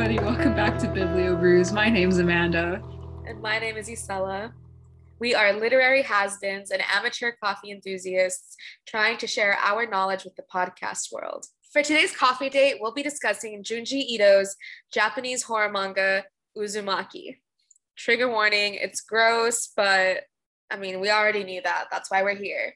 everybody. 0.00 0.26
Welcome 0.26 0.54
back 0.54 0.78
to 0.78 0.86
Biblio 0.86 1.38
Brews. 1.38 1.72
My 1.72 1.90
name's 1.90 2.16
Amanda. 2.16 2.82
And 3.26 3.38
my 3.42 3.58
name 3.58 3.76
is 3.76 3.86
Isella. 3.86 4.50
We 5.18 5.34
are 5.34 5.52
literary 5.52 6.00
has-beens 6.00 6.70
and 6.70 6.82
amateur 6.90 7.32
coffee 7.32 7.70
enthusiasts 7.70 8.56
trying 8.86 9.18
to 9.18 9.26
share 9.26 9.58
our 9.62 9.86
knowledge 9.86 10.24
with 10.24 10.34
the 10.36 10.44
podcast 10.50 11.12
world. 11.12 11.44
For 11.70 11.82
today's 11.82 12.16
coffee 12.16 12.48
date, 12.48 12.76
we'll 12.80 12.94
be 12.94 13.02
discussing 13.02 13.62
Junji 13.62 14.02
Ito's 14.14 14.56
Japanese 14.90 15.42
horror 15.42 15.70
manga, 15.70 16.24
Uzumaki. 16.56 17.36
Trigger 17.94 18.30
warning, 18.30 18.76
it's 18.76 19.02
gross, 19.02 19.70
but 19.76 20.22
I 20.70 20.78
mean, 20.78 21.00
we 21.00 21.10
already 21.10 21.44
knew 21.44 21.60
that. 21.60 21.88
That's 21.90 22.10
why 22.10 22.22
we're 22.22 22.36
here. 22.36 22.74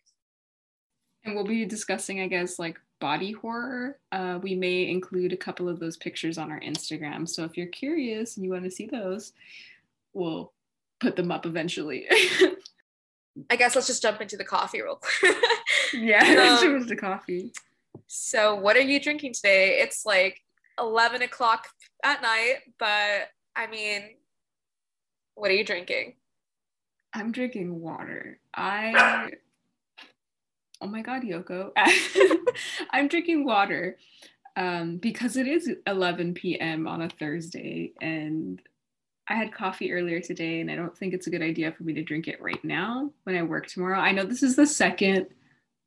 And 1.24 1.34
we'll 1.34 1.46
be 1.46 1.64
discussing, 1.64 2.20
I 2.20 2.26
guess, 2.26 2.58
like 2.58 2.78
body 3.04 3.32
horror. 3.32 3.98
Uh, 4.12 4.38
we 4.42 4.54
may 4.54 4.88
include 4.88 5.34
a 5.34 5.36
couple 5.36 5.68
of 5.68 5.78
those 5.78 5.94
pictures 5.94 6.38
on 6.38 6.50
our 6.50 6.58
Instagram. 6.60 7.28
So 7.28 7.44
if 7.44 7.54
you're 7.54 7.66
curious 7.66 8.38
and 8.38 8.46
you 8.46 8.50
want 8.50 8.64
to 8.64 8.70
see 8.70 8.86
those, 8.86 9.34
we'll 10.14 10.54
put 11.00 11.14
them 11.14 11.30
up 11.30 11.44
eventually. 11.44 12.06
I 13.50 13.56
guess 13.56 13.74
let's 13.74 13.88
just 13.88 14.00
jump 14.00 14.22
into 14.22 14.38
the 14.38 14.44
coffee 14.44 14.80
real 14.80 14.98
quick. 15.02 15.36
yeah, 15.92 16.22
let's 16.22 16.62
jump 16.62 16.80
into 16.80 16.96
coffee. 16.96 17.52
So, 18.06 18.54
what 18.54 18.74
are 18.74 18.80
you 18.80 18.98
drinking 18.98 19.34
today? 19.34 19.80
It's 19.82 20.06
like 20.06 20.40
11 20.80 21.20
o'clock 21.20 21.68
at 22.02 22.22
night, 22.22 22.60
but 22.78 23.28
I 23.54 23.66
mean, 23.66 24.00
what 25.34 25.50
are 25.50 25.54
you 25.54 25.64
drinking? 25.66 26.14
I'm 27.12 27.32
drinking 27.32 27.82
water. 27.82 28.38
I 28.54 29.32
oh 30.84 30.86
my 30.86 31.00
god, 31.00 31.22
Yoko. 31.22 31.72
I'm 32.90 33.08
drinking 33.08 33.46
water 33.46 33.96
um, 34.56 34.98
because 34.98 35.36
it 35.36 35.48
is 35.48 35.70
11 35.86 36.34
p.m. 36.34 36.86
on 36.86 37.00
a 37.00 37.08
Thursday, 37.08 37.92
and 38.02 38.60
I 39.28 39.34
had 39.34 39.54
coffee 39.54 39.92
earlier 39.92 40.20
today, 40.20 40.60
and 40.60 40.70
I 40.70 40.76
don't 40.76 40.96
think 40.96 41.14
it's 41.14 41.26
a 41.26 41.30
good 41.30 41.40
idea 41.40 41.72
for 41.72 41.84
me 41.84 41.94
to 41.94 42.02
drink 42.02 42.28
it 42.28 42.40
right 42.40 42.62
now 42.62 43.10
when 43.22 43.34
I 43.34 43.42
work 43.42 43.66
tomorrow. 43.66 43.98
I 43.98 44.12
know 44.12 44.24
this 44.24 44.42
is 44.42 44.56
the 44.56 44.66
second 44.66 45.26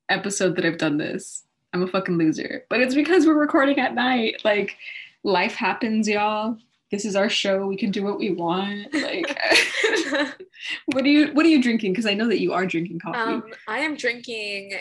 episode 0.09 0.55
that 0.55 0.65
I've 0.65 0.79
done 0.79 0.97
this. 0.97 1.43
I'm 1.73 1.83
a 1.83 1.87
fucking 1.87 2.17
loser, 2.17 2.65
but 2.67 2.79
it's 2.79 2.95
because 2.95 3.27
we're 3.27 3.39
recording 3.39 3.77
at 3.77 3.93
night. 3.93 4.41
Like, 4.43 4.77
life 5.23 5.53
happens, 5.53 6.09
y'all. 6.09 6.57
This 6.91 7.03
is 7.03 7.15
our 7.15 7.29
show. 7.29 7.67
We 7.67 7.75
can 7.75 7.91
do 7.91 8.03
what 8.03 8.17
we 8.17 8.31
want. 8.31 8.93
Like, 8.93 9.25
what 10.85 11.03
are 11.03 11.09
you 11.09 11.33
What 11.33 11.45
are 11.45 11.49
you 11.49 11.61
drinking? 11.61 11.91
Because 11.91 12.05
I 12.05 12.13
know 12.13 12.27
that 12.27 12.39
you 12.39 12.53
are 12.53 12.65
drinking 12.65 12.99
coffee. 12.99 13.19
Um, 13.19 13.43
I 13.67 13.79
am 13.79 13.95
drinking 13.95 14.79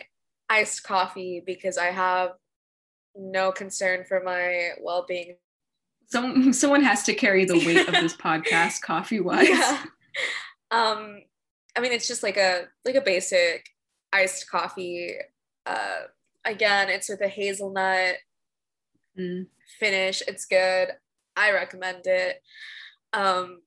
iced 0.48 0.84
coffee 0.84 1.42
because 1.44 1.78
I 1.78 1.86
have 1.86 2.30
no 3.16 3.50
concern 3.50 4.04
for 4.06 4.22
my 4.22 4.70
well 4.80 5.04
being. 5.08 5.36
Some 6.06 6.52
someone 6.52 6.82
has 6.82 7.02
to 7.04 7.14
carry 7.14 7.44
the 7.44 7.58
weight 7.58 7.88
of 7.88 7.94
this 7.94 8.16
podcast, 8.16 8.82
coffee 8.82 9.20
wise. 9.20 9.48
Yeah. 9.48 9.82
Um, 10.70 11.22
I 11.76 11.80
mean, 11.80 11.92
it's 11.92 12.08
just 12.08 12.22
like 12.22 12.36
a 12.36 12.66
like 12.84 12.94
a 12.94 13.00
basic 13.00 13.68
iced 14.12 14.48
coffee. 14.48 15.16
Uh, 15.64 16.02
again, 16.44 16.88
it's 16.88 17.08
with 17.08 17.20
a 17.20 17.28
hazelnut 17.28 18.14
mm. 19.18 19.46
finish. 19.80 20.22
It's 20.28 20.44
good. 20.46 20.90
I 21.36 21.52
recommend 21.52 22.06
it. 22.06 22.42
Um, 23.12 23.62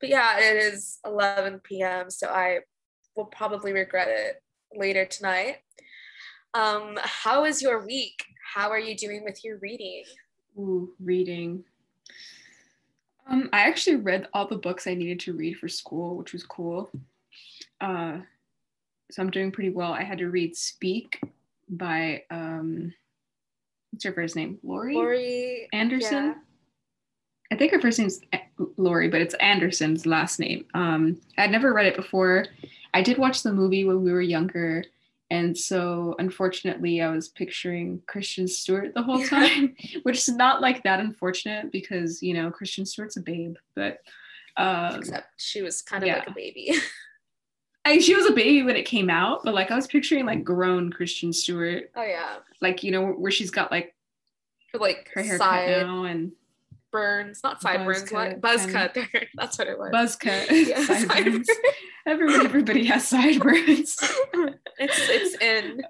but 0.00 0.08
yeah, 0.08 0.38
it 0.38 0.56
is 0.56 0.98
11 1.04 1.60
p.m., 1.60 2.10
so 2.10 2.28
I 2.28 2.60
will 3.16 3.26
probably 3.26 3.72
regret 3.72 4.08
it 4.08 4.42
later 4.76 5.04
tonight. 5.04 5.56
Um, 6.54 6.98
how 7.02 7.44
is 7.44 7.60
your 7.60 7.84
week? 7.84 8.24
How 8.54 8.70
are 8.70 8.78
you 8.78 8.96
doing 8.96 9.24
with 9.24 9.44
your 9.44 9.58
reading? 9.58 10.04
Ooh, 10.58 10.92
reading. 11.00 11.64
Um, 13.26 13.50
I 13.52 13.60
actually 13.60 13.96
read 13.96 14.28
all 14.32 14.46
the 14.46 14.56
books 14.56 14.86
I 14.86 14.94
needed 14.94 15.20
to 15.20 15.34
read 15.34 15.58
for 15.58 15.68
school, 15.68 16.16
which 16.16 16.32
was 16.32 16.44
cool. 16.44 16.90
Uh, 17.80 18.18
so 19.10 19.22
I'm 19.22 19.30
doing 19.30 19.52
pretty 19.52 19.70
well. 19.70 19.92
I 19.92 20.02
had 20.02 20.18
to 20.18 20.30
read 20.30 20.56
Speak 20.56 21.20
by 21.68 22.22
um, 22.30 22.94
what's 23.90 24.04
her 24.04 24.12
first 24.12 24.36
name? 24.36 24.58
Laurie. 24.62 24.94
Laurie 24.94 25.68
Anderson. 25.72 26.24
Yeah. 26.24 26.34
I 27.50 27.56
think 27.56 27.72
her 27.72 27.80
first 27.80 27.98
name's 27.98 28.20
Laurie, 28.76 29.08
but 29.08 29.20
it's 29.20 29.34
Anderson's 29.34 30.06
last 30.06 30.38
name. 30.38 30.66
Um, 30.74 31.20
I'd 31.38 31.50
never 31.50 31.72
read 31.72 31.86
it 31.86 31.96
before. 31.96 32.46
I 32.92 33.02
did 33.02 33.18
watch 33.18 33.42
the 33.42 33.52
movie 33.52 33.84
when 33.84 34.02
we 34.02 34.12
were 34.12 34.20
younger, 34.20 34.84
and 35.30 35.56
so 35.56 36.14
unfortunately, 36.18 37.00
I 37.00 37.10
was 37.10 37.28
picturing 37.28 38.02
Kristen 38.06 38.48
Stewart 38.48 38.94
the 38.94 39.02
whole 39.02 39.24
time, 39.26 39.74
which 40.02 40.18
is 40.18 40.28
not 40.28 40.60
like 40.60 40.82
that 40.84 41.00
unfortunate 41.00 41.72
because 41.72 42.22
you 42.22 42.34
know 42.34 42.50
Kristen 42.50 42.84
Stewart's 42.84 43.16
a 43.16 43.20
babe, 43.20 43.56
but 43.74 43.98
um, 44.56 44.96
except 44.96 45.28
she 45.40 45.62
was 45.62 45.82
kind 45.82 46.02
of 46.02 46.08
yeah. 46.08 46.18
like 46.18 46.28
a 46.28 46.34
baby. 46.34 46.74
I, 47.84 47.98
she 47.98 48.14
was 48.14 48.26
a 48.26 48.32
baby 48.32 48.62
when 48.62 48.76
it 48.76 48.84
came 48.84 49.08
out, 49.08 49.40
but 49.44 49.54
like 49.54 49.70
I 49.70 49.76
was 49.76 49.86
picturing 49.86 50.26
like 50.26 50.44
grown 50.44 50.90
Kristen 50.90 51.32
Stewart. 51.32 51.90
Oh 51.96 52.02
yeah. 52.02 52.36
Like 52.60 52.82
you 52.82 52.90
know 52.90 53.06
where 53.06 53.30
she's 53.30 53.50
got 53.50 53.70
like 53.70 53.94
her 54.72 54.78
like 54.78 55.10
her 55.14 55.22
hair 55.22 55.38
side. 55.38 55.86
now 55.86 56.04
and 56.04 56.32
burns, 56.90 57.40
not 57.42 57.60
sideburns, 57.60 58.10
what 58.10 58.40
buzz 58.40 58.66
cut. 58.66 58.94
there. 58.94 59.08
That's 59.34 59.58
what 59.58 59.68
it 59.68 59.78
was. 59.78 59.90
Buzz 59.92 60.16
cut. 60.16 60.48
Yeah, 60.50 60.84
sideburns. 60.84 61.48
everybody, 62.06 62.44
everybody 62.44 62.84
has 62.86 63.08
sideburns. 63.08 63.96
it's 64.78 65.08
it's 65.08 65.42
in. 65.42 65.82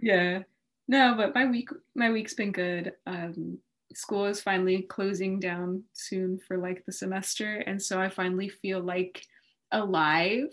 yeah. 0.00 0.40
No, 0.88 1.14
but 1.16 1.34
my 1.34 1.46
week 1.46 1.68
my 1.94 2.10
week's 2.10 2.34
been 2.34 2.52
good. 2.52 2.92
Um, 3.06 3.58
school 3.94 4.26
is 4.26 4.40
finally 4.40 4.82
closing 4.82 5.40
down 5.40 5.84
soon 5.92 6.38
for 6.46 6.58
like 6.58 6.84
the 6.86 6.92
semester, 6.92 7.56
and 7.66 7.80
so 7.80 8.00
I 8.00 8.08
finally 8.08 8.48
feel 8.48 8.80
like 8.80 9.24
alive. 9.72 10.48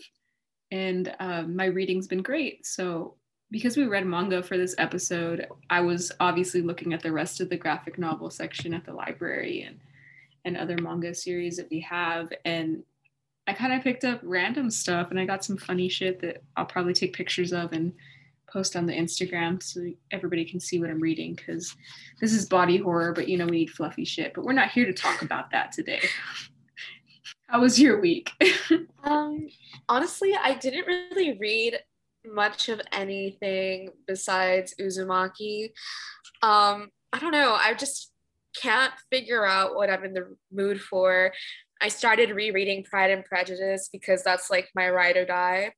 And 0.69 1.15
um, 1.19 1.55
my 1.55 1.65
reading's 1.65 2.07
been 2.07 2.21
great. 2.21 2.65
So 2.65 3.15
because 3.51 3.77
we 3.77 3.85
read 3.85 4.05
manga 4.05 4.43
for 4.43 4.57
this 4.57 4.75
episode, 4.77 5.47
I 5.69 5.81
was 5.81 6.11
obviously 6.19 6.61
looking 6.61 6.93
at 6.93 7.01
the 7.01 7.11
rest 7.11 7.39
of 7.39 7.49
the 7.49 7.57
graphic 7.57 7.97
novel 7.97 8.29
section 8.29 8.73
at 8.73 8.85
the 8.85 8.93
library 8.93 9.63
and 9.63 9.79
and 10.45 10.55
other 10.55 10.77
manga 10.81 11.13
series 11.13 11.57
that 11.57 11.69
we 11.69 11.81
have 11.81 12.31
and 12.45 12.83
I 13.47 13.53
kind 13.53 13.73
of 13.73 13.81
picked 13.81 14.03
up 14.03 14.19
random 14.23 14.69
stuff 14.69 15.09
and 15.09 15.19
I 15.19 15.25
got 15.25 15.43
some 15.43 15.57
funny 15.57 15.87
shit 15.87 16.19
that 16.21 16.43
I'll 16.55 16.65
probably 16.65 16.93
take 16.93 17.13
pictures 17.13 17.53
of 17.53 17.71
and 17.71 17.93
post 18.51 18.75
on 18.75 18.85
the 18.85 18.93
Instagram 18.93 19.61
so 19.63 19.89
everybody 20.11 20.43
can 20.43 20.59
see 20.59 20.79
what 20.79 20.89
I'm 20.89 20.99
reading 20.99 21.35
because 21.35 21.75
this 22.19 22.33
is 22.33 22.45
body 22.45 22.77
horror, 22.77 23.13
but 23.13 23.27
you 23.27 23.37
know, 23.37 23.45
we 23.45 23.51
need 23.51 23.69
fluffy 23.69 24.03
shit. 24.03 24.33
But 24.33 24.43
we're 24.43 24.53
not 24.53 24.71
here 24.71 24.85
to 24.85 24.93
talk 24.93 25.21
about 25.21 25.51
that 25.51 25.71
today. 25.71 26.01
How 27.47 27.61
was 27.61 27.79
your 27.79 28.01
week? 28.01 28.31
um, 29.03 29.47
honestly, 29.87 30.33
I 30.41 30.55
didn't 30.55 30.85
really 30.85 31.37
read 31.37 31.79
much 32.25 32.69
of 32.69 32.81
anything 32.91 33.89
besides 34.07 34.73
Uzumaki. 34.79 35.71
Um, 36.41 36.89
I 37.13 37.19
don't 37.19 37.31
know. 37.31 37.53
I 37.53 37.73
just 37.73 38.11
can't 38.61 38.93
figure 39.11 39.45
out 39.45 39.75
what 39.75 39.89
I'm 39.89 40.03
in 40.03 40.13
the 40.13 40.35
mood 40.51 40.81
for. 40.81 41.31
I 41.81 41.89
started 41.89 42.31
rereading 42.31 42.83
Pride 42.83 43.11
and 43.11 43.23
Prejudice 43.23 43.89
because 43.91 44.23
that's 44.23 44.49
like 44.49 44.69
my 44.75 44.89
ride 44.89 45.17
or 45.17 45.25
die. 45.25 45.73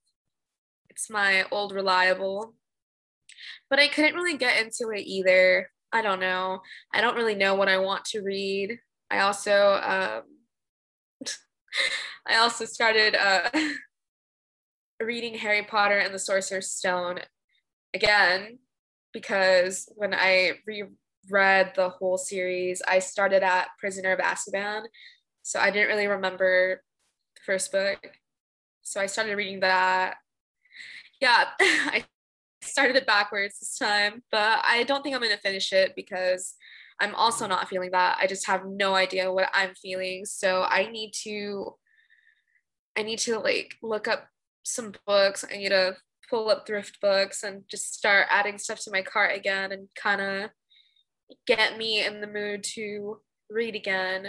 It's 0.89 1.09
my 1.09 1.45
old 1.51 1.73
reliable. 1.73 2.55
But 3.69 3.79
I 3.79 3.87
couldn't 3.87 4.15
really 4.15 4.37
get 4.37 4.63
into 4.63 4.91
it 4.91 5.01
either. 5.01 5.69
I 5.91 6.01
don't 6.01 6.19
know. 6.19 6.61
I 6.93 7.01
don't 7.01 7.15
really 7.15 7.35
know 7.35 7.55
what 7.55 7.67
I 7.69 7.77
want 7.77 8.05
to 8.05 8.21
read. 8.21 8.79
I 9.09 9.19
also 9.19 9.79
um 9.83 10.23
I 12.27 12.35
also 12.37 12.65
started 12.65 13.15
uh 13.15 13.49
reading 15.01 15.35
Harry 15.35 15.63
Potter 15.63 15.97
and 15.97 16.13
the 16.13 16.19
Sorcerer's 16.19 16.71
Stone 16.71 17.19
again 17.93 18.59
because 19.13 19.91
when 19.95 20.13
I 20.13 20.53
reread 20.67 21.73
the 21.75 21.89
whole 21.89 22.17
series, 22.17 22.81
I 22.87 22.99
started 22.99 23.43
at 23.43 23.69
Prisoner 23.79 24.11
of 24.11 24.19
Azkaban. 24.19 24.83
So 25.41 25.59
I 25.59 25.71
didn't 25.71 25.87
really 25.87 26.07
remember 26.07 26.83
the 27.35 27.41
first 27.45 27.71
book. 27.71 27.99
So 28.81 28.99
I 29.01 29.07
started 29.07 29.35
reading 29.35 29.61
that. 29.61 30.17
Yeah, 31.21 31.45
I 31.59 32.05
started 32.61 32.95
it 32.95 33.07
backwards 33.07 33.59
this 33.59 33.77
time, 33.77 34.23
but 34.31 34.61
I 34.67 34.83
don't 34.83 35.01
think 35.01 35.15
I'm 35.15 35.21
going 35.21 35.35
to 35.35 35.41
finish 35.41 35.73
it 35.73 35.93
because 35.95 36.55
I'm 36.99 37.15
also 37.15 37.47
not 37.47 37.69
feeling 37.69 37.91
that. 37.91 38.17
I 38.21 38.27
just 38.27 38.47
have 38.47 38.65
no 38.65 38.93
idea 38.93 39.31
what 39.31 39.49
I'm 39.53 39.73
feeling. 39.75 40.25
So 40.25 40.63
I 40.63 40.89
need 40.91 41.11
to 41.23 41.75
I 42.97 43.03
need 43.03 43.19
to 43.19 43.39
like 43.39 43.75
look 43.81 44.07
up 44.07 44.27
some 44.73 44.93
books. 45.05 45.45
I 45.49 45.57
need 45.57 45.69
to 45.69 45.95
pull 46.29 46.49
up 46.49 46.65
thrift 46.65 46.99
books 47.01 47.43
and 47.43 47.63
just 47.69 47.93
start 47.93 48.27
adding 48.29 48.57
stuff 48.57 48.79
to 48.83 48.91
my 48.91 49.01
cart 49.01 49.35
again 49.35 49.71
and 49.71 49.87
kind 49.95 50.21
of 50.21 50.49
get 51.47 51.77
me 51.77 52.05
in 52.05 52.21
the 52.21 52.27
mood 52.27 52.63
to 52.75 53.19
read 53.49 53.75
again. 53.75 54.27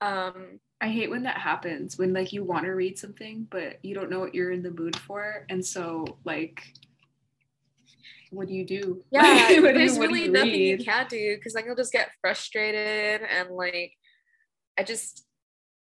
Um, 0.00 0.60
I 0.80 0.88
hate 0.88 1.10
when 1.10 1.22
that 1.22 1.38
happens 1.38 1.96
when 1.96 2.12
like 2.12 2.32
you 2.32 2.44
want 2.44 2.64
to 2.64 2.72
read 2.72 2.98
something 2.98 3.46
but 3.50 3.78
you 3.82 3.94
don't 3.94 4.10
know 4.10 4.20
what 4.20 4.34
you're 4.34 4.50
in 4.50 4.62
the 4.62 4.70
mood 4.70 4.96
for 4.96 5.46
and 5.48 5.64
so 5.64 6.04
like 6.24 6.62
what 8.34 8.48
do 8.48 8.54
you 8.54 8.66
do? 8.66 9.02
Yeah, 9.10 9.48
do 9.48 9.62
there's 9.62 9.98
really 9.98 10.24
you 10.24 10.32
nothing 10.32 10.60
you 10.60 10.78
can 10.78 11.06
do 11.08 11.36
because 11.36 11.54
then 11.54 11.64
you'll 11.64 11.76
just 11.76 11.92
get 11.92 12.10
frustrated 12.20 13.22
and 13.22 13.50
like 13.50 13.92
I 14.78 14.82
just 14.82 15.24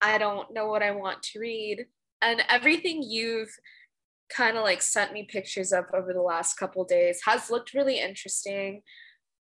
I 0.00 0.18
don't 0.18 0.52
know 0.52 0.66
what 0.66 0.82
I 0.82 0.90
want 0.90 1.22
to 1.22 1.40
read. 1.40 1.86
And 2.20 2.42
everything 2.48 3.02
you've 3.02 3.50
kind 4.34 4.56
of 4.56 4.62
like 4.62 4.82
sent 4.82 5.12
me 5.12 5.24
pictures 5.24 5.72
of 5.72 5.84
over 5.94 6.12
the 6.12 6.22
last 6.22 6.54
couple 6.54 6.84
days 6.84 7.20
has 7.26 7.50
looked 7.50 7.74
really 7.74 8.00
interesting. 8.00 8.82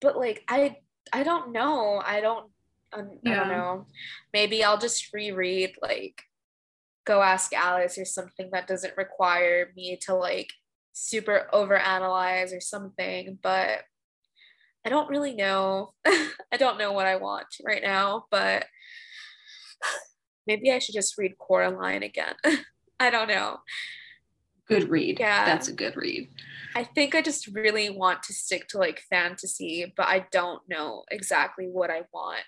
But 0.02 0.18
like 0.18 0.44
I 0.48 0.78
I 1.14 1.24
don't 1.24 1.52
know. 1.52 2.02
I 2.06 2.22
don't 2.22 2.50
um, 2.94 3.20
I 3.26 3.36
don't 3.36 3.50
know. 3.50 3.86
Maybe 4.34 4.64
I'll 4.64 4.78
just 4.78 5.14
reread 5.14 5.76
like 5.82 6.22
Go 7.06 7.22
Ask 7.22 7.54
Alice 7.54 7.98
or 7.98 8.06
something 8.06 8.50
that 8.52 8.68
doesn't 8.68 8.98
require 8.98 9.72
me 9.76 9.98
to 10.04 10.16
like 10.16 10.50
super 10.94 11.48
overanalyze 11.54 12.56
or 12.56 12.62
something, 12.62 13.38
but 13.44 13.82
I 14.86 14.90
don't 14.90 15.10
really 15.10 15.34
know. 15.34 15.94
I 16.06 16.58
don't 16.58 16.78
know 16.78 16.92
what 16.92 17.06
I 17.06 17.18
want 17.18 17.48
right 17.66 17.82
now, 17.84 18.26
but 18.32 18.66
maybe 20.48 20.72
I 20.72 20.80
should 20.80 20.96
just 20.96 21.18
read 21.18 21.38
Coraline 21.38 22.04
again. 22.04 22.36
I 23.00 23.10
don't 23.10 23.28
know. 23.28 23.58
Good 24.68 24.90
read. 24.90 25.20
Yeah. 25.20 25.46
That's 25.46 25.68
a 25.68 25.74
good 25.74 25.96
read. 25.96 26.30
I 26.76 26.84
think 26.84 27.14
I 27.14 27.22
just 27.22 27.48
really 27.48 27.90
want 27.90 28.24
to 28.24 28.34
stick 28.34 28.68
to 28.70 28.80
like 28.80 29.00
fantasy, 29.10 29.94
but 29.96 30.08
I 30.08 30.26
don't 30.32 30.62
know 30.68 31.04
exactly 31.12 31.68
what 31.68 31.92
I 31.92 32.02
want. 32.12 32.44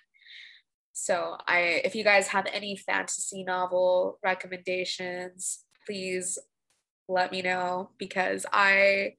So 0.94 1.38
I 1.48 1.82
if 1.86 1.94
you 1.94 2.04
guys 2.04 2.28
have 2.30 2.48
any 2.52 2.76
fantasy 2.76 3.44
novel 3.44 4.18
recommendations, 4.24 5.64
please 5.86 6.40
let 7.08 7.32
me 7.32 7.44
know 7.44 7.92
because 8.00 8.48
I 8.52 9.14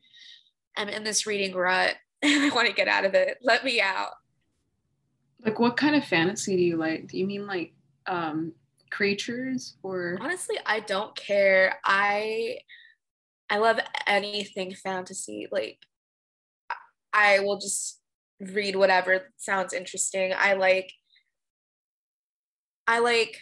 am 0.76 0.88
in 0.88 1.04
this 1.04 1.24
reading 1.26 1.54
rut 1.54 1.94
and 2.22 2.42
I 2.42 2.54
want 2.54 2.66
to 2.66 2.74
get 2.74 2.88
out 2.88 3.04
of 3.04 3.14
it. 3.14 3.38
Let 3.42 3.64
me 3.64 3.80
out. 3.80 4.10
Like 5.44 5.60
what 5.60 5.76
kind 5.76 5.94
of 5.94 6.04
fantasy 6.04 6.56
do 6.56 6.62
you 6.62 6.76
like? 6.76 7.06
Do 7.06 7.16
you 7.16 7.26
mean 7.26 7.46
like 7.46 7.72
um 8.08 8.54
creatures 8.90 9.76
or 9.84 10.18
Honestly, 10.20 10.56
I 10.66 10.80
don't 10.80 11.14
care. 11.14 11.78
I 11.84 12.58
I 13.50 13.58
love 13.58 13.78
anything 14.06 14.74
fantasy. 14.74 15.48
Like 15.50 15.78
I 17.12 17.40
will 17.40 17.58
just 17.58 18.00
read 18.40 18.76
whatever 18.76 19.32
sounds 19.36 19.72
interesting. 19.72 20.32
I 20.36 20.54
like 20.54 20.92
I 22.86 23.00
like 23.00 23.38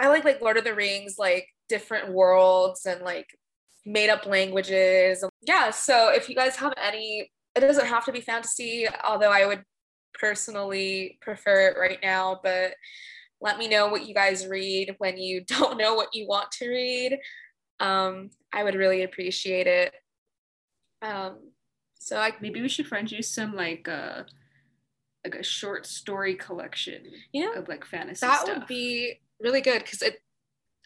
I 0.00 0.08
like 0.08 0.24
like 0.24 0.40
Lord 0.40 0.56
of 0.56 0.64
the 0.64 0.74
Rings, 0.74 1.16
like 1.18 1.48
different 1.68 2.12
worlds 2.12 2.86
and 2.86 3.02
like 3.02 3.26
made 3.84 4.10
up 4.10 4.26
languages. 4.26 5.24
Yeah, 5.42 5.70
so 5.70 6.10
if 6.12 6.28
you 6.28 6.34
guys 6.34 6.56
have 6.56 6.72
any 6.76 7.30
it 7.54 7.60
doesn't 7.60 7.86
have 7.86 8.04
to 8.06 8.12
be 8.12 8.20
fantasy, 8.20 8.86
although 9.04 9.30
I 9.30 9.46
would 9.46 9.62
personally 10.14 11.18
prefer 11.20 11.68
it 11.68 11.78
right 11.78 11.98
now, 12.02 12.40
but 12.42 12.74
let 13.40 13.58
me 13.58 13.68
know 13.68 13.88
what 13.88 14.06
you 14.06 14.14
guys 14.14 14.46
read 14.46 14.94
when 14.98 15.18
you 15.18 15.44
don't 15.46 15.78
know 15.78 15.94
what 15.94 16.14
you 16.14 16.26
want 16.26 16.50
to 16.52 16.68
read. 16.68 17.18
Um, 17.82 18.30
I 18.52 18.62
would 18.62 18.74
really 18.76 19.02
appreciate 19.02 19.66
it. 19.66 19.92
Um, 21.02 21.50
so 21.98 22.16
I, 22.18 22.32
maybe 22.40 22.62
we 22.62 22.68
should 22.68 22.86
find 22.86 23.10
you 23.10 23.22
some 23.22 23.54
like 23.54 23.88
uh 23.88 24.22
like 25.24 25.34
a 25.36 25.42
short 25.42 25.86
story 25.86 26.34
collection 26.34 27.02
you 27.32 27.44
know, 27.44 27.60
of 27.60 27.68
like 27.68 27.84
fantasy 27.84 28.26
that 28.26 28.42
stuff. 28.42 28.58
would 28.58 28.66
be 28.66 29.20
really 29.40 29.60
good 29.60 29.82
because 29.82 30.02
it, 30.02 30.16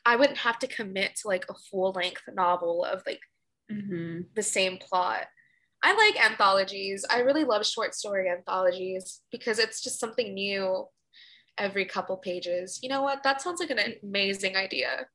I 0.04 0.16
wouldn't 0.16 0.38
have 0.38 0.58
to 0.60 0.66
commit 0.66 1.16
to 1.16 1.28
like 1.28 1.46
a 1.48 1.54
full 1.70 1.92
length 1.92 2.22
novel 2.32 2.84
of 2.84 3.02
like 3.06 3.20
hmm 3.70 4.20
the 4.34 4.42
same 4.42 4.78
plot. 4.78 5.26
I 5.82 5.94
like 5.94 6.22
anthologies. 6.22 7.04
I 7.10 7.20
really 7.20 7.44
love 7.44 7.66
short 7.66 7.94
story 7.94 8.28
anthologies 8.30 9.20
because 9.30 9.58
it's 9.58 9.82
just 9.82 10.00
something 10.00 10.34
new 10.34 10.86
every 11.58 11.84
couple 11.84 12.16
pages. 12.16 12.78
You 12.82 12.88
know 12.88 13.02
what? 13.02 13.22
That 13.22 13.40
sounds 13.40 13.60
like 13.60 13.70
an 13.70 13.78
amazing 14.02 14.56
idea. 14.56 15.06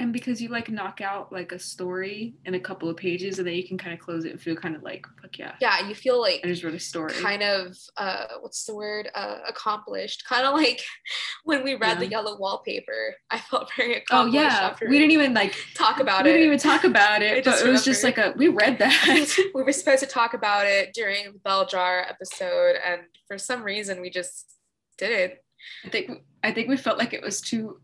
And 0.00 0.12
because 0.12 0.42
you 0.42 0.48
like 0.48 0.68
knock 0.68 1.00
out 1.00 1.32
like 1.32 1.52
a 1.52 1.58
story 1.58 2.34
in 2.46 2.54
a 2.54 2.60
couple 2.60 2.88
of 2.88 2.96
pages 2.96 3.38
and 3.38 3.46
then 3.46 3.54
you 3.54 3.66
can 3.66 3.78
kind 3.78 3.94
of 3.94 4.00
close 4.00 4.24
it 4.24 4.32
and 4.32 4.40
feel 4.40 4.56
kind 4.56 4.74
of 4.74 4.82
like, 4.82 5.06
fuck 5.22 5.38
yeah, 5.38 5.52
Yeah, 5.60 5.86
you 5.86 5.94
feel 5.94 6.20
like 6.20 6.40
I 6.42 6.48
just 6.48 6.64
wrote 6.64 6.74
a 6.74 6.80
story. 6.80 7.12
kind 7.12 7.44
of 7.44 7.76
uh 7.96 8.24
what's 8.40 8.64
the 8.64 8.74
word 8.74 9.08
uh 9.14 9.38
accomplished 9.48 10.24
kind 10.28 10.46
of 10.46 10.54
like 10.54 10.80
when 11.44 11.62
we 11.62 11.74
read 11.76 12.00
the 12.00 12.06
yellow 12.08 12.36
wallpaper 12.38 13.14
i 13.30 13.38
felt 13.38 13.70
very 13.76 13.94
accomplished 13.98 14.36
oh 14.36 14.40
yeah, 14.40 14.74
we 14.88 14.98
didn't 14.98 15.12
even 15.12 15.32
like 15.32 15.54
talk 15.74 16.00
about 16.00 16.26
it. 16.26 16.30
we 16.30 16.38
didn't 16.38 16.46
even 16.46 16.58
talk 16.58 16.82
about 16.84 17.22
it, 17.22 17.44
but 17.44 17.60
it 17.60 17.68
was 17.68 17.84
just 17.84 18.02
like 18.02 18.18
a 18.18 18.34
we 18.36 18.48
read 18.48 18.78
that. 18.80 19.36
we 19.54 19.62
were 19.62 19.72
supposed 19.72 20.00
to 20.00 20.08
talk 20.08 20.34
about 20.34 20.66
it 20.66 20.92
during 20.92 21.32
the 21.32 21.38
bell 21.40 21.66
jar 21.66 22.04
episode 22.08 22.76
and 22.84 23.02
for 23.28 23.38
some 23.38 23.62
reason 23.62 24.00
we 24.00 24.10
just 24.10 24.56
did 24.98 25.12
it. 25.12 25.44
I 25.84 25.88
think 25.88 26.10
I 26.42 26.50
think 26.52 26.68
we 26.68 26.76
felt 26.76 26.98
like 26.98 27.12
it 27.12 27.22
was 27.22 27.40
too 27.40 27.78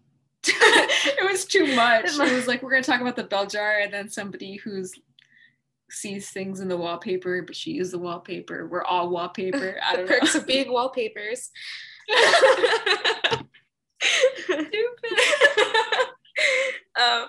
it 0.49 1.31
was 1.31 1.45
too 1.45 1.75
much. 1.75 2.07
It 2.07 2.35
was 2.35 2.47
like 2.47 2.63
we're 2.63 2.71
gonna 2.71 2.83
talk 2.83 3.01
about 3.01 3.17
the 3.17 3.25
bell 3.25 3.47
jar 3.47 3.79
and 3.79 3.93
then 3.93 4.09
somebody 4.09 4.57
who's 4.57 4.93
sees 5.91 6.31
things 6.31 6.61
in 6.61 6.69
the 6.69 6.77
wallpaper, 6.77 7.43
but 7.43 7.57
she 7.57 7.79
is 7.79 7.91
the 7.91 7.99
wallpaper. 7.99 8.67
We're 8.67 8.85
all 8.85 9.11
wallpaper. 9.11 9.77
I 9.85 9.97
don't 9.97 10.09
perks 10.09 10.35
know. 10.35 10.41
of 10.41 10.47
being 10.47 10.73
wallpapers 10.73 11.51
um, 16.99 17.27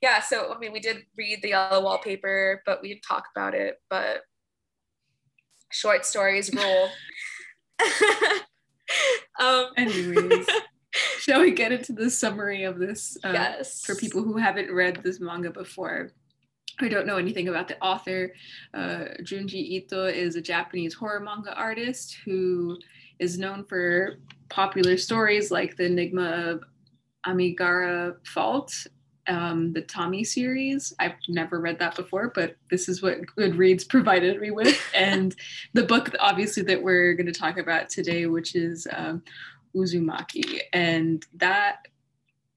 yeah 0.00 0.20
so 0.20 0.52
i 0.54 0.58
mean 0.58 0.72
we 0.72 0.80
did 0.80 1.02
read 1.16 1.40
the 1.42 1.48
yellow 1.48 1.82
wallpaper 1.82 2.62
but 2.64 2.80
we 2.82 2.88
didn't 2.88 3.02
talk 3.02 3.24
about 3.34 3.54
it 3.54 3.76
but 3.90 4.22
short 5.70 6.06
stories 6.06 6.52
rule 6.54 6.88
um, 9.38 9.66
Anyways, 9.76 10.46
shall 11.20 11.40
we 11.40 11.52
get 11.52 11.72
into 11.72 11.92
the 11.92 12.10
summary 12.10 12.64
of 12.64 12.78
this 12.78 13.16
uh, 13.24 13.30
yes 13.32 13.84
for 13.84 13.94
people 13.94 14.22
who 14.22 14.36
haven't 14.36 14.72
read 14.72 15.00
this 15.02 15.20
manga 15.20 15.50
before? 15.50 16.12
I 16.80 16.88
don't 16.88 17.06
know 17.06 17.16
anything 17.16 17.48
about 17.48 17.68
the 17.68 17.80
author. 17.82 18.34
Uh, 18.74 19.06
Junji 19.22 19.54
Ito 19.54 20.06
is 20.06 20.36
a 20.36 20.42
Japanese 20.42 20.92
horror 20.92 21.20
manga 21.20 21.54
artist 21.54 22.18
who 22.24 22.78
is 23.18 23.38
known 23.38 23.64
for 23.64 24.18
popular 24.48 24.96
stories 24.98 25.50
like 25.50 25.76
The 25.76 25.86
Enigma 25.86 26.50
of 26.50 26.64
Amigara 27.26 28.16
Fault, 28.26 28.86
um, 29.26 29.72
the 29.72 29.82
Tomie 29.82 30.26
series. 30.26 30.92
I've 30.98 31.14
never 31.28 31.60
read 31.60 31.78
that 31.78 31.96
before, 31.96 32.30
but 32.34 32.56
this 32.70 32.88
is 32.88 33.02
what 33.02 33.22
Goodreads 33.38 33.88
provided 33.88 34.40
me 34.40 34.50
with. 34.50 34.80
and 34.94 35.34
the 35.72 35.82
book, 35.82 36.14
obviously, 36.20 36.62
that 36.64 36.82
we're 36.82 37.14
going 37.14 37.26
to 37.26 37.32
talk 37.32 37.58
about 37.58 37.88
today, 37.88 38.26
which 38.26 38.54
is 38.54 38.86
um, 38.92 39.22
Uzumaki. 39.76 40.60
And 40.72 41.24
that 41.34 41.86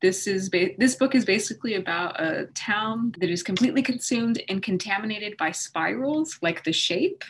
this 0.01 0.27
is 0.27 0.49
ba- 0.49 0.75
this 0.77 0.95
book 0.95 1.13
is 1.13 1.25
basically 1.25 1.75
about 1.75 2.19
a 2.19 2.47
town 2.55 3.13
that 3.19 3.29
is 3.29 3.43
completely 3.43 3.81
consumed 3.81 4.41
and 4.47 4.63
contaminated 4.63 5.35
by 5.37 5.51
spirals, 5.51 6.39
like 6.41 6.63
the 6.63 6.71
shape. 6.71 7.23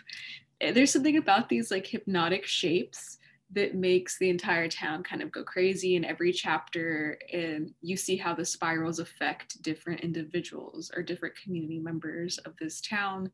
There's 0.61 0.91
something 0.91 1.17
about 1.17 1.49
these 1.49 1.71
like 1.71 1.87
hypnotic 1.87 2.45
shapes 2.45 3.17
that 3.51 3.73
makes 3.73 4.17
the 4.19 4.29
entire 4.29 4.67
town 4.67 5.01
kind 5.01 5.23
of 5.23 5.31
go 5.31 5.43
crazy 5.43 5.95
in 5.95 6.05
every 6.05 6.31
chapter 6.31 7.17
and 7.33 7.73
you 7.81 7.97
see 7.97 8.15
how 8.15 8.35
the 8.35 8.45
spirals 8.45 8.99
affect 8.99 9.61
different 9.63 10.01
individuals 10.01 10.91
or 10.95 11.01
different 11.01 11.35
community 11.41 11.79
members 11.79 12.37
of 12.39 12.53
this 12.57 12.79
town 12.79 13.31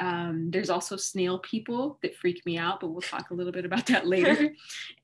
um, 0.00 0.50
there's 0.50 0.70
also 0.70 0.96
snail 0.96 1.38
people 1.40 1.98
that 2.02 2.16
freak 2.16 2.44
me 2.46 2.56
out, 2.56 2.80
but 2.80 2.88
we'll 2.88 3.00
talk 3.00 3.30
a 3.30 3.34
little 3.34 3.52
bit 3.52 3.64
about 3.64 3.86
that 3.86 4.06
later. 4.14 4.54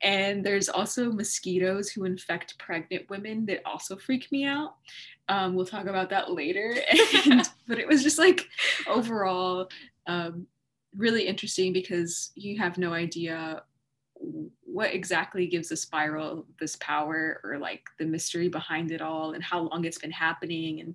and 0.02 0.44
there's 0.44 0.68
also 0.68 1.10
mosquitoes 1.10 1.90
who 1.90 2.04
infect 2.04 2.58
pregnant 2.58 3.08
women 3.10 3.46
that 3.46 3.62
also 3.64 3.96
freak 3.96 4.30
me 4.30 4.44
out. 4.44 4.76
Um, 5.28 5.54
we'll 5.54 5.66
talk 5.66 5.86
about 5.86 6.10
that 6.10 6.30
later. 6.30 6.76
And, 7.26 7.48
but 7.66 7.78
it 7.78 7.88
was 7.88 8.02
just 8.02 8.18
like 8.18 8.46
overall 8.86 9.68
um, 10.06 10.46
really 10.96 11.26
interesting 11.26 11.72
because 11.72 12.32
you 12.34 12.58
have 12.58 12.76
no 12.76 12.92
idea 12.92 13.62
what 14.62 14.94
exactly 14.94 15.46
gives 15.46 15.70
a 15.70 15.76
spiral 15.76 16.46
this 16.60 16.76
power 16.76 17.40
or 17.44 17.58
like 17.58 17.82
the 17.98 18.04
mystery 18.04 18.48
behind 18.48 18.90
it 18.90 19.00
all 19.00 19.32
and 19.32 19.42
how 19.42 19.60
long 19.60 19.84
it's 19.84 19.98
been 19.98 20.10
happening 20.10 20.80
and 20.80 20.94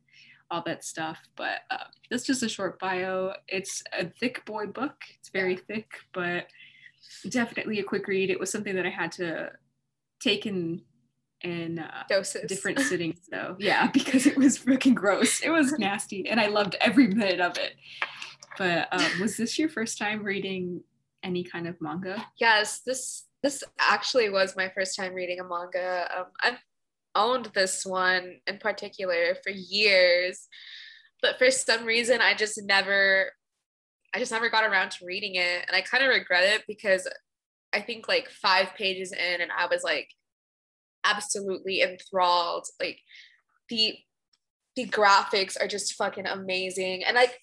all 0.52 0.64
that 0.66 0.84
stuff. 0.84 1.20
But 1.36 1.62
uh, 1.70 1.86
that's 2.10 2.26
just 2.26 2.44
a 2.44 2.50
short 2.50 2.80
bio. 2.80 3.34
It's 3.48 3.84
a 3.98 4.06
thick 4.06 4.46
boy 4.46 4.68
book. 4.68 4.96
It's 5.18 5.30
very 5.30 5.56
thick, 5.58 5.92
but 6.14 6.48
definitely 7.30 7.80
a 7.80 7.84
quick 7.84 8.08
read. 8.08 8.30
It 8.30 8.40
was 8.40 8.52
something 8.52 8.76
that 8.76 8.86
I 8.86 8.90
had 8.90 9.12
to 9.14 9.52
take 10.20 10.46
in 10.46 10.82
in 11.42 11.80
uh, 11.80 12.04
doses 12.10 12.44
different 12.48 12.80
sittings 12.90 13.22
though. 13.32 13.56
Yeah, 13.60 13.88
because 13.94 14.26
it 14.26 14.38
was 14.38 14.58
freaking 14.58 14.96
gross. 14.96 15.42
It 15.42 15.50
was 15.50 15.72
nasty, 15.80 16.30
and 16.30 16.40
I 16.40 16.48
loved 16.48 16.76
every 16.82 17.08
minute 17.08 17.40
of 17.40 17.58
it. 17.58 17.76
But 18.58 18.90
um, 18.92 19.22
was 19.22 19.38
this 19.38 19.58
your 19.58 19.70
first 19.70 19.98
time 19.98 20.22
reading 20.22 20.84
any 21.24 21.44
kind 21.44 21.68
of 21.68 21.76
manga? 21.82 22.26
yes 22.38 22.80
this 22.80 23.26
this 23.42 23.64
actually 23.80 24.30
was 24.30 24.56
my 24.56 24.70
first 24.70 24.96
time 24.96 25.14
reading 25.14 25.40
a 25.40 25.44
manga 25.44 26.08
um, 26.18 26.26
i've 26.44 26.60
owned 27.16 27.52
this 27.54 27.86
one 27.86 28.36
in 28.48 28.58
particular 28.58 29.36
for 29.44 29.52
years 29.52 30.48
but 31.22 31.38
for 31.38 31.52
some 31.52 31.86
reason 31.86 32.22
I 32.22 32.34
just 32.34 32.62
never 32.64 33.32
I 34.14 34.20
just 34.20 34.32
never 34.32 34.50
got 34.50 34.64
around 34.64 34.92
to 34.92 35.06
reading 35.06 35.36
it. 35.36 35.66
And 35.68 35.76
I 35.76 35.82
kind 35.82 36.04
of 36.04 36.10
regret 36.10 36.44
it 36.44 36.64
because 36.68 37.08
I 37.74 37.82
think 37.82 38.08
like 38.08 38.30
5 38.30 38.74
pages 38.76 39.12
in 39.12 39.42
and 39.42 39.52
I 39.56 39.68
was 39.68 39.84
like 39.84 40.10
absolutely 41.06 41.82
enthralled. 41.82 42.66
Like 42.80 43.00
the 43.70 43.96
the 44.76 44.86
graphics 44.86 45.62
are 45.62 45.68
just 45.68 45.94
fucking 45.94 46.26
amazing. 46.26 47.04
And 47.04 47.16
like 47.16 47.38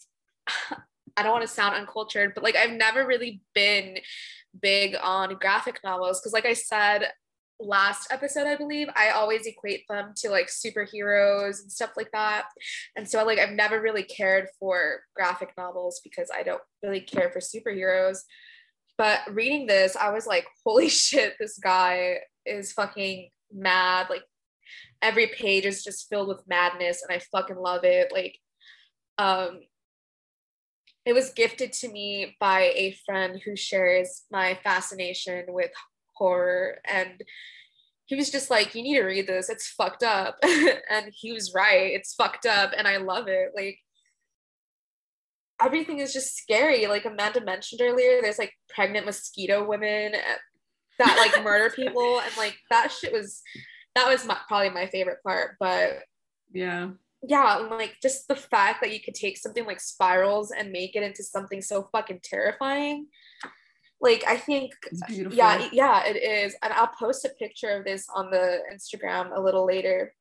I 1.18 1.22
don't 1.22 1.32
want 1.32 1.42
to 1.42 1.48
sound 1.48 1.74
uncultured 1.74 2.32
but 2.34 2.44
like 2.44 2.56
I've 2.56 2.72
never 2.72 3.06
really 3.06 3.40
been 3.54 3.98
big 4.60 4.96
on 5.02 5.36
graphic 5.36 5.80
novels 5.82 6.20
because 6.20 6.32
like 6.32 6.46
I 6.46 6.52
said 6.52 7.10
last 7.60 8.08
episode, 8.10 8.46
I 8.46 8.56
believe, 8.56 8.88
I 8.94 9.10
always 9.10 9.46
equate 9.46 9.84
them 9.88 10.12
to 10.16 10.30
like 10.30 10.48
superheroes 10.48 11.60
and 11.60 11.70
stuff 11.70 11.90
like 11.96 12.10
that. 12.12 12.46
And 12.96 13.08
so 13.08 13.24
like 13.24 13.38
I've 13.38 13.50
never 13.50 13.80
really 13.80 14.02
cared 14.02 14.48
for 14.58 15.00
graphic 15.14 15.52
novels 15.56 16.00
because 16.02 16.30
I 16.34 16.42
don't 16.42 16.62
really 16.82 17.00
care 17.00 17.30
for 17.30 17.40
superheroes. 17.40 18.18
But 18.98 19.20
reading 19.30 19.66
this, 19.66 19.96
I 19.96 20.10
was 20.10 20.26
like, 20.26 20.46
holy 20.64 20.88
shit, 20.90 21.34
this 21.38 21.58
guy 21.58 22.18
is 22.44 22.72
fucking 22.72 23.30
mad. 23.52 24.08
Like 24.10 24.22
every 25.02 25.28
page 25.28 25.64
is 25.64 25.84
just 25.84 26.08
filled 26.08 26.28
with 26.28 26.48
madness 26.48 27.02
and 27.06 27.14
I 27.14 27.22
fucking 27.32 27.56
love 27.56 27.84
it. 27.84 28.12
Like 28.12 28.38
um 29.18 29.60
it 31.04 31.14
was 31.14 31.30
gifted 31.30 31.72
to 31.72 31.88
me 31.88 32.36
by 32.40 32.72
a 32.74 32.96
friend 33.06 33.40
who 33.44 33.54
shares 33.54 34.24
my 34.30 34.58
fascination 34.64 35.44
with 35.48 35.70
horror 36.16 36.78
and 36.84 37.22
he 38.06 38.14
was 38.14 38.30
just 38.30 38.50
like 38.50 38.74
you 38.74 38.82
need 38.82 38.96
to 38.96 39.04
read 39.04 39.26
this 39.26 39.50
it's 39.50 39.68
fucked 39.68 40.02
up. 40.02 40.38
And 40.90 41.12
he 41.12 41.32
was 41.32 41.52
right 41.54 41.92
it's 41.92 42.14
fucked 42.14 42.46
up 42.46 42.72
and 42.76 42.86
i 42.86 42.96
love 42.96 43.28
it 43.28 43.50
like 43.54 43.78
everything 45.60 45.98
is 45.98 46.12
just 46.12 46.36
scary 46.36 46.86
like 46.86 47.04
amanda 47.04 47.40
mentioned 47.40 47.80
earlier 47.82 48.20
there's 48.22 48.38
like 48.38 48.52
pregnant 48.68 49.06
mosquito 49.06 49.66
women 49.66 50.14
eh, 50.14 50.36
that 50.98 51.16
like 51.18 51.44
murder 51.44 51.74
people 51.74 52.20
and 52.20 52.36
like 52.36 52.56
that 52.70 52.92
shit 52.92 53.12
was 53.12 53.42
that 53.94 54.08
was 54.08 54.24
my, 54.26 54.36
probably 54.46 54.70
my 54.70 54.86
favorite 54.86 55.22
part 55.22 55.56
but 55.58 56.02
yeah. 56.52 56.90
yeah 57.22 57.60
and 57.60 57.70
like 57.70 57.94
just 58.02 58.28
the 58.28 58.36
fact 58.36 58.80
that 58.82 58.92
you 58.92 59.00
could 59.00 59.14
take 59.14 59.36
something 59.36 59.64
like 59.64 59.80
spirals 59.80 60.52
and 60.52 60.70
make 60.70 60.94
it 60.94 61.02
into 61.02 61.22
something 61.22 61.60
so 61.60 61.88
fucking 61.92 62.20
terrifying 62.22 63.06
like 64.00 64.24
i 64.26 64.36
think 64.36 64.72
yeah 65.30 65.68
yeah 65.72 66.04
it 66.04 66.16
is. 66.16 66.54
And 66.62 66.72
i'll 66.74 66.88
post 66.98 67.24
a 67.24 67.30
picture 67.30 67.70
of 67.70 67.84
this 67.84 68.06
on 68.14 68.30
the 68.30 68.60
instagram 68.72 69.36
a 69.36 69.40
little 69.40 69.66
later. 69.66 70.14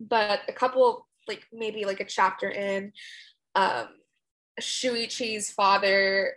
But 0.00 0.40
a 0.48 0.52
couple 0.52 1.06
like 1.28 1.46
maybe 1.52 1.84
like 1.84 2.00
a 2.00 2.04
chapter 2.04 2.50
in 2.50 2.92
um 3.54 3.88
shuichi's 4.60 5.50
father 5.50 6.34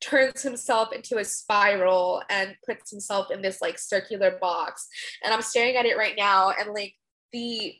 turns 0.00 0.42
himself 0.42 0.92
into 0.92 1.18
a 1.18 1.24
spiral 1.24 2.22
and 2.28 2.56
puts 2.66 2.90
himself 2.90 3.30
in 3.30 3.40
this 3.40 3.60
like 3.60 3.78
circular 3.78 4.38
box. 4.40 4.88
And 5.24 5.32
i'm 5.32 5.42
staring 5.42 5.76
at 5.76 5.86
it 5.86 5.96
right 5.96 6.14
now 6.16 6.50
and 6.50 6.72
like 6.72 6.94
the 7.32 7.74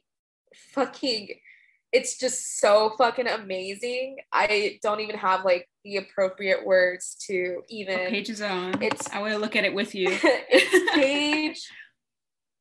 fucking 0.72 1.28
it's 1.92 2.16
just 2.16 2.58
so 2.58 2.94
fucking 2.96 3.28
amazing. 3.28 4.16
I 4.32 4.78
don't 4.82 5.00
even 5.00 5.16
have 5.16 5.44
like 5.44 5.68
the 5.84 5.98
appropriate 5.98 6.64
words 6.64 7.16
to 7.26 7.62
even. 7.68 7.98
What 7.98 8.08
page 8.08 8.30
is 8.30 8.40
on? 8.40 8.82
It's. 8.82 9.08
I 9.10 9.20
want 9.20 9.32
to 9.34 9.38
look 9.38 9.56
at 9.56 9.64
it 9.64 9.74
with 9.74 9.94
you. 9.94 10.08
it's 10.22 10.94
page. 10.94 11.68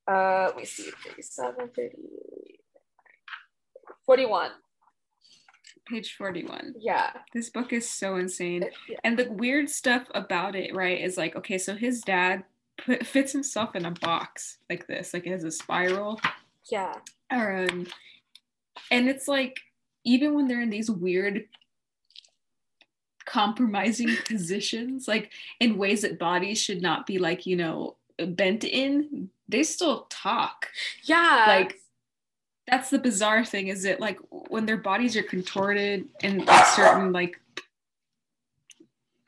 Uh, 0.07 0.47
let 0.47 0.57
me 0.57 0.65
see. 0.65 0.91
37, 1.05 1.69
30, 1.75 1.95
41. 4.05 4.51
Page 5.87 6.15
41. 6.17 6.75
Yeah. 6.79 7.11
This 7.33 7.49
book 7.49 7.71
is 7.71 7.89
so 7.89 8.15
insane. 8.17 8.65
Yeah. 8.89 8.97
And 9.03 9.17
the 9.17 9.31
weird 9.31 9.69
stuff 9.69 10.07
about 10.13 10.55
it, 10.55 10.75
right, 10.75 10.99
is 10.99 11.17
like, 11.17 11.35
okay, 11.35 11.57
so 11.57 11.75
his 11.75 12.01
dad 12.01 12.43
put, 12.83 13.05
fits 13.05 13.31
himself 13.31 13.75
in 13.75 13.85
a 13.85 13.91
box 13.91 14.57
like 14.69 14.87
this, 14.87 15.13
like 15.13 15.25
it 15.25 15.31
has 15.31 15.43
a 15.43 15.51
spiral. 15.51 16.19
Yeah. 16.69 16.93
Um, 17.29 17.87
and 18.91 19.09
it's 19.09 19.27
like 19.27 19.59
even 20.03 20.35
when 20.35 20.47
they're 20.47 20.61
in 20.61 20.69
these 20.69 20.91
weird 20.91 21.45
compromising 23.25 24.09
positions 24.25 25.07
like 25.07 25.31
in 25.59 25.77
ways 25.77 26.01
that 26.01 26.19
bodies 26.19 26.61
should 26.61 26.81
not 26.81 27.07
be 27.07 27.17
like 27.17 27.45
you 27.45 27.55
know 27.55 27.95
bent 28.27 28.63
in 28.63 29.29
they 29.51 29.63
still 29.63 30.07
talk. 30.09 30.67
Yeah. 31.03 31.43
Like 31.47 31.77
that's 32.67 32.89
the 32.89 32.99
bizarre 32.99 33.43
thing 33.43 33.67
is 33.67 33.85
it 33.85 33.99
like 33.99 34.17
when 34.29 34.65
their 34.65 34.77
bodies 34.77 35.17
are 35.17 35.23
contorted 35.23 36.07
and 36.23 36.45
like 36.45 36.65
certain 36.67 37.11
like 37.11 37.39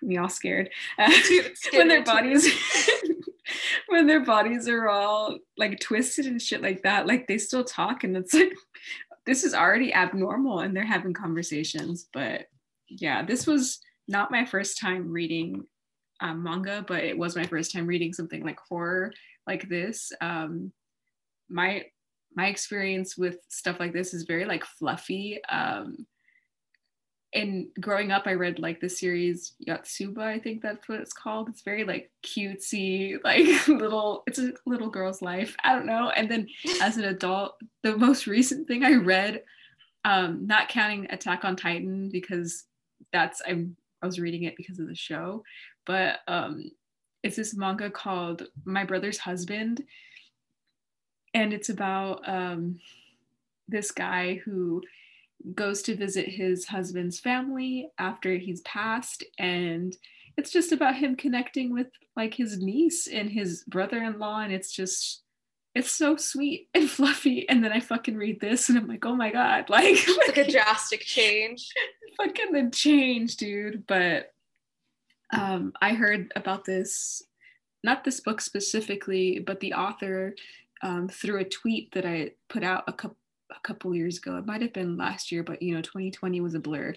me 0.01 0.17
all 0.17 0.29
scared. 0.29 0.69
Uh, 0.97 1.11
when 1.73 1.87
their 1.87 2.03
bodies 2.03 2.47
when 3.87 4.07
their 4.07 4.21
bodies 4.21 4.67
are 4.67 4.87
all 4.87 5.37
like 5.57 5.79
twisted 5.79 6.25
and 6.25 6.41
shit 6.41 6.61
like 6.61 6.83
that 6.83 7.05
like 7.05 7.27
they 7.27 7.37
still 7.37 7.63
talk 7.63 8.03
and 8.03 8.15
it's 8.15 8.33
like 8.33 8.53
this 9.25 9.43
is 9.43 9.53
already 9.53 9.93
abnormal 9.93 10.59
and 10.59 10.75
they're 10.75 10.85
having 10.85 11.13
conversations. 11.13 12.07
But 12.13 12.47
yeah, 12.89 13.23
this 13.23 13.47
was 13.47 13.79
not 14.07 14.31
my 14.31 14.45
first 14.45 14.79
time 14.79 15.11
reading 15.11 15.63
um, 16.19 16.43
manga, 16.43 16.83
but 16.87 17.03
it 17.03 17.17
was 17.17 17.35
my 17.35 17.45
first 17.45 17.71
time 17.71 17.87
reading 17.87 18.13
something 18.13 18.43
like 18.43 18.59
horror 18.59 19.13
like 19.47 19.67
this. 19.69 20.11
Um, 20.21 20.71
my 21.49 21.85
my 22.35 22.47
experience 22.47 23.15
with 23.15 23.37
stuff 23.49 23.79
like 23.79 23.93
this 23.93 24.13
is 24.13 24.23
very 24.23 24.45
like 24.45 24.65
fluffy. 24.65 25.43
Um, 25.45 26.07
and 27.33 27.67
growing 27.79 28.11
up, 28.11 28.23
I 28.25 28.33
read 28.33 28.59
like 28.59 28.79
the 28.79 28.89
series 28.89 29.53
Yotsuba 29.67 30.19
I 30.19 30.39
think 30.39 30.61
that's 30.61 30.87
what 30.87 30.99
it's 30.99 31.13
called. 31.13 31.49
It's 31.49 31.61
very 31.61 31.83
like 31.83 32.11
cutesy, 32.23 33.17
like 33.23 33.67
little, 33.67 34.23
it's 34.27 34.39
a 34.39 34.53
little 34.65 34.89
girl's 34.89 35.21
life. 35.21 35.55
I 35.63 35.73
don't 35.73 35.85
know. 35.85 36.09
And 36.09 36.29
then 36.29 36.47
as 36.81 36.97
an 36.97 37.05
adult, 37.05 37.55
the 37.81 37.97
most 37.97 38.27
recent 38.27 38.67
thing 38.67 38.83
I 38.83 38.93
read, 38.93 39.43
um, 40.05 40.45
not 40.45 40.69
counting 40.69 41.07
Attack 41.09 41.45
on 41.45 41.55
Titan 41.55 42.09
because 42.09 42.65
that's 43.11 43.41
I'm 43.47 43.75
I 44.01 44.05
was 44.05 44.19
reading 44.19 44.43
it 44.43 44.57
because 44.57 44.79
of 44.79 44.87
the 44.87 44.95
show, 44.95 45.43
but 45.85 46.19
um, 46.27 46.69
it's 47.23 47.37
this 47.37 47.55
manga 47.55 47.89
called 47.89 48.47
My 48.65 48.83
Brother's 48.83 49.17
Husband, 49.17 49.81
and 51.33 51.53
it's 51.53 51.69
about 51.69 52.27
um, 52.27 52.79
this 53.69 53.91
guy 53.91 54.41
who 54.43 54.81
goes 55.53 55.81
to 55.83 55.95
visit 55.95 56.27
his 56.27 56.65
husband's 56.65 57.19
family 57.19 57.89
after 57.97 58.37
he's 58.37 58.61
passed 58.61 59.23
and 59.37 59.95
it's 60.37 60.51
just 60.51 60.71
about 60.71 60.95
him 60.95 61.15
connecting 61.15 61.73
with 61.73 61.87
like 62.15 62.33
his 62.33 62.59
niece 62.59 63.07
and 63.07 63.29
his 63.29 63.63
brother-in-law 63.67 64.39
and 64.39 64.53
it's 64.53 64.71
just 64.71 65.21
it's 65.75 65.91
so 65.91 66.15
sweet 66.15 66.69
and 66.73 66.89
fluffy 66.89 67.47
and 67.49 67.63
then 67.63 67.71
i 67.71 67.79
fucking 67.79 68.15
read 68.15 68.39
this 68.39 68.69
and 68.69 68.77
i'm 68.77 68.87
like 68.87 69.05
oh 69.05 69.15
my 69.15 69.31
god 69.31 69.65
like 69.69 69.85
it's 69.85 70.17
like 70.27 70.37
a 70.37 70.51
drastic 70.51 71.01
change. 71.01 71.69
fucking 72.17 72.51
the 72.51 72.69
change 72.69 73.37
dude 73.37 73.83
but 73.87 74.31
um 75.33 75.73
i 75.81 75.93
heard 75.93 76.31
about 76.35 76.63
this 76.63 77.23
not 77.83 78.03
this 78.03 78.19
book 78.19 78.39
specifically 78.39 79.39
but 79.39 79.59
the 79.59 79.73
author 79.73 80.35
um, 80.83 81.07
through 81.07 81.39
a 81.39 81.45
tweet 81.45 81.91
that 81.93 82.05
i 82.05 82.29
put 82.49 82.63
out 82.63 82.83
a 82.87 82.93
couple 82.93 83.17
a 83.55 83.67
couple 83.67 83.93
years 83.95 84.17
ago. 84.17 84.37
It 84.37 84.45
might 84.45 84.61
have 84.61 84.73
been 84.73 84.97
last 84.97 85.31
year, 85.31 85.43
but 85.43 85.61
you 85.61 85.73
know, 85.73 85.81
2020 85.81 86.41
was 86.41 86.55
a 86.55 86.59
blur. 86.59 86.93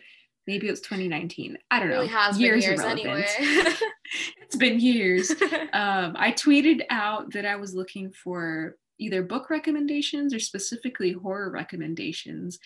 Maybe 0.46 0.68
it 0.68 0.70
was 0.70 0.80
2019. 0.80 1.58
I 1.70 1.80
don't 1.80 1.88
know. 1.88 1.96
Really 1.96 2.08
has 2.08 2.38
years, 2.38 2.64
years 2.64 2.80
anyway. 2.80 3.26
it's 4.40 4.56
been 4.56 4.78
years. 4.78 5.30
um, 5.72 6.14
I 6.16 6.32
tweeted 6.32 6.82
out 6.90 7.32
that 7.32 7.44
I 7.44 7.56
was 7.56 7.75
looking 7.75 8.12
for 8.12 8.76
either 8.98 9.22
book 9.22 9.50
recommendations 9.50 10.32
or 10.32 10.38
specifically 10.38 11.12
horror 11.12 11.50
recommendations. 11.50 12.58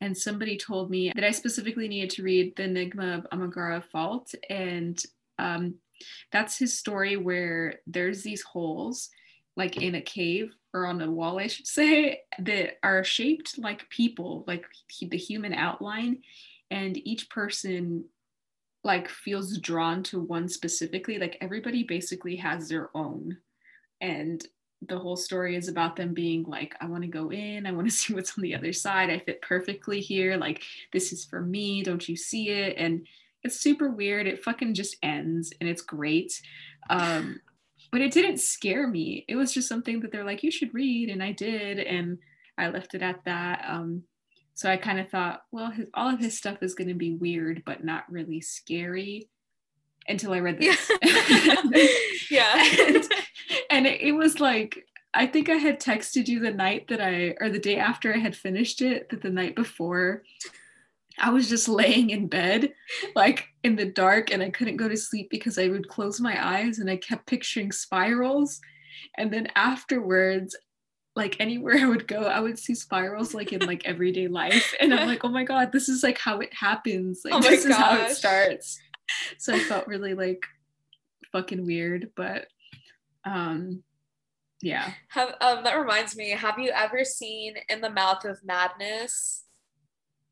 And 0.00 0.16
somebody 0.16 0.56
told 0.56 0.90
me 0.90 1.12
that 1.14 1.24
I 1.24 1.30
specifically 1.30 1.88
needed 1.88 2.10
to 2.10 2.22
read 2.22 2.54
The 2.56 2.64
Enigma 2.64 3.18
of 3.18 3.26
Amigara 3.32 3.82
Fault. 3.82 4.34
And 4.48 5.00
um, 5.38 5.74
that's 6.30 6.58
his 6.58 6.76
story 6.76 7.16
where 7.16 7.80
there's 7.86 8.22
these 8.22 8.42
holes 8.42 9.10
like 9.58 9.76
in 9.76 9.96
a 9.96 10.00
cave 10.00 10.54
or 10.72 10.86
on 10.86 11.02
a 11.02 11.10
wall, 11.10 11.40
I 11.40 11.48
should 11.48 11.66
say, 11.66 12.20
that 12.38 12.78
are 12.84 13.02
shaped 13.02 13.58
like 13.58 13.90
people, 13.90 14.44
like 14.46 14.64
the 15.00 15.18
human 15.18 15.52
outline. 15.52 16.22
And 16.70 16.96
each 16.96 17.28
person 17.28 18.04
like 18.84 19.08
feels 19.08 19.58
drawn 19.58 20.04
to 20.04 20.20
one 20.20 20.48
specifically. 20.48 21.18
Like 21.18 21.36
everybody 21.40 21.82
basically 21.82 22.36
has 22.36 22.68
their 22.68 22.96
own. 22.96 23.36
And 24.00 24.46
the 24.86 24.98
whole 24.98 25.16
story 25.16 25.56
is 25.56 25.66
about 25.66 25.96
them 25.96 26.14
being 26.14 26.44
like, 26.44 26.76
I 26.80 26.86
want 26.86 27.02
to 27.02 27.08
go 27.08 27.32
in, 27.32 27.66
I 27.66 27.72
want 27.72 27.88
to 27.88 27.96
see 27.96 28.14
what's 28.14 28.38
on 28.38 28.42
the 28.42 28.54
other 28.54 28.72
side. 28.72 29.10
I 29.10 29.18
fit 29.18 29.42
perfectly 29.42 30.00
here. 30.00 30.36
Like, 30.36 30.62
this 30.92 31.12
is 31.12 31.24
for 31.24 31.40
me. 31.40 31.82
Don't 31.82 32.08
you 32.08 32.16
see 32.16 32.50
it? 32.50 32.76
And 32.78 33.08
it's 33.42 33.58
super 33.58 33.90
weird. 33.90 34.28
It 34.28 34.44
fucking 34.44 34.74
just 34.74 34.96
ends 35.02 35.52
and 35.60 35.68
it's 35.68 35.82
great. 35.82 36.40
Um, 36.90 37.40
but 37.90 38.00
it 38.00 38.12
didn't 38.12 38.38
scare 38.40 38.86
me. 38.86 39.24
It 39.28 39.36
was 39.36 39.52
just 39.52 39.68
something 39.68 40.00
that 40.00 40.12
they're 40.12 40.24
like, 40.24 40.42
you 40.42 40.50
should 40.50 40.74
read, 40.74 41.08
and 41.10 41.22
I 41.22 41.32
did, 41.32 41.78
and 41.78 42.18
I 42.56 42.68
left 42.70 42.94
it 42.94 43.02
at 43.02 43.24
that. 43.24 43.64
Um, 43.68 44.02
So 44.54 44.68
I 44.68 44.76
kind 44.76 44.98
of 44.98 45.08
thought, 45.08 45.42
well, 45.52 45.70
his, 45.70 45.86
all 45.94 46.12
of 46.12 46.18
his 46.18 46.36
stuff 46.36 46.58
is 46.62 46.74
going 46.74 46.88
to 46.88 46.94
be 46.94 47.14
weird, 47.14 47.62
but 47.64 47.84
not 47.84 48.10
really 48.10 48.40
scary 48.40 49.28
until 50.08 50.32
I 50.32 50.40
read 50.40 50.58
this. 50.58 50.90
Yeah. 52.30 52.52
and, 52.86 53.04
and 53.70 53.86
it, 53.86 54.00
it 54.00 54.12
was 54.12 54.40
like, 54.40 54.84
I 55.14 55.26
think 55.26 55.48
I 55.48 55.54
had 55.54 55.80
texted 55.80 56.28
you 56.28 56.40
the 56.40 56.50
night 56.52 56.88
that 56.88 57.00
I, 57.00 57.36
or 57.40 57.48
the 57.48 57.58
day 57.58 57.76
after 57.76 58.12
I 58.12 58.18
had 58.18 58.36
finished 58.36 58.82
it, 58.82 59.08
that 59.10 59.22
the 59.22 59.30
night 59.30 59.54
before, 59.56 60.22
I 61.20 61.30
was 61.30 61.48
just 61.48 61.68
laying 61.68 62.10
in 62.10 62.28
bed, 62.28 62.72
like 63.14 63.46
in 63.62 63.76
the 63.76 63.86
dark, 63.86 64.30
and 64.32 64.42
I 64.42 64.50
couldn't 64.50 64.76
go 64.76 64.88
to 64.88 64.96
sleep 64.96 65.28
because 65.30 65.58
I 65.58 65.68
would 65.68 65.88
close 65.88 66.20
my 66.20 66.44
eyes 66.44 66.78
and 66.78 66.90
I 66.90 66.96
kept 66.96 67.26
picturing 67.26 67.72
spirals. 67.72 68.60
And 69.16 69.32
then 69.32 69.48
afterwards, 69.56 70.56
like 71.18 71.36
anywhere 71.40 71.76
I 71.80 71.86
would 71.86 72.08
go, 72.08 72.22
I 72.22 72.40
would 72.40 72.58
see 72.58 72.74
spirals 72.74 73.34
like 73.34 73.52
in 73.52 73.66
like 73.66 73.84
everyday 73.84 74.28
life. 74.28 74.74
And 74.80 74.94
I'm 74.94 75.06
like, 75.06 75.24
oh 75.24 75.28
my 75.28 75.44
God, 75.44 75.72
this 75.72 75.90
is 75.90 76.02
like 76.02 76.16
how 76.16 76.38
it 76.38 76.54
happens. 76.54 77.22
Like 77.24 77.34
Oh 77.34 77.40
this 77.40 77.66
is 77.66 77.76
how 77.76 77.96
it 77.96 78.12
starts. 78.12 78.78
So 79.38 79.54
I 79.54 79.58
felt 79.58 79.86
really 79.86 80.14
like 80.14 80.42
fucking 81.32 81.66
weird, 81.66 82.10
but 82.16 82.46
um 83.24 83.82
yeah. 84.62 84.92
Have 85.08 85.34
um 85.40 85.64
that 85.64 85.78
reminds 85.78 86.16
me, 86.16 86.30
have 86.30 86.58
you 86.58 86.70
ever 86.70 87.04
seen 87.04 87.54
In 87.68 87.80
the 87.80 87.90
Mouth 87.90 88.24
of 88.24 88.38
Madness? 88.44 89.44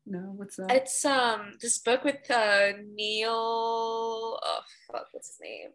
No, 0.09 0.19
what's 0.37 0.55
that? 0.55 0.71
It's 0.71 1.03
um 1.03 1.53
this 1.61 1.79
book 1.79 2.03
with 2.05 2.31
uh 2.31 2.71
Neil 2.95 3.29
oh 3.29 4.59
fuck, 4.89 5.07
what's 5.11 5.27
his 5.27 5.37
name? 5.41 5.71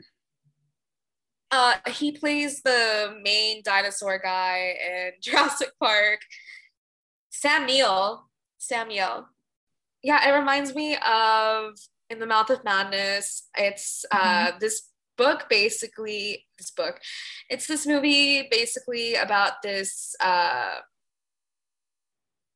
Uh 1.50 1.74
he 1.90 2.12
plays 2.12 2.62
the 2.62 3.14
main 3.22 3.62
dinosaur 3.62 4.18
guy 4.18 4.74
in 4.88 5.10
Jurassic 5.22 5.72
Park. 5.78 6.20
Sam 7.30 7.66
Neill. 7.66 8.24
Sam 8.56 8.88
Neill. 8.88 9.26
Yeah, 10.02 10.26
it 10.26 10.32
reminds 10.38 10.74
me 10.74 10.96
of 10.96 11.74
In 12.08 12.18
the 12.18 12.26
Mouth 12.26 12.48
of 12.48 12.64
Madness. 12.64 13.48
It's 13.58 14.06
uh 14.10 14.52
this 14.58 14.88
book 15.18 15.44
basically 15.50 16.46
this 16.56 16.70
book. 16.70 17.00
It's 17.50 17.66
this 17.66 17.86
movie 17.86 18.48
basically 18.50 19.14
about 19.14 19.60
this 19.62 20.16
uh 20.20 20.76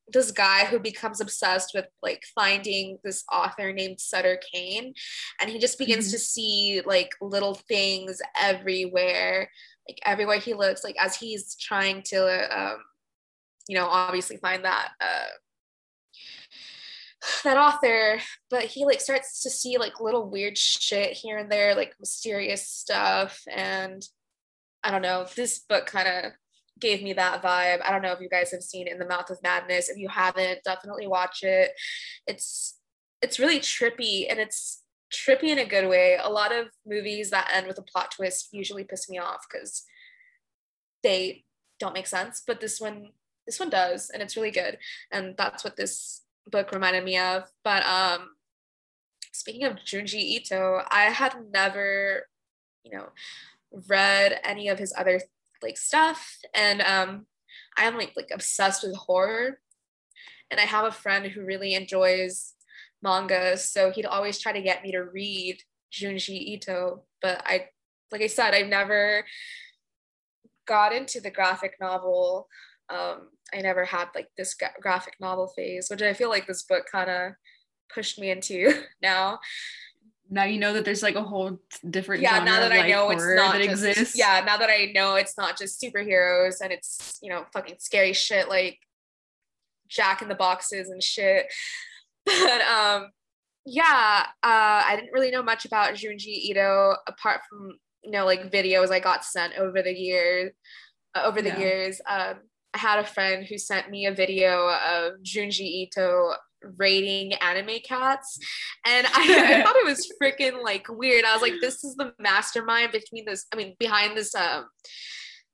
this 0.09 0.31
guy 0.31 0.65
who 0.65 0.79
becomes 0.79 1.19
obsessed 1.19 1.71
with 1.73 1.85
like 2.01 2.23
finding 2.33 2.97
this 3.03 3.23
author 3.31 3.73
named 3.73 3.99
Sutter 3.99 4.39
Kane 4.53 4.93
and 5.41 5.49
he 5.49 5.59
just 5.59 5.77
begins 5.77 6.07
Mhm. 6.07 6.11
to 6.11 6.19
see 6.19 6.81
like 6.85 7.11
little 7.21 7.55
things 7.55 8.21
everywhere 8.39 9.51
like 9.87 9.99
everywhere 10.05 10.39
he 10.39 10.53
looks 10.53 10.83
like 10.83 10.95
as 10.99 11.15
he's 11.17 11.55
trying 11.55 12.03
to 12.03 12.57
um 12.57 12.77
you 13.67 13.75
know 13.77 13.87
obviously 13.87 14.37
find 14.37 14.63
that 14.65 14.91
uh 15.01 15.27
that 17.43 17.57
author 17.57 18.19
but 18.49 18.63
he 18.63 18.85
like 18.85 19.01
starts 19.01 19.41
to 19.41 19.49
see 19.49 19.77
like 19.77 19.99
little 19.99 20.29
weird 20.29 20.57
shit 20.57 21.13
here 21.13 21.37
and 21.37 21.51
there 21.51 21.75
like 21.75 21.93
mysterious 21.99 22.67
stuff 22.67 23.41
and 23.51 24.03
I 24.83 24.91
don't 24.91 25.01
know 25.01 25.25
this 25.35 25.59
book 25.59 25.87
kind 25.87 26.07
of 26.07 26.31
gave 26.79 27.03
me 27.03 27.13
that 27.13 27.41
vibe. 27.41 27.79
I 27.83 27.91
don't 27.91 28.01
know 28.01 28.11
if 28.11 28.21
you 28.21 28.29
guys 28.29 28.51
have 28.51 28.63
seen 28.63 28.87
In 28.87 28.99
the 28.99 29.07
Mouth 29.07 29.29
of 29.29 29.41
Madness. 29.43 29.89
If 29.89 29.97
you 29.97 30.09
haven't, 30.09 30.63
definitely 30.63 31.07
watch 31.07 31.43
it. 31.43 31.71
It's 32.25 32.79
it's 33.21 33.39
really 33.39 33.59
trippy 33.59 34.25
and 34.29 34.39
it's 34.39 34.83
trippy 35.11 35.49
in 35.49 35.59
a 35.59 35.65
good 35.65 35.89
way. 35.89 36.17
A 36.21 36.29
lot 36.29 36.53
of 36.53 36.67
movies 36.85 37.29
that 37.31 37.49
end 37.53 37.67
with 37.67 37.77
a 37.77 37.83
plot 37.83 38.11
twist 38.11 38.49
usually 38.51 38.83
piss 38.83 39.09
me 39.09 39.17
off 39.17 39.45
because 39.49 39.83
they 41.03 41.45
don't 41.79 41.93
make 41.93 42.07
sense, 42.07 42.43
but 42.45 42.59
this 42.59 42.79
one 42.79 43.09
this 43.45 43.59
one 43.59 43.69
does 43.69 44.09
and 44.09 44.21
it's 44.21 44.35
really 44.35 44.51
good. 44.51 44.77
And 45.11 45.35
that's 45.37 45.63
what 45.63 45.77
this 45.77 46.21
book 46.47 46.71
reminded 46.71 47.03
me 47.03 47.17
of. 47.17 47.43
But 47.63 47.85
um 47.85 48.29
speaking 49.31 49.63
of 49.63 49.77
Junji 49.77 50.15
Ito, 50.15 50.81
I 50.89 51.03
had 51.03 51.35
never, 51.51 52.27
you 52.83 52.91
know, 52.91 53.09
read 53.87 54.39
any 54.43 54.67
of 54.67 54.79
his 54.79 54.93
other 54.97 55.21
like 55.61 55.77
stuff. 55.77 56.37
And 56.53 56.81
um 56.81 57.25
i 57.77 57.85
am 57.85 57.97
like 57.97 58.13
like 58.15 58.29
obsessed 58.33 58.83
with 58.83 58.95
horror. 58.95 59.59
And 60.51 60.59
i 60.59 60.63
have 60.63 60.85
a 60.85 60.91
friend 60.91 61.25
who 61.25 61.45
really 61.45 61.73
enjoys 61.73 62.53
manga 63.03 63.55
so 63.57 63.91
he'd 63.91 64.05
always 64.05 64.39
try 64.39 64.51
to 64.51 64.61
get 64.61 64.81
me 64.81 64.91
to 64.91 65.01
read 65.01 65.61
junji 65.91 66.53
ito. 66.53 67.03
But 67.21 67.41
i 67.45 67.67
like 68.11 68.21
i 68.21 68.27
said 68.27 68.53
i've 68.53 68.67
never 68.67 69.25
got 70.67 70.93
into 70.93 71.21
the 71.21 71.31
graphic 71.31 71.75
novel. 71.79 72.47
Um 72.89 73.29
i 73.53 73.61
never 73.61 73.85
had 73.85 74.09
like 74.15 74.27
this 74.37 74.53
gra- 74.53 74.73
graphic 74.81 75.15
novel 75.19 75.47
phase 75.55 75.87
which 75.89 76.01
i 76.01 76.13
feel 76.13 76.29
like 76.29 76.47
this 76.47 76.63
book 76.63 76.85
kind 76.91 77.09
of 77.09 77.31
pushed 77.93 78.19
me 78.19 78.29
into 78.29 78.73
now 79.01 79.39
now 80.29 80.43
you 80.43 80.59
know 80.59 80.73
that 80.73 80.83
there's 80.85 81.03
like 81.03 81.15
a 81.15 81.23
whole 81.23 81.57
different 81.89 82.21
yeah 82.21 82.35
genre 82.35 82.45
now 82.45 82.59
that 82.59 82.71
of, 82.71 82.77
i 82.77 82.81
like, 82.81 82.89
know 82.89 83.09
it's 83.09 83.35
not 83.35 83.53
that 83.53 83.63
just, 83.63 83.83
exists. 83.85 84.17
yeah 84.17 84.43
now 84.45 84.57
that 84.57 84.69
i 84.69 84.91
know 84.93 85.15
it's 85.15 85.37
not 85.37 85.57
just 85.57 85.81
superheroes 85.81 86.55
and 86.61 86.71
it's 86.71 87.17
you 87.21 87.29
know 87.29 87.45
fucking 87.53 87.75
scary 87.79 88.13
shit 88.13 88.49
like 88.49 88.79
jack 89.87 90.21
in 90.21 90.27
the 90.27 90.35
boxes 90.35 90.89
and 90.89 91.01
shit. 91.01 91.45
But 92.25 92.61
um 92.61 93.09
yeah 93.65 94.25
uh 94.43 94.83
i 94.85 94.95
didn't 94.97 95.13
really 95.13 95.31
know 95.31 95.43
much 95.43 95.63
about 95.63 95.93
junji 95.93 96.49
ito 96.49 96.95
apart 97.07 97.41
from 97.49 97.71
you 98.03 98.11
know 98.11 98.25
like 98.25 98.51
videos 98.51 98.91
i 98.91 98.99
got 98.99 99.23
sent 99.23 99.53
over 99.57 99.81
the 99.81 99.93
years 99.93 100.51
uh, 101.15 101.23
over 101.25 101.41
the 101.41 101.49
Yeah. 101.49 101.59
years. 101.59 102.01
Um 102.09 102.35
i 102.73 102.79
had 102.79 102.99
a 102.99 103.05
friend 103.05 103.45
who 103.45 103.57
sent 103.57 103.89
me 103.89 104.05
a 104.07 104.13
video 104.13 104.67
of 104.69 105.13
junji 105.23 105.87
ito 105.87 106.33
rating 106.77 107.33
anime 107.33 107.79
cats. 107.83 108.39
And 108.85 109.07
I, 109.07 109.11
I 109.59 109.63
thought 109.63 109.75
it 109.75 109.85
was 109.85 110.11
freaking 110.21 110.63
like 110.63 110.87
weird. 110.89 111.25
I 111.25 111.33
was 111.33 111.41
like 111.41 111.55
this 111.61 111.83
is 111.83 111.95
the 111.95 112.13
mastermind 112.19 112.91
between 112.91 113.25
this 113.25 113.45
i 113.53 113.55
mean 113.55 113.75
behind 113.79 114.17
this 114.17 114.33
um 114.35 114.65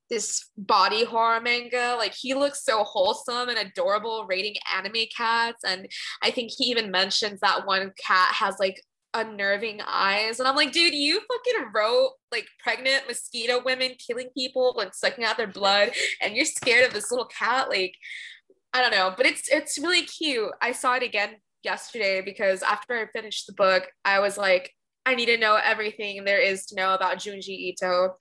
this 0.10 0.50
body 0.58 1.06
horror 1.06 1.42
manga. 1.42 1.96
Like 1.98 2.14
he 2.14 2.34
looks 2.34 2.64
so 2.64 2.84
wholesome 2.84 3.50
and 3.50 3.58
adorable 3.58 4.26
rating 4.28 4.56
anime 4.76 5.08
cats. 5.16 5.64
And 5.66 5.88
i 6.22 6.32
think 6.32 6.52
he 6.56 6.66
even 6.66 6.92
mentions 6.92 7.40
that 7.40 7.66
one 7.66 7.92
cat 8.06 8.34
has 8.34 8.56
like 8.60 8.82
unnerving 9.16 9.80
eyes. 9.88 10.40
And 10.40 10.48
i'm 10.48 10.56
like 10.56 10.72
dude 10.72 10.94
you 10.94 11.20
fucking 11.20 11.72
wrote 11.74 12.12
like 12.32 12.48
pregnant 12.60 13.08
mosquito 13.08 13.62
women 13.64 13.92
killing 14.06 14.30
people 14.36 14.80
and 14.80 14.94
sucking 14.94 15.24
out 15.24 15.38
their 15.38 15.48
blood 15.48 15.92
and 16.22 16.36
you're 16.36 16.46
scared 16.46 16.86
of 16.86 16.94
this 16.94 17.12
little 17.12 17.28
cat? 17.28 17.70
Like 17.70 17.96
i 18.74 18.82
don't 18.82 18.92
know 18.92 19.14
but 19.16 19.26
it's 19.26 19.48
it's 19.50 19.78
really 19.78 20.04
cute. 20.04 20.52
I 20.62 20.72
saw 20.72 20.96
it 20.96 21.04
again 21.04 21.36
yesterday 21.64 22.22
because 22.22 22.62
after 22.64 22.94
i 22.98 23.06
finished 23.08 23.48
the 23.48 23.54
book 23.54 23.84
i 24.04 24.20
was 24.20 24.38
like 24.38 24.72
i 25.06 25.16
need 25.16 25.28
to 25.28 25.38
know 25.38 25.56
everything 25.56 26.24
there 26.26 26.42
is 26.42 26.66
to 26.68 26.76
know 26.76 26.94
about 26.94 27.18
junji 27.18 27.74
ito. 27.74 28.16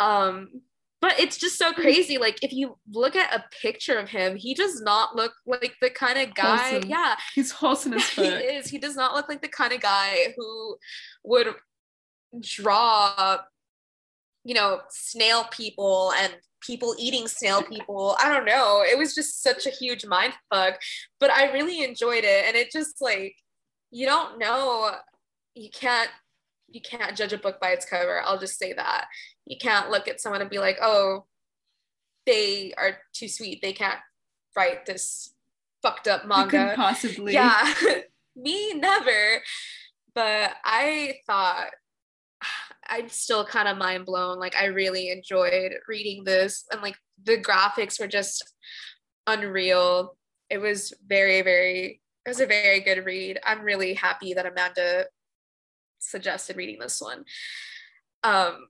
Um 0.00 0.62
but 1.00 1.20
it's 1.20 1.38
just 1.38 1.58
so 1.58 1.72
crazy. 1.72 2.18
Like 2.18 2.42
if 2.42 2.52
you 2.52 2.76
look 2.90 3.14
at 3.14 3.32
a 3.32 3.44
picture 3.62 3.98
of 3.98 4.08
him 4.08 4.36
he 4.36 4.52
does 4.54 4.80
not 4.80 5.14
look 5.14 5.32
like 5.46 5.74
the 5.80 5.90
kind 5.90 6.18
of 6.18 6.34
guy. 6.34 6.70
Wholesome. 6.70 6.90
yeah. 6.90 7.14
He's 7.34 7.52
wholesome 7.52 7.92
as 7.94 8.08
he 8.18 8.26
is. 8.26 8.68
He 8.68 8.78
does 8.78 8.96
not 8.96 9.14
look 9.14 9.28
like 9.28 9.40
the 9.40 9.48
kind 9.48 9.72
of 9.72 9.80
guy 9.80 10.34
who 10.36 10.76
would 11.24 11.54
draw 12.40 13.38
you 14.44 14.54
know 14.54 14.80
snail 14.90 15.44
people 15.50 16.12
and 16.18 16.34
people 16.60 16.94
eating 16.98 17.28
snail 17.28 17.62
people. 17.62 18.16
I 18.20 18.32
don't 18.32 18.44
know. 18.44 18.82
It 18.82 18.98
was 18.98 19.14
just 19.14 19.42
such 19.42 19.66
a 19.66 19.70
huge 19.70 20.04
mind 20.04 20.34
fuck 20.52 20.80
but 21.20 21.30
i 21.30 21.52
really 21.52 21.82
enjoyed 21.84 22.24
it. 22.24 22.44
And 22.46 22.56
it 22.56 22.70
just 22.72 23.00
like 23.00 23.36
you 23.90 24.06
don't 24.06 24.38
know. 24.38 24.90
You 25.54 25.70
can't 25.70 26.10
you 26.68 26.80
can't 26.80 27.16
judge 27.16 27.32
a 27.32 27.38
book 27.38 27.60
by 27.60 27.70
its 27.70 27.86
cover. 27.86 28.20
I'll 28.22 28.38
just 28.38 28.58
say 28.58 28.72
that. 28.74 29.06
You 29.46 29.56
can't 29.58 29.90
look 29.90 30.08
at 30.08 30.20
someone 30.20 30.40
and 30.40 30.50
be 30.50 30.58
like 30.58 30.78
oh 30.82 31.26
they 32.26 32.74
are 32.76 32.98
too 33.14 33.28
sweet. 33.28 33.62
They 33.62 33.72
can't 33.72 34.00
write 34.56 34.84
this 34.84 35.32
fucked 35.82 36.08
up 36.08 36.26
manga. 36.26 36.74
possibly. 36.76 37.32
Yeah. 37.32 37.72
Me 38.36 38.74
never. 38.74 39.42
But 40.14 40.52
i 40.64 41.14
thought 41.26 41.70
i'm 42.88 43.08
still 43.08 43.44
kind 43.44 43.68
of 43.68 43.76
mind 43.76 44.06
blown. 44.06 44.38
Like 44.38 44.56
i 44.56 44.66
really 44.66 45.10
enjoyed 45.10 45.72
reading 45.88 46.24
this 46.24 46.64
and 46.72 46.82
like 46.82 46.96
the 47.24 47.38
graphics 47.38 48.00
were 48.00 48.08
just 48.08 48.54
unreal. 49.26 50.16
It 50.50 50.58
was 50.58 50.92
very 51.06 51.42
very 51.42 52.00
it 52.24 52.28
was 52.28 52.40
a 52.40 52.46
very 52.46 52.80
good 52.80 53.04
read. 53.04 53.38
I'm 53.44 53.62
really 53.62 53.94
happy 53.94 54.34
that 54.34 54.46
amanda 54.46 55.06
suggested 55.98 56.56
reading 56.56 56.78
this 56.78 57.00
one. 57.00 57.24
Um 58.24 58.68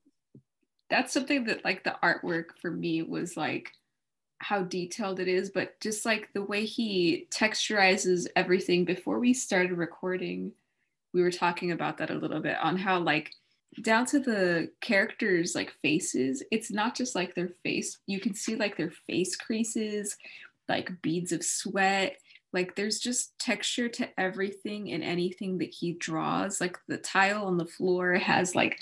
that's 0.91 1.13
something 1.13 1.45
that 1.45 1.65
like 1.65 1.85
the 1.85 1.97
artwork 2.03 2.57
for 2.61 2.71
me 2.71 3.03
was 3.03 3.37
like 3.37 3.71
how 4.41 4.63
detailed 4.63 5.19
it 5.19 5.27
is 5.27 5.51
but 5.51 5.79
just 5.81 6.07
like 6.07 6.29
the 6.33 6.43
way 6.43 6.65
he 6.65 7.27
texturizes 7.31 8.27
everything. 8.37 8.85
Before 8.85 9.19
we 9.19 9.33
started 9.35 9.73
recording 9.73 10.53
we 11.15 11.23
were 11.23 11.31
talking 11.31 11.73
about 11.73 11.99
that 11.99 12.11
a 12.11 12.15
little 12.15 12.41
bit 12.41 12.57
on 12.63 12.77
how 12.77 12.99
like 12.99 13.33
down 13.83 14.07
to 14.07 14.19
the 14.19 14.71
characters 14.81 15.55
like 15.55 15.73
faces 15.83 16.43
it's 16.51 16.71
not 16.71 16.95
just 16.95 17.15
like 17.15 17.35
their 17.35 17.51
face 17.63 17.99
you 18.07 18.19
can 18.19 18.35
see 18.35 18.57
like 18.57 18.77
their 18.77 18.91
face 19.07 19.37
creases 19.37 20.17
like 20.69 20.91
beads 21.03 21.33
of 21.33 21.45
sweat 21.45 22.17
like 22.53 22.75
there's 22.75 22.99
just 22.99 23.39
texture 23.39 23.89
to 23.89 24.09
everything 24.19 24.91
and 24.93 25.05
anything 25.05 25.59
that 25.59 25.73
he 25.73 25.93
draws 25.93 26.61
like 26.61 26.79
the 26.89 26.97
tile 26.97 27.45
on 27.45 27.57
the 27.57 27.67
floor 27.67 28.15
has 28.15 28.55
like 28.55 28.79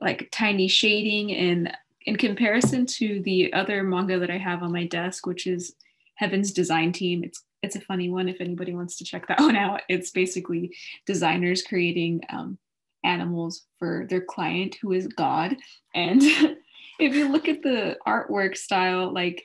like 0.00 0.28
tiny 0.32 0.68
shading 0.68 1.32
and 1.32 1.72
in 2.06 2.16
comparison 2.16 2.86
to 2.86 3.22
the 3.22 3.52
other 3.52 3.82
manga 3.82 4.18
that 4.18 4.30
i 4.30 4.38
have 4.38 4.62
on 4.62 4.72
my 4.72 4.86
desk 4.86 5.26
which 5.26 5.46
is 5.46 5.74
heaven's 6.16 6.52
design 6.52 6.92
team 6.92 7.22
it's 7.24 7.44
it's 7.62 7.76
a 7.76 7.80
funny 7.80 8.08
one 8.08 8.28
if 8.28 8.40
anybody 8.40 8.74
wants 8.74 8.96
to 8.96 9.04
check 9.04 9.26
that 9.28 9.40
one 9.40 9.56
out. 9.56 9.82
It's 9.88 10.10
basically 10.10 10.76
designers 11.06 11.62
creating 11.62 12.22
um, 12.30 12.58
animals 13.04 13.66
for 13.78 14.06
their 14.08 14.20
client 14.20 14.76
who 14.80 14.92
is 14.92 15.06
god. 15.08 15.56
And 15.94 16.22
if 16.98 17.14
you 17.14 17.28
look 17.28 17.48
at 17.48 17.62
the 17.62 17.96
artwork 18.06 18.56
style 18.56 19.12
like 19.12 19.44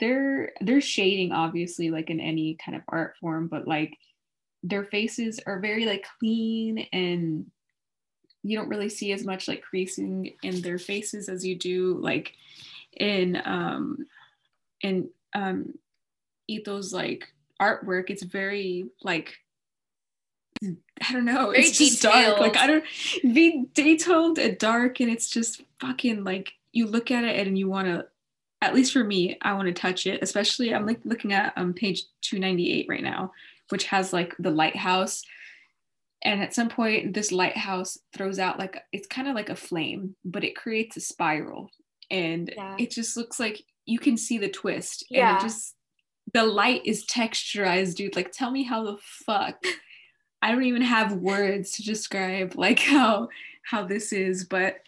they're 0.00 0.52
they're 0.62 0.80
shading 0.80 1.32
obviously 1.32 1.90
like 1.90 2.10
in 2.10 2.18
any 2.18 2.56
kind 2.64 2.76
of 2.76 2.82
art 2.88 3.14
form 3.20 3.46
but 3.46 3.68
like 3.68 3.96
their 4.62 4.84
faces 4.84 5.38
are 5.46 5.60
very 5.60 5.84
like 5.84 6.06
clean 6.18 6.86
and 6.92 7.46
you 8.42 8.56
don't 8.56 8.68
really 8.68 8.88
see 8.88 9.12
as 9.12 9.24
much 9.24 9.48
like 9.48 9.62
creasing 9.62 10.32
in 10.42 10.62
their 10.62 10.78
faces 10.78 11.28
as 11.28 11.44
you 11.44 11.56
do 11.56 11.98
like 12.00 12.32
in 12.98 13.40
um 13.44 14.06
in 14.80 15.08
um 15.34 15.74
Ito's 16.48 16.92
like 16.92 17.28
artwork. 17.60 18.10
It's 18.10 18.22
very 18.22 18.86
like 19.02 19.34
I 20.62 21.12
don't 21.12 21.24
know. 21.24 21.50
Very 21.50 21.64
it's 21.64 21.78
just 21.78 22.02
detailed. 22.02 22.38
dark. 22.38 22.40
Like 22.40 22.56
I 22.56 22.66
don't 22.66 22.84
be 23.22 23.66
detailed 23.74 24.38
and 24.38 24.58
dark, 24.58 25.00
and 25.00 25.10
it's 25.10 25.28
just 25.28 25.62
fucking 25.80 26.24
like 26.24 26.52
you 26.72 26.86
look 26.86 27.10
at 27.10 27.24
it 27.24 27.46
and 27.46 27.58
you 27.58 27.68
want 27.68 27.88
to 27.88 28.06
at 28.62 28.74
least 28.74 28.92
for 28.92 29.02
me, 29.02 29.36
I 29.42 29.54
want 29.54 29.66
to 29.66 29.74
touch 29.74 30.06
it. 30.06 30.22
Especially, 30.22 30.72
I'm 30.72 30.86
like 30.86 31.00
looking 31.04 31.32
at 31.32 31.52
um, 31.56 31.74
page 31.74 32.04
298 32.22 32.86
right 32.88 33.02
now, 33.02 33.32
which 33.70 33.84
has 33.86 34.12
like 34.12 34.34
the 34.38 34.50
lighthouse. 34.50 35.24
And 36.22 36.40
at 36.40 36.54
some 36.54 36.68
point, 36.68 37.12
this 37.12 37.32
lighthouse 37.32 37.98
throws 38.16 38.38
out 38.38 38.60
like 38.60 38.80
it's 38.92 39.08
kind 39.08 39.26
of 39.26 39.34
like 39.34 39.50
a 39.50 39.56
flame, 39.56 40.14
but 40.24 40.44
it 40.44 40.54
creates 40.54 40.96
a 40.96 41.00
spiral. 41.00 41.70
And 42.08 42.52
yeah. 42.56 42.76
it 42.78 42.92
just 42.92 43.16
looks 43.16 43.40
like 43.40 43.64
you 43.84 43.98
can 43.98 44.16
see 44.16 44.38
the 44.38 44.48
twist. 44.48 45.06
Yeah. 45.10 45.30
And 45.30 45.38
it 45.38 45.42
just, 45.42 45.74
the 46.32 46.44
light 46.44 46.82
is 46.84 47.04
texturized, 47.06 47.96
dude. 47.96 48.14
Like, 48.14 48.30
tell 48.30 48.52
me 48.52 48.62
how 48.62 48.84
the 48.84 48.96
fuck. 49.26 49.64
I 50.42 50.50
don't 50.50 50.64
even 50.64 50.82
have 50.82 51.12
words 51.14 51.72
to 51.72 51.84
describe 51.84 52.56
like 52.56 52.80
how 52.80 53.28
how 53.64 53.84
this 53.84 54.12
is, 54.12 54.44
but 54.44 54.80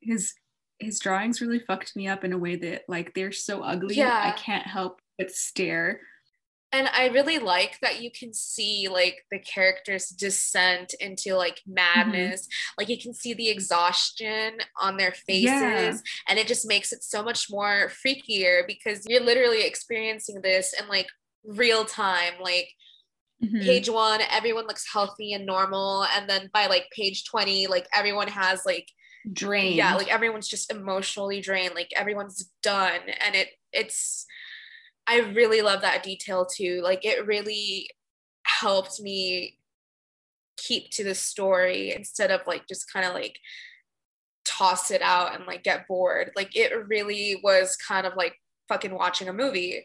his 0.00 0.34
his 0.78 0.98
drawings 0.98 1.40
really 1.40 1.60
fucked 1.60 1.96
me 1.96 2.06
up 2.06 2.24
in 2.24 2.32
a 2.32 2.38
way 2.38 2.56
that 2.56 2.82
like 2.88 3.14
they're 3.14 3.32
so 3.32 3.62
ugly 3.62 3.94
yeah. 3.94 4.20
I 4.22 4.38
can't 4.38 4.66
help 4.66 5.00
but 5.18 5.30
stare. 5.30 6.00
And 6.72 6.88
I 6.88 7.06
really 7.06 7.38
like 7.38 7.78
that 7.82 8.02
you 8.02 8.10
can 8.10 8.34
see 8.34 8.88
like 8.88 9.24
the 9.30 9.38
characters 9.38 10.08
descent 10.08 10.92
into 10.98 11.36
like 11.36 11.62
madness. 11.64 12.42
Mm-hmm. 12.42 12.74
Like 12.78 12.88
you 12.88 13.00
can 13.00 13.14
see 13.14 13.32
the 13.32 13.48
exhaustion 13.48 14.58
on 14.80 14.96
their 14.96 15.12
faces 15.12 15.44
yeah. 15.44 15.92
and 16.28 16.38
it 16.38 16.48
just 16.48 16.66
makes 16.66 16.92
it 16.92 17.04
so 17.04 17.22
much 17.22 17.48
more 17.48 17.90
freakier 18.04 18.66
because 18.66 19.06
you're 19.08 19.22
literally 19.22 19.64
experiencing 19.64 20.40
this 20.42 20.74
in 20.78 20.88
like 20.88 21.06
real 21.44 21.84
time 21.84 22.32
like 22.40 22.70
Mm-hmm. 23.42 23.60
page 23.60 23.90
one 23.90 24.20
everyone 24.30 24.66
looks 24.68 24.86
healthy 24.90 25.32
and 25.32 25.44
normal 25.44 26.04
and 26.16 26.30
then 26.30 26.48
by 26.54 26.68
like 26.68 26.86
page 26.92 27.24
20 27.24 27.66
like 27.66 27.86
everyone 27.92 28.28
has 28.28 28.64
like 28.64 28.86
drained. 29.32 29.76
Yeah, 29.76 29.94
like 29.94 30.12
everyone's 30.12 30.48
just 30.48 30.70
emotionally 30.70 31.40
drained. 31.40 31.74
Like 31.74 31.92
everyone's 31.96 32.50
done, 32.62 33.00
and 33.24 33.34
it 33.34 33.48
it's. 33.72 34.26
I 35.06 35.20
really 35.20 35.60
love 35.60 35.82
that 35.82 36.02
detail 36.02 36.46
too. 36.46 36.80
Like 36.82 37.04
it 37.04 37.26
really 37.26 37.90
helped 38.46 39.00
me 39.00 39.58
keep 40.56 40.90
to 40.92 41.04
the 41.04 41.14
story 41.14 41.92
instead 41.92 42.30
of 42.30 42.40
like 42.46 42.66
just 42.66 42.90
kind 42.90 43.04
of 43.04 43.12
like 43.12 43.38
toss 44.46 44.90
it 44.90 45.02
out 45.02 45.34
and 45.34 45.46
like 45.46 45.62
get 45.62 45.86
bored. 45.86 46.30
Like 46.36 46.56
it 46.56 46.72
really 46.88 47.40
was 47.42 47.76
kind 47.76 48.06
of 48.06 48.14
like 48.16 48.34
fucking 48.68 48.94
watching 48.94 49.28
a 49.28 49.32
movie 49.32 49.84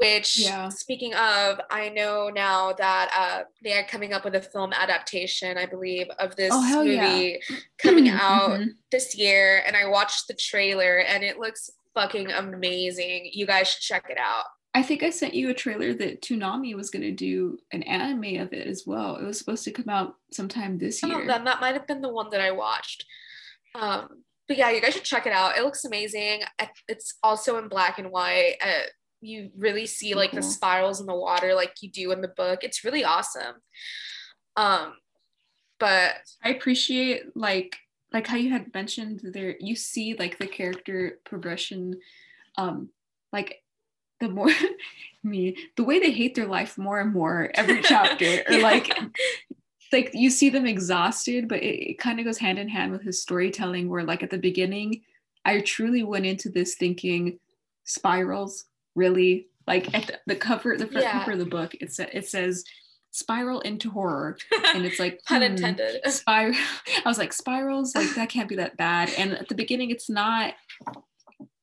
which 0.00 0.38
yeah. 0.38 0.68
speaking 0.68 1.14
of 1.14 1.60
i 1.70 1.88
know 1.88 2.30
now 2.34 2.72
that 2.72 3.10
uh, 3.16 3.44
they 3.62 3.74
are 3.74 3.84
coming 3.84 4.12
up 4.12 4.24
with 4.24 4.34
a 4.34 4.40
film 4.40 4.72
adaptation 4.72 5.58
i 5.58 5.66
believe 5.66 6.06
of 6.18 6.34
this 6.36 6.52
oh, 6.52 6.84
movie 6.84 7.38
yeah. 7.48 7.56
coming 7.78 8.08
out 8.08 8.50
mm-hmm. 8.50 8.68
this 8.90 9.16
year 9.16 9.62
and 9.66 9.76
i 9.76 9.86
watched 9.86 10.26
the 10.28 10.34
trailer 10.34 10.98
and 10.98 11.22
it 11.22 11.38
looks 11.38 11.70
fucking 11.94 12.30
amazing. 12.30 13.30
You 13.32 13.46
guys 13.46 13.68
should 13.68 13.82
check 13.82 14.06
it 14.08 14.18
out. 14.18 14.44
I 14.72 14.82
think 14.84 15.02
i 15.02 15.10
sent 15.10 15.34
you 15.34 15.50
a 15.50 15.54
trailer 15.54 15.92
that 15.94 16.22
toonami 16.22 16.76
was 16.76 16.90
going 16.90 17.02
to 17.02 17.10
do 17.10 17.58
an 17.72 17.82
anime 17.82 18.40
of 18.40 18.52
it 18.52 18.66
as 18.68 18.84
well. 18.86 19.16
It 19.16 19.24
was 19.24 19.38
supposed 19.38 19.64
to 19.64 19.72
come 19.72 19.88
out 19.88 20.14
sometime 20.32 20.78
this 20.78 21.02
year. 21.02 21.22
oh, 21.22 21.26
then 21.26 21.44
that 21.44 21.60
might 21.60 21.74
have 21.74 21.88
been 21.88 22.00
the 22.00 22.12
one 22.12 22.30
that 22.30 22.40
i 22.40 22.52
watched. 22.52 23.04
Um 23.74 24.08
but 24.46 24.56
yeah 24.56 24.70
you 24.70 24.80
guys 24.80 24.94
should 24.94 25.04
check 25.04 25.26
it 25.26 25.32
out. 25.32 25.56
It 25.56 25.64
looks 25.64 25.84
amazing. 25.84 26.42
It's 26.86 27.14
also 27.22 27.58
in 27.58 27.68
black 27.68 27.98
and 27.98 28.10
white. 28.10 28.56
Uh, 28.64 28.82
you 29.20 29.50
really 29.56 29.86
see 29.86 30.14
like 30.14 30.32
the 30.32 30.42
spirals 30.42 31.00
in 31.00 31.06
the 31.06 31.14
water 31.14 31.54
like 31.54 31.74
you 31.80 31.90
do 31.90 32.10
in 32.12 32.20
the 32.20 32.28
book 32.28 32.60
it's 32.62 32.84
really 32.84 33.04
awesome 33.04 33.56
um 34.56 34.94
but 35.78 36.12
i 36.42 36.50
appreciate 36.50 37.36
like 37.36 37.76
like 38.12 38.26
how 38.26 38.36
you 38.36 38.50
had 38.50 38.72
mentioned 38.74 39.20
there 39.22 39.56
you 39.60 39.76
see 39.76 40.14
like 40.14 40.38
the 40.38 40.46
character 40.46 41.18
progression 41.24 41.98
um 42.56 42.88
like 43.32 43.62
the 44.20 44.28
more 44.28 44.50
me 45.22 45.56
the 45.76 45.84
way 45.84 45.98
they 45.98 46.10
hate 46.10 46.34
their 46.34 46.46
life 46.46 46.78
more 46.78 47.00
and 47.00 47.12
more 47.12 47.50
every 47.54 47.82
chapter 47.84 48.24
yeah. 48.24 48.42
or 48.48 48.62
like 48.62 48.98
like 49.92 50.10
you 50.14 50.30
see 50.30 50.48
them 50.48 50.66
exhausted 50.66 51.48
but 51.48 51.62
it, 51.62 51.90
it 51.90 51.98
kind 51.98 52.18
of 52.18 52.24
goes 52.24 52.38
hand 52.38 52.58
in 52.58 52.68
hand 52.68 52.90
with 52.90 53.02
his 53.02 53.20
storytelling 53.20 53.88
where 53.88 54.04
like 54.04 54.22
at 54.22 54.30
the 54.30 54.38
beginning 54.38 55.02
i 55.44 55.60
truly 55.60 56.02
went 56.02 56.26
into 56.26 56.48
this 56.48 56.74
thinking 56.76 57.38
spirals 57.84 58.64
really 59.00 59.48
like 59.66 59.92
at 59.94 60.06
the, 60.06 60.18
the 60.26 60.36
cover 60.36 60.76
the 60.76 60.86
front 60.86 61.06
yeah. 61.06 61.18
cover 61.18 61.32
of 61.32 61.38
the 61.38 61.46
book 61.46 61.74
it, 61.80 61.92
sa- 61.92 62.12
it 62.12 62.28
says 62.28 62.64
spiral 63.12 63.60
into 63.60 63.90
horror 63.90 64.36
and 64.74 64.84
it's 64.84 65.00
like 65.00 65.20
pun 65.28 65.40
hmm, 65.40 65.48
intended 65.54 66.00
spiral 66.12 66.54
i 67.04 67.08
was 67.08 67.18
like 67.18 67.32
spirals 67.32 67.94
like 67.94 68.14
that 68.14 68.28
can't 68.28 68.48
be 68.48 68.56
that 68.56 68.76
bad 68.76 69.10
and 69.18 69.32
at 69.32 69.48
the 69.48 69.54
beginning 69.54 69.90
it's 69.90 70.10
not 70.10 70.54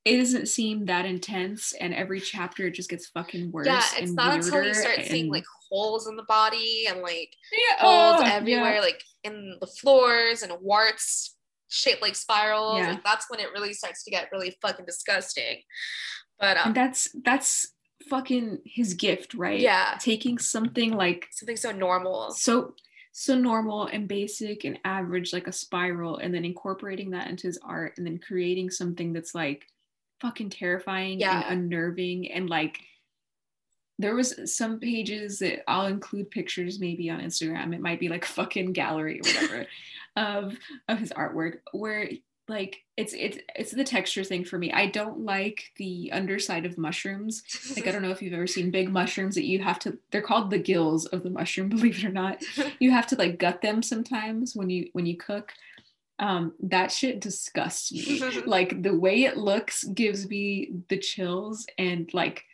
it 0.04 0.18
doesn't 0.18 0.48
seem 0.48 0.86
that 0.86 1.04
intense 1.04 1.74
and 1.80 1.94
every 1.94 2.20
chapter 2.20 2.70
just 2.70 2.90
gets 2.90 3.08
fucking 3.08 3.50
worse 3.52 3.66
yeah 3.66 3.82
it's 3.96 4.12
not 4.12 4.34
until 4.34 4.62
you 4.62 4.74
start 4.74 4.98
and... 4.98 5.06
seeing 5.06 5.30
like 5.30 5.44
holes 5.70 6.06
in 6.06 6.16
the 6.16 6.24
body 6.24 6.86
and 6.88 7.00
like 7.00 7.30
yeah, 7.52 7.76
holes 7.78 8.22
oh, 8.24 8.36
everywhere 8.36 8.74
yeah. 8.74 8.80
like 8.80 9.02
in 9.24 9.56
the 9.60 9.66
floors 9.66 10.42
and 10.42 10.52
warts 10.60 11.36
shaped 11.68 12.00
like 12.00 12.16
spirals 12.16 12.78
yeah. 12.78 12.90
like 12.90 13.04
that's 13.04 13.26
when 13.28 13.40
it 13.40 13.52
really 13.52 13.74
starts 13.74 14.02
to 14.04 14.10
get 14.10 14.30
really 14.32 14.56
fucking 14.62 14.86
disgusting 14.86 15.58
but 16.38 16.56
um, 16.56 16.68
and 16.68 16.74
that's 16.74 17.14
that's 17.24 17.68
fucking 18.08 18.58
his 18.64 18.94
gift, 18.94 19.34
right? 19.34 19.60
Yeah. 19.60 19.96
Taking 20.00 20.38
something 20.38 20.92
like 20.92 21.28
something 21.30 21.56
so 21.56 21.72
normal. 21.72 22.30
So 22.30 22.74
so 23.12 23.36
normal 23.36 23.86
and 23.86 24.06
basic 24.06 24.64
and 24.64 24.78
average 24.84 25.32
like 25.32 25.48
a 25.48 25.52
spiral 25.52 26.18
and 26.18 26.32
then 26.32 26.44
incorporating 26.44 27.10
that 27.10 27.28
into 27.28 27.48
his 27.48 27.58
art 27.64 27.94
and 27.98 28.06
then 28.06 28.18
creating 28.18 28.70
something 28.70 29.12
that's 29.12 29.34
like 29.34 29.66
fucking 30.20 30.50
terrifying 30.50 31.18
yeah. 31.18 31.42
and 31.48 31.64
unnerving 31.64 32.30
and 32.30 32.48
like 32.48 32.78
there 33.98 34.14
was 34.14 34.54
some 34.54 34.78
pages 34.78 35.40
that 35.40 35.68
I'll 35.68 35.86
include 35.86 36.30
pictures 36.30 36.78
maybe 36.78 37.10
on 37.10 37.20
Instagram. 37.20 37.74
It 37.74 37.80
might 37.80 37.98
be 37.98 38.08
like 38.08 38.24
fucking 38.24 38.72
gallery 38.72 39.20
or 39.20 39.28
whatever 39.28 39.66
of 40.16 40.56
of 40.86 40.98
his 40.98 41.10
artwork 41.10 41.58
where 41.72 42.08
like 42.48 42.82
it's 42.96 43.12
it's 43.12 43.38
it's 43.54 43.72
the 43.72 43.84
texture 43.84 44.24
thing 44.24 44.44
for 44.44 44.58
me. 44.58 44.72
I 44.72 44.86
don't 44.86 45.20
like 45.20 45.70
the 45.76 46.10
underside 46.12 46.64
of 46.64 46.78
mushrooms. 46.78 47.42
Like 47.76 47.86
I 47.86 47.92
don't 47.92 48.02
know 48.02 48.10
if 48.10 48.22
you've 48.22 48.32
ever 48.32 48.46
seen 48.46 48.70
big 48.70 48.90
mushrooms 48.90 49.34
that 49.34 49.44
you 49.44 49.58
have 49.62 49.78
to 49.80 49.98
they're 50.10 50.22
called 50.22 50.50
the 50.50 50.58
gills 50.58 51.06
of 51.06 51.22
the 51.22 51.30
mushroom, 51.30 51.68
believe 51.68 51.98
it 51.98 52.04
or 52.04 52.12
not. 52.12 52.42
You 52.80 52.90
have 52.92 53.06
to 53.08 53.16
like 53.16 53.38
gut 53.38 53.60
them 53.60 53.82
sometimes 53.82 54.54
when 54.54 54.70
you 54.70 54.88
when 54.92 55.06
you 55.06 55.16
cook. 55.16 55.52
Um 56.18 56.54
that 56.64 56.90
shit 56.90 57.20
disgusts 57.20 57.92
me. 57.92 58.42
like 58.46 58.82
the 58.82 58.96
way 58.96 59.24
it 59.24 59.36
looks 59.36 59.84
gives 59.84 60.28
me 60.28 60.72
the 60.88 60.98
chills 60.98 61.66
and 61.76 62.12
like 62.14 62.44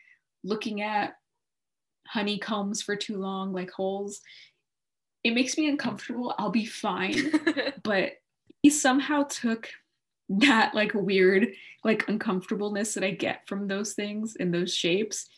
looking 0.42 0.82
at 0.82 1.14
honeycombs 2.06 2.82
for 2.82 2.96
too 2.96 3.16
long 3.16 3.52
like 3.52 3.70
holes 3.70 4.20
it 5.24 5.32
makes 5.32 5.56
me 5.56 5.68
uncomfortable. 5.70 6.34
I'll 6.36 6.50
be 6.50 6.66
fine. 6.66 7.32
but 7.82 8.12
he 8.62 8.70
somehow 8.70 9.24
took 9.24 9.70
that 10.28 10.74
like 10.74 10.92
weird 10.94 11.48
like 11.84 12.08
uncomfortableness 12.08 12.94
that 12.94 13.04
I 13.04 13.10
get 13.10 13.46
from 13.46 13.68
those 13.68 13.92
things 13.94 14.36
and 14.38 14.52
those 14.52 14.74
shapes 14.74 15.28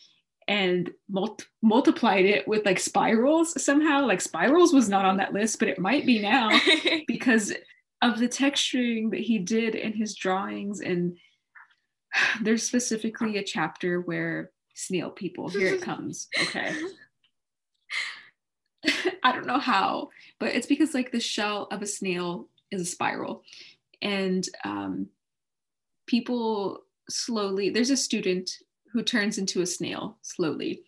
and 0.47 0.89
mul- 1.09 1.37
multiplied 1.61 2.25
it 2.25 2.47
with 2.47 2.65
like 2.65 2.79
spirals 2.79 3.61
somehow 3.61 4.05
like 4.05 4.21
spirals 4.21 4.73
was 4.73 4.87
not 4.87 5.03
on 5.03 5.17
that 5.17 5.33
list 5.33 5.59
but 5.59 5.67
it 5.67 5.77
might 5.77 6.05
be 6.05 6.19
now 6.19 6.57
because 7.07 7.53
of 8.01 8.17
the 8.17 8.29
texturing 8.29 9.11
that 9.11 9.19
he 9.19 9.39
did 9.39 9.75
in 9.75 9.91
his 9.91 10.15
drawings 10.15 10.79
and 10.79 11.17
there's 12.41 12.63
specifically 12.63 13.37
a 13.37 13.43
chapter 13.43 13.99
where 14.01 14.51
snail 14.77 15.09
people. 15.09 15.49
Here 15.49 15.73
it 15.73 15.81
comes. 15.81 16.27
Okay. 16.41 16.73
I 19.23 19.31
don't 19.31 19.47
know 19.47 19.59
how, 19.59 20.09
but 20.39 20.55
it's 20.55 20.67
because 20.67 20.93
like 20.93 21.11
the 21.11 21.19
shell 21.19 21.67
of 21.71 21.81
a 21.81 21.87
snail 21.87 22.47
is 22.71 22.81
a 22.81 22.85
spiral. 22.85 23.43
And 24.01 24.47
um, 24.63 25.07
people 26.05 26.81
slowly, 27.09 27.69
there's 27.69 27.89
a 27.89 27.97
student 27.97 28.49
who 28.93 29.03
turns 29.03 29.37
into 29.37 29.61
a 29.61 29.65
snail 29.65 30.17
slowly. 30.21 30.83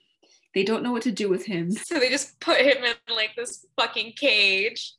They 0.56 0.64
don't 0.64 0.82
know 0.82 0.92
what 0.92 1.04
to 1.04 1.12
do 1.12 1.30
with 1.30 1.46
him. 1.46 1.72
So 1.86 2.00
they 2.00 2.10
just 2.10 2.40
put 2.40 2.60
him 2.60 2.84
in 2.84 3.16
like 3.16 3.36
this 3.36 3.66
fucking 3.80 4.14
cage. 4.14 4.94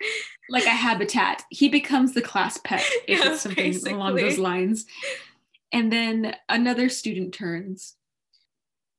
Like 0.49 0.65
a 0.65 0.71
habitat. 0.71 1.43
He 1.51 1.69
becomes 1.69 2.15
the 2.15 2.23
class 2.23 2.59
pet 2.59 2.85
if 3.09 3.19
yeah, 3.25 3.33
it's 3.33 3.43
something 3.43 3.73
basically. 3.73 3.93
along 3.93 4.17
those 4.17 4.39
lines. 4.39 4.87
And 5.73 5.93
then 5.93 6.35
another 6.49 6.89
student 6.89 7.35
turns 7.35 7.97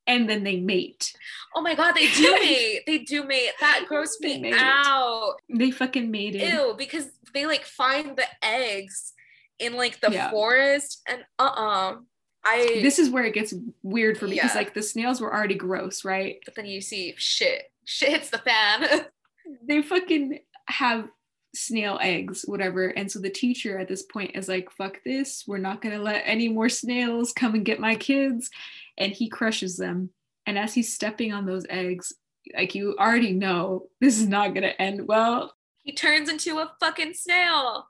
and 0.07 0.29
then 0.29 0.43
they 0.43 0.57
mate. 0.57 1.13
Oh 1.55 1.61
my 1.61 1.75
god, 1.75 1.93
they 1.93 2.07
do 2.11 2.31
mate. 2.39 2.81
They 2.85 2.99
do 2.99 3.23
mate. 3.23 3.51
That 3.59 3.85
grossed 3.89 4.21
me 4.21 4.53
out. 4.55 5.35
They 5.49 5.71
fucking 5.71 6.09
made 6.09 6.35
it. 6.35 6.53
Ew, 6.53 6.75
because 6.77 7.09
they 7.33 7.45
like 7.45 7.65
find 7.65 8.15
the 8.15 8.25
eggs 8.43 9.13
in 9.59 9.75
like 9.75 9.99
the 10.01 10.11
yeah. 10.11 10.31
forest 10.31 11.01
and 11.07 11.23
uh-uh. 11.39 11.97
I 12.43 12.79
This 12.81 12.97
is 12.97 13.09
where 13.09 13.23
it 13.23 13.35
gets 13.35 13.53
weird 13.83 14.17
for 14.17 14.25
me 14.25 14.35
because 14.35 14.51
yeah. 14.51 14.57
like 14.57 14.73
the 14.73 14.81
snails 14.81 15.21
were 15.21 15.33
already 15.33 15.55
gross, 15.55 16.03
right? 16.03 16.37
But 16.43 16.55
then 16.55 16.65
you 16.65 16.81
see 16.81 17.13
shit. 17.17 17.71
Shit 17.85 18.09
hits 18.09 18.29
the 18.29 18.39
fan. 18.39 19.05
they 19.67 19.81
fucking 19.81 20.39
have 20.67 21.07
snail 21.53 21.99
eggs, 22.01 22.43
whatever. 22.47 22.87
And 22.87 23.11
so 23.11 23.19
the 23.19 23.29
teacher 23.29 23.77
at 23.77 23.87
this 23.87 24.03
point 24.03 24.35
is 24.35 24.47
like, 24.47 24.71
fuck 24.71 25.03
this. 25.03 25.43
We're 25.47 25.57
not 25.57 25.81
going 25.81 25.95
to 25.95 26.01
let 26.01 26.23
any 26.25 26.49
more 26.49 26.69
snails 26.69 27.33
come 27.33 27.55
and 27.55 27.65
get 27.65 27.79
my 27.79 27.95
kids. 27.95 28.49
And 28.97 29.11
he 29.11 29.29
crushes 29.29 29.77
them. 29.77 30.09
And 30.45 30.57
as 30.57 30.73
he's 30.73 30.93
stepping 30.93 31.33
on 31.33 31.45
those 31.45 31.65
eggs, 31.69 32.13
like 32.55 32.75
you 32.75 32.95
already 32.99 33.33
know, 33.33 33.87
this 33.99 34.19
is 34.19 34.27
not 34.27 34.53
going 34.53 34.63
to 34.63 34.81
end 34.81 35.07
well. 35.07 35.53
He 35.83 35.93
turns 35.93 36.29
into 36.29 36.59
a 36.59 36.71
fucking 36.79 37.13
snail. 37.13 37.87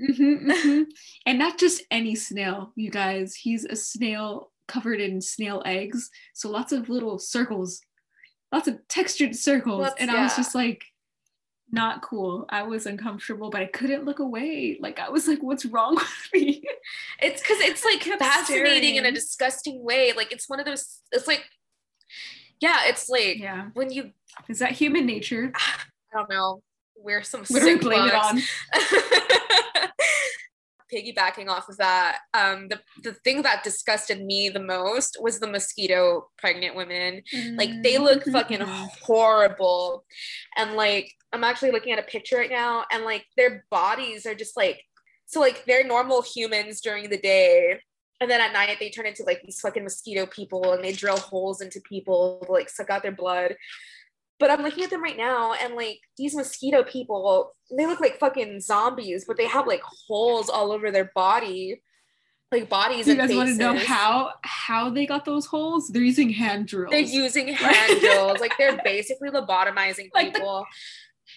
Mm-hmm, 0.00 0.50
mm-hmm. 0.50 0.82
and 1.26 1.38
not 1.38 1.58
just 1.58 1.82
any 1.90 2.14
snail, 2.14 2.72
you 2.76 2.90
guys. 2.90 3.34
He's 3.34 3.64
a 3.64 3.76
snail 3.76 4.50
covered 4.66 5.00
in 5.00 5.20
snail 5.20 5.62
eggs. 5.64 6.10
So 6.34 6.50
lots 6.50 6.72
of 6.72 6.88
little 6.88 7.18
circles, 7.18 7.80
lots 8.52 8.68
of 8.68 8.78
textured 8.88 9.36
circles. 9.36 9.88
and 9.98 10.10
yeah. 10.10 10.18
I 10.18 10.22
was 10.24 10.36
just 10.36 10.54
like, 10.54 10.84
not 11.74 12.00
cool. 12.02 12.46
I 12.48 12.62
was 12.62 12.86
uncomfortable, 12.86 13.50
but 13.50 13.60
I 13.60 13.66
couldn't 13.66 14.04
look 14.04 14.20
away. 14.20 14.78
Like 14.80 14.98
I 14.98 15.10
was 15.10 15.28
like, 15.28 15.42
what's 15.42 15.66
wrong 15.66 15.94
with 15.96 16.28
me? 16.32 16.62
It's 17.20 17.42
because 17.42 17.58
it's 17.60 17.84
like 17.84 18.02
fascinating 18.18 18.96
in 18.96 19.04
a 19.04 19.12
disgusting 19.12 19.84
way. 19.84 20.12
Like 20.16 20.32
it's 20.32 20.48
one 20.48 20.60
of 20.60 20.66
those, 20.66 21.00
it's 21.12 21.26
like, 21.26 21.44
yeah, 22.60 22.82
it's 22.86 23.08
like 23.08 23.38
yeah. 23.38 23.68
when 23.74 23.90
you 23.90 24.12
is 24.48 24.60
that 24.60 24.72
human 24.72 25.04
nature? 25.04 25.52
I 26.14 26.16
don't 26.16 26.30
know. 26.30 26.62
We're 26.96 27.22
some 27.22 27.40
what 27.40 27.62
sick 27.62 27.80
blame 27.80 28.08
it 28.08 28.14
on? 28.14 28.40
piggybacking 30.94 31.48
off 31.48 31.68
of 31.68 31.76
that, 31.78 32.18
um, 32.34 32.68
the, 32.68 32.80
the 33.02 33.12
thing 33.12 33.42
that 33.42 33.64
disgusted 33.64 34.24
me 34.24 34.48
the 34.48 34.60
most 34.60 35.16
was 35.20 35.40
the 35.40 35.46
mosquito 35.46 36.28
pregnant 36.38 36.76
women. 36.76 37.22
Mm-hmm. 37.32 37.56
Like 37.56 37.70
they 37.82 37.98
look 37.98 38.20
mm-hmm. 38.20 38.32
fucking 38.32 38.60
horrible. 39.02 40.04
And 40.56 40.74
like 40.74 41.12
I'm 41.32 41.44
actually 41.44 41.72
looking 41.72 41.92
at 41.92 41.98
a 41.98 42.02
picture 42.02 42.36
right 42.36 42.50
now, 42.50 42.84
and 42.92 43.04
like 43.04 43.26
their 43.36 43.64
bodies 43.70 44.24
are 44.26 44.34
just 44.34 44.56
like 44.56 44.80
so 45.26 45.40
like 45.40 45.64
they're 45.66 45.84
normal 45.84 46.22
humans 46.22 46.80
during 46.80 47.10
the 47.10 47.18
day. 47.18 47.80
And 48.20 48.30
then 48.30 48.40
at 48.40 48.52
night 48.52 48.76
they 48.78 48.90
turn 48.90 49.06
into 49.06 49.24
like 49.24 49.42
these 49.42 49.60
fucking 49.60 49.82
mosquito 49.82 50.26
people 50.26 50.72
and 50.72 50.84
they 50.84 50.92
drill 50.92 51.18
holes 51.18 51.60
into 51.60 51.80
people 51.80 52.40
to 52.46 52.52
like 52.52 52.70
suck 52.70 52.88
out 52.88 53.02
their 53.02 53.12
blood. 53.12 53.56
But 54.40 54.50
I'm 54.50 54.62
looking 54.62 54.84
at 54.84 54.90
them 54.90 55.02
right 55.02 55.16
now, 55.16 55.54
and 55.54 55.74
like 55.74 56.00
these 56.18 56.34
mosquito 56.34 56.82
people, 56.82 57.52
they 57.76 57.86
look 57.86 58.00
like 58.00 58.18
fucking 58.18 58.60
zombies, 58.60 59.24
but 59.26 59.36
they 59.36 59.46
have 59.46 59.66
like 59.66 59.82
holes 59.82 60.48
all 60.48 60.72
over 60.72 60.90
their 60.90 61.12
body, 61.14 61.82
like 62.50 62.68
bodies. 62.68 63.06
You 63.06 63.14
guys 63.14 63.30
faces. 63.30 63.36
want 63.36 63.50
to 63.50 63.56
know 63.56 63.76
how 63.76 64.32
how 64.42 64.90
they 64.90 65.06
got 65.06 65.24
those 65.24 65.46
holes? 65.46 65.88
They're 65.88 66.02
using 66.02 66.30
hand 66.30 66.66
drills. 66.66 66.90
They're 66.90 67.00
using 67.00 67.48
hand 67.54 68.00
drills. 68.00 68.40
Like 68.40 68.52
they're 68.58 68.80
basically 68.82 69.30
lobotomizing 69.30 70.10
like 70.14 70.34
people. 70.34 70.66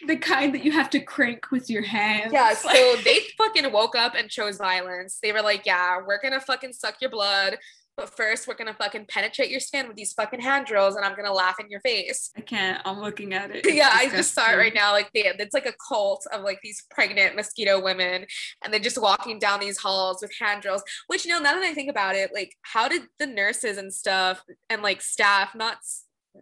The, 0.01 0.07
the 0.07 0.17
kind 0.17 0.53
that 0.53 0.63
you 0.63 0.71
have 0.71 0.89
to 0.91 0.99
crank 0.99 1.51
with 1.51 1.69
your 1.69 1.83
hands. 1.83 2.33
Yeah, 2.33 2.53
so 2.55 2.95
they 3.03 3.19
fucking 3.37 3.71
woke 3.71 3.95
up 3.95 4.15
and 4.15 4.29
chose 4.29 4.57
violence. 4.57 5.19
They 5.21 5.31
were 5.31 5.41
like, 5.41 5.65
yeah, 5.65 5.99
we're 6.05 6.21
gonna 6.21 6.41
fucking 6.41 6.73
suck 6.73 6.95
your 7.01 7.11
blood. 7.11 7.57
But 7.97 8.15
first, 8.15 8.47
we're 8.47 8.53
gonna 8.53 8.75
fucking 8.75 9.07
penetrate 9.09 9.49
your 9.49 9.59
skin 9.59 9.87
with 9.87 9.97
these 9.97 10.13
fucking 10.13 10.39
hand 10.39 10.67
drills, 10.67 10.95
and 10.95 11.03
I'm 11.03 11.15
gonna 11.15 11.33
laugh 11.33 11.59
in 11.59 11.67
your 11.69 11.81
face. 11.81 12.29
I 12.37 12.41
can't. 12.41 12.79
I'm 12.85 12.99
looking 12.99 13.33
at 13.33 13.49
it. 13.51 13.65
Yeah. 13.77 13.89
I 13.91 14.07
just 14.09 14.33
saw 14.33 14.51
it 14.51 14.55
right 14.55 14.73
now. 14.73 14.91
Like, 14.91 15.11
they, 15.13 15.21
it's 15.21 15.53
like 15.53 15.65
a 15.65 15.73
cult 15.87 16.25
of 16.31 16.43
like 16.43 16.59
these 16.63 16.83
pregnant 16.91 17.35
mosquito 17.35 17.81
women, 17.81 18.25
and 18.63 18.71
they're 18.71 18.79
just 18.79 19.01
walking 19.01 19.39
down 19.39 19.59
these 19.59 19.79
halls 19.79 20.19
with 20.21 20.31
hand 20.39 20.61
drills. 20.61 20.83
Which, 21.07 21.25
you 21.25 21.31
know, 21.31 21.39
now 21.39 21.53
that 21.53 21.63
I 21.63 21.73
think 21.73 21.89
about 21.89 22.15
it, 22.15 22.31
like, 22.33 22.53
how 22.61 22.87
did 22.87 23.03
the 23.19 23.27
nurses 23.27 23.77
and 23.77 23.93
stuff 23.93 24.43
and 24.69 24.81
like 24.81 25.01
staff 25.01 25.55
not 25.55 25.77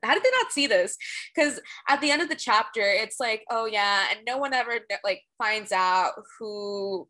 how 0.04 0.13
did 0.13 0.24
they 0.24 0.32
not 0.32 0.52
see 0.52 0.68
this 0.68 0.98
because 1.34 1.60
at 1.88 2.02
the 2.02 2.12
end 2.12 2.22
of 2.22 2.30
the 2.30 2.36
chapter 2.36 2.82
it's 2.82 3.20
like 3.20 3.44
oh 3.50 3.65
yeah 3.65 4.06
and 4.12 4.20
no 4.26 4.38
one 4.38 4.54
ever 4.54 4.80
like 5.04 5.22
finds 5.38 5.72
out 5.72 6.12
who 6.38 7.08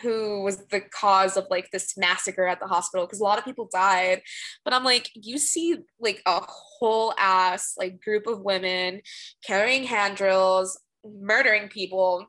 who 0.00 0.42
was 0.42 0.58
the 0.70 0.80
cause 0.80 1.36
of 1.36 1.46
like 1.50 1.70
this 1.70 1.96
massacre 1.96 2.46
at 2.46 2.60
the 2.60 2.66
hospital 2.66 3.06
because 3.06 3.20
a 3.20 3.24
lot 3.24 3.38
of 3.38 3.44
people 3.44 3.68
died. 3.72 4.22
But 4.64 4.74
i'm 4.74 4.84
like 4.84 5.10
you 5.14 5.38
see 5.38 5.78
like 6.00 6.22
a 6.26 6.40
whole 6.46 7.14
ass 7.18 7.74
like 7.78 8.00
group 8.00 8.26
of 8.26 8.40
women 8.40 9.00
carrying 9.46 9.84
hand 9.84 10.16
drills 10.16 10.78
murdering 11.04 11.68
people 11.68 12.28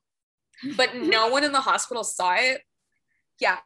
but 0.77 0.95
no 0.95 1.29
one 1.29 1.43
in 1.43 1.51
the 1.51 1.61
hospital 1.61 2.03
saw 2.03 2.35
it? 2.35 2.61
Yeah. 3.39 3.57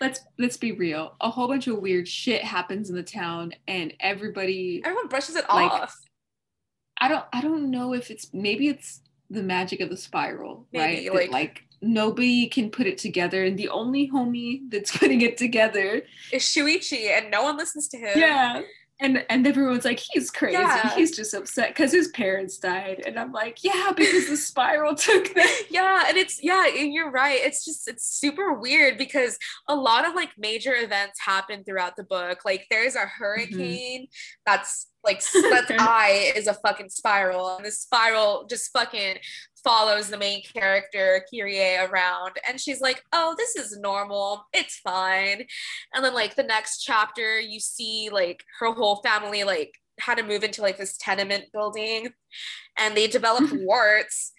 Let's 0.00 0.20
let's 0.38 0.56
be 0.56 0.72
real. 0.72 1.16
A 1.20 1.28
whole 1.28 1.48
bunch 1.48 1.66
of 1.66 1.78
weird 1.80 2.06
shit 2.06 2.42
happens 2.42 2.88
in 2.88 2.96
the 2.96 3.02
town 3.02 3.52
and 3.66 3.92
everybody 3.98 4.80
everyone 4.84 5.08
brushes 5.08 5.34
it 5.34 5.44
like, 5.48 5.72
off. 5.72 5.96
I 7.00 7.08
don't 7.08 7.24
i 7.32 7.40
don't 7.40 7.70
know 7.70 7.94
if 7.94 8.10
it's 8.10 8.32
maybe 8.32 8.68
it's 8.68 9.02
the 9.30 9.42
magic 9.42 9.80
of 9.80 9.90
the 9.90 9.96
spiral 9.96 10.66
maybe, 10.72 11.08
right 11.08 11.14
like, 11.14 11.26
that, 11.26 11.32
like 11.32 11.62
nobody 11.80 12.48
can 12.48 12.70
put 12.70 12.86
it 12.86 12.98
together 12.98 13.44
and 13.44 13.58
the 13.58 13.68
only 13.68 14.10
homie 14.10 14.62
that's 14.70 14.96
putting 14.98 15.20
it 15.20 15.36
together 15.36 16.02
is 16.32 16.42
Shuichi 16.42 17.10
and 17.10 17.30
no 17.30 17.42
one 17.42 17.56
listens 17.56 17.88
to 17.88 17.96
him. 17.96 18.18
Yeah. 18.18 18.62
And 19.00 19.24
and 19.30 19.46
everyone's 19.46 19.84
like, 19.84 20.00
he's 20.00 20.28
crazy. 20.28 20.58
Yeah. 20.58 20.92
He's 20.92 21.14
just 21.14 21.32
upset 21.32 21.68
because 21.68 21.92
his 21.92 22.08
parents 22.08 22.58
died. 22.58 23.04
And 23.06 23.16
I'm 23.16 23.30
like, 23.30 23.62
yeah, 23.62 23.92
because 23.94 24.28
the 24.28 24.36
spiral 24.36 24.94
took 24.96 25.32
them. 25.34 25.46
Yeah, 25.70 26.06
and 26.08 26.16
it's 26.16 26.42
yeah, 26.42 26.66
and 26.66 26.92
you're 26.92 27.12
right. 27.12 27.38
It's 27.40 27.64
just 27.64 27.86
it's 27.86 28.04
super 28.04 28.54
weird 28.54 28.98
because 28.98 29.38
a 29.68 29.76
lot 29.76 30.04
of 30.04 30.16
like 30.16 30.30
major 30.36 30.74
events 30.74 31.20
happen 31.20 31.62
throughout 31.62 31.94
the 31.94 32.02
book. 32.02 32.40
Like 32.44 32.66
there's 32.70 32.96
a 32.96 33.02
mm-hmm. 33.02 33.08
hurricane 33.22 34.02
mm-hmm. 34.02 34.40
that's 34.44 34.88
like 35.08 35.22
that's 35.50 35.70
eye 35.78 36.32
is 36.36 36.46
a 36.46 36.54
fucking 36.54 36.90
spiral 36.90 37.56
and 37.56 37.64
the 37.64 37.70
spiral 37.70 38.46
just 38.48 38.70
fucking 38.72 39.16
follows 39.64 40.08
the 40.08 40.18
main 40.18 40.42
character 40.42 41.24
Kirie 41.32 41.88
around 41.88 42.32
and 42.48 42.60
she's 42.60 42.80
like 42.80 43.02
oh 43.12 43.34
this 43.36 43.56
is 43.56 43.78
normal. 43.78 44.44
It's 44.52 44.78
fine. 44.78 45.46
And 45.94 46.04
then 46.04 46.14
like 46.14 46.36
the 46.36 46.42
next 46.42 46.82
chapter 46.82 47.40
you 47.40 47.60
see 47.60 48.10
like 48.12 48.44
her 48.60 48.72
whole 48.72 48.96
family 49.02 49.44
like 49.44 49.72
had 50.00 50.18
to 50.18 50.22
move 50.22 50.44
into 50.44 50.62
like 50.62 50.78
this 50.78 50.96
tenement 50.96 51.46
building 51.52 52.10
and 52.78 52.96
they 52.96 53.06
developed 53.06 53.52
warts 53.60 54.32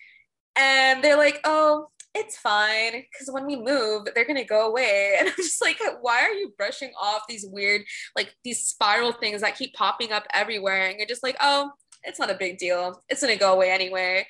and 0.56 1.04
they're 1.04 1.18
like 1.18 1.40
oh 1.44 1.90
it's 2.16 2.38
fine 2.38 2.92
because 2.92 3.32
when 3.32 3.46
we 3.46 3.56
move 3.56 4.08
they're 4.14 4.26
gonna 4.26 4.44
go 4.44 4.68
away. 4.70 5.16
And 5.20 5.28
i'm 5.30 5.36
just 5.38 5.62
like 5.62 5.80
why 6.02 6.22
are 6.22 6.34
you 6.34 6.54
brushing 6.58 6.92
off 7.00 7.24
these 7.28 7.46
weird 7.50 7.82
like 8.16 8.34
these 8.44 8.64
spiral 8.64 9.12
things 9.12 9.42
that 9.42 9.58
keep 9.58 9.74
popping 9.74 10.12
up 10.12 10.26
everywhere? 10.34 10.88
And 10.88 10.98
you're 10.98 11.08
just 11.08 11.24
like 11.24 11.38
oh 11.40 11.72
it's 12.04 12.20
not 12.20 12.32
a 12.32 12.36
big 12.36 12.58
deal. 12.58 13.02
It's 13.10 13.22
gonna 13.22 13.36
go 13.36 13.54
away 13.54 13.72
anyway. 13.72 14.26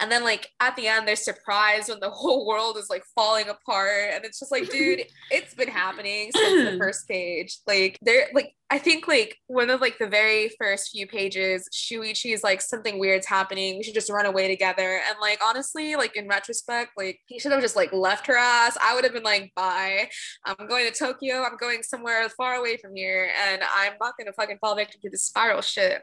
And 0.00 0.10
then 0.10 0.24
like 0.24 0.48
at 0.60 0.76
the 0.76 0.88
end, 0.88 1.06
they're 1.06 1.16
surprised 1.16 1.88
when 1.88 2.00
the 2.00 2.10
whole 2.10 2.46
world 2.46 2.76
is 2.76 2.90
like 2.90 3.04
falling 3.14 3.48
apart. 3.48 4.10
And 4.12 4.24
it's 4.24 4.38
just 4.38 4.52
like, 4.52 4.70
dude, 4.70 5.02
it's 5.30 5.54
been 5.54 5.68
happening 5.68 6.30
since 6.34 6.70
the 6.70 6.78
first 6.80 7.08
page. 7.08 7.58
Like 7.66 7.98
they're 8.02 8.28
like 8.34 8.54
I 8.72 8.78
think 8.78 9.06
like 9.06 9.36
one 9.48 9.68
of 9.68 9.82
like 9.82 9.98
the 9.98 10.06
very 10.06 10.50
first 10.58 10.92
few 10.92 11.06
pages, 11.06 11.68
Shuichi 11.74 12.32
is 12.32 12.42
like 12.42 12.62
something 12.62 12.98
weird's 12.98 13.26
happening. 13.26 13.76
We 13.76 13.82
should 13.82 13.92
just 13.92 14.08
run 14.08 14.24
away 14.24 14.48
together. 14.48 14.98
And 15.06 15.16
like 15.20 15.40
honestly, 15.44 15.94
like 15.94 16.16
in 16.16 16.26
retrospect, 16.26 16.92
like 16.96 17.20
he 17.26 17.38
should 17.38 17.52
have 17.52 17.60
just 17.60 17.76
like 17.76 17.92
left 17.92 18.26
her 18.28 18.36
ass. 18.38 18.78
I 18.82 18.94
would 18.94 19.04
have 19.04 19.12
been 19.12 19.24
like, 19.24 19.52
bye. 19.54 20.08
I'm 20.46 20.66
going 20.68 20.90
to 20.90 20.98
Tokyo. 20.98 21.42
I'm 21.42 21.58
going 21.58 21.82
somewhere 21.82 22.26
far 22.30 22.54
away 22.54 22.78
from 22.78 22.96
here, 22.96 23.30
and 23.46 23.60
I'm 23.62 23.92
not 24.00 24.14
gonna 24.18 24.32
fucking 24.32 24.56
fall 24.58 24.74
victim 24.74 25.02
to 25.02 25.10
this 25.10 25.24
spiral 25.24 25.60
shit. 25.60 26.00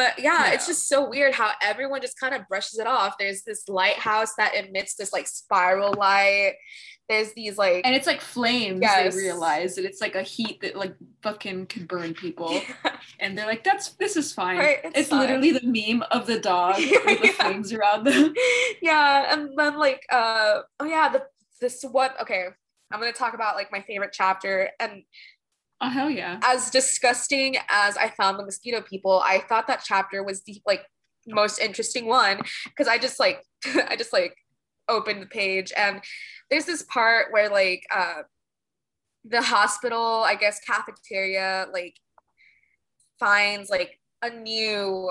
But 0.00 0.18
yeah, 0.18 0.46
yeah, 0.46 0.52
it's 0.54 0.66
just 0.66 0.88
so 0.88 1.08
weird 1.08 1.34
how 1.34 1.50
everyone 1.62 2.00
just 2.00 2.18
kind 2.18 2.34
of 2.34 2.48
brushes 2.48 2.78
it 2.78 2.86
off. 2.86 3.14
There's 3.18 3.42
this 3.42 3.68
lighthouse 3.68 4.34
that 4.36 4.54
emits 4.54 4.94
this 4.94 5.12
like 5.12 5.26
spiral 5.26 5.92
light. 5.98 6.54
there's 7.08 7.32
these 7.34 7.58
like 7.58 7.84
and 7.84 7.92
it's 7.94 8.06
like 8.06 8.20
flames 8.20 8.80
Yes. 8.82 9.12
they 9.14 9.20
realize 9.20 9.74
that 9.74 9.84
it's 9.84 10.00
like 10.00 10.14
a 10.14 10.22
heat 10.22 10.60
that 10.62 10.76
like 10.76 10.94
fucking 11.24 11.66
could 11.66 11.88
burn 11.88 12.14
people 12.14 12.52
and 13.20 13.36
they're 13.36 13.46
like 13.52 13.64
that's 13.64 13.86
this 14.02 14.16
is 14.16 14.32
fine 14.32 14.58
Right, 14.58 14.78
it's, 14.84 14.96
it's 15.00 15.08
fine. 15.08 15.20
literally 15.22 15.50
the 15.50 15.66
meme 15.76 16.04
of 16.12 16.26
the 16.28 16.38
dog 16.38 16.76
with 16.78 17.20
the 17.20 17.26
Yeah. 17.26 17.32
flames 17.32 17.72
around 17.72 18.04
them 18.06 18.32
yeah, 18.82 19.34
and 19.34 19.40
then 19.58 19.76
like 19.76 20.02
uh 20.12 20.60
oh 20.78 20.84
yeah, 20.94 21.08
the 21.14 21.20
this 21.60 21.82
one 21.82 22.10
okay. 22.22 22.44
I'm 22.92 23.00
gonna 23.00 23.12
talk 23.12 23.34
about 23.34 23.54
like 23.56 23.70
my 23.76 23.82
favorite 23.82 24.12
chapter 24.12 24.70
and 24.80 25.02
oh 25.80 25.88
hell 25.88 26.10
yeah. 26.10 26.38
As 26.42 26.70
disgusting 26.70 27.56
as 27.68 27.96
I 27.96 28.08
found 28.08 28.38
the 28.38 28.44
mosquito 28.44 28.80
people, 28.80 29.22
I 29.24 29.38
thought 29.38 29.66
that 29.66 29.82
chapter 29.84 30.22
was 30.22 30.42
the 30.42 30.60
like 30.66 30.82
most 31.26 31.58
interesting 31.58 32.06
one 32.06 32.40
because 32.64 32.88
I 32.88 32.98
just 32.98 33.20
like 33.20 33.44
I 33.88 33.96
just 33.96 34.12
like 34.12 34.34
opened 34.88 35.22
the 35.22 35.26
page. 35.26 35.72
And 35.76 36.00
there's 36.50 36.66
this 36.66 36.82
part 36.82 37.32
where 37.32 37.48
like 37.48 37.84
uh 37.94 38.22
the 39.24 39.42
hospital, 39.42 40.22
I 40.24 40.34
guess 40.34 40.60
cafeteria 40.60 41.66
like 41.72 41.94
finds 43.18 43.68
like 43.68 43.98
a 44.22 44.30
new 44.30 45.10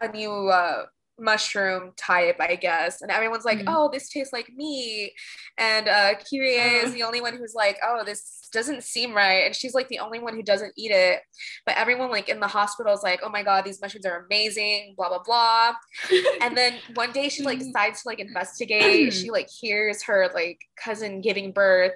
a 0.00 0.08
new 0.08 0.48
uh 0.48 0.86
mushroom 1.18 1.92
type, 1.96 2.36
I 2.40 2.56
guess. 2.56 3.00
And 3.02 3.10
everyone's 3.10 3.44
like, 3.44 3.58
Mhm. 3.60 3.64
oh, 3.68 3.88
this 3.92 4.08
tastes 4.10 4.32
like 4.32 4.48
meat. 4.54 5.12
And 5.58 5.88
uh 5.88 6.14
Kirie 6.14 6.82
is 6.82 6.90
Uh. 6.90 6.94
the 6.94 7.02
only 7.04 7.20
one 7.20 7.36
who's 7.36 7.54
like, 7.54 7.78
oh, 7.82 8.02
this 8.04 8.48
doesn't 8.52 8.82
seem 8.82 9.14
right. 9.14 9.44
And 9.46 9.54
she's 9.54 9.74
like 9.74 9.88
the 9.88 10.00
only 10.00 10.18
one 10.18 10.34
who 10.34 10.42
doesn't 10.42 10.72
eat 10.76 10.90
it. 10.90 11.20
But 11.66 11.76
everyone 11.76 12.10
like 12.10 12.28
in 12.28 12.40
the 12.40 12.48
hospital 12.48 12.92
is 12.92 13.02
like, 13.02 13.20
oh 13.22 13.28
my 13.28 13.42
god, 13.42 13.64
these 13.64 13.80
mushrooms 13.80 14.06
are 14.06 14.26
amazing, 14.26 14.94
blah 14.96 15.08
blah 15.08 15.22
blah. 15.22 15.74
And 16.40 16.56
then 16.56 16.74
one 16.94 17.12
day 17.12 17.28
she 17.28 17.42
like 17.42 17.58
decides 17.66 18.02
to 18.02 18.08
like 18.08 18.18
investigate. 18.20 19.12
she 19.12 19.30
like 19.30 19.48
hears 19.48 20.02
her 20.04 20.30
like 20.34 20.58
cousin 20.82 21.20
giving 21.20 21.52
birth. 21.52 21.92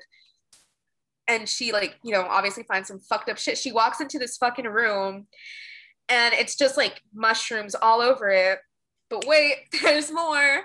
And 1.26 1.46
she 1.48 1.72
like, 1.72 1.96
you 2.02 2.12
know, 2.12 2.22
obviously 2.22 2.62
finds 2.62 2.88
some 2.88 3.00
fucked 3.00 3.28
up 3.28 3.36
shit. 3.36 3.58
She 3.58 3.70
walks 3.72 4.00
into 4.00 4.18
this 4.18 4.36
fucking 4.38 4.64
room 4.66 5.26
and 6.08 6.32
it's 6.34 6.56
just 6.56 6.76
like 6.78 7.02
mushrooms 7.12 7.74
all 7.74 8.00
over 8.00 8.30
it. 8.30 8.60
But 9.10 9.26
wait, 9.26 9.56
there's 9.82 10.10
more. 10.12 10.62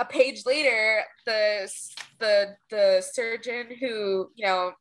A 0.00 0.04
page 0.04 0.42
later, 0.46 1.02
the 1.26 1.68
the 2.20 2.56
the 2.70 3.00
surgeon 3.12 3.66
who, 3.80 4.30
you 4.36 4.46
know, 4.46 4.72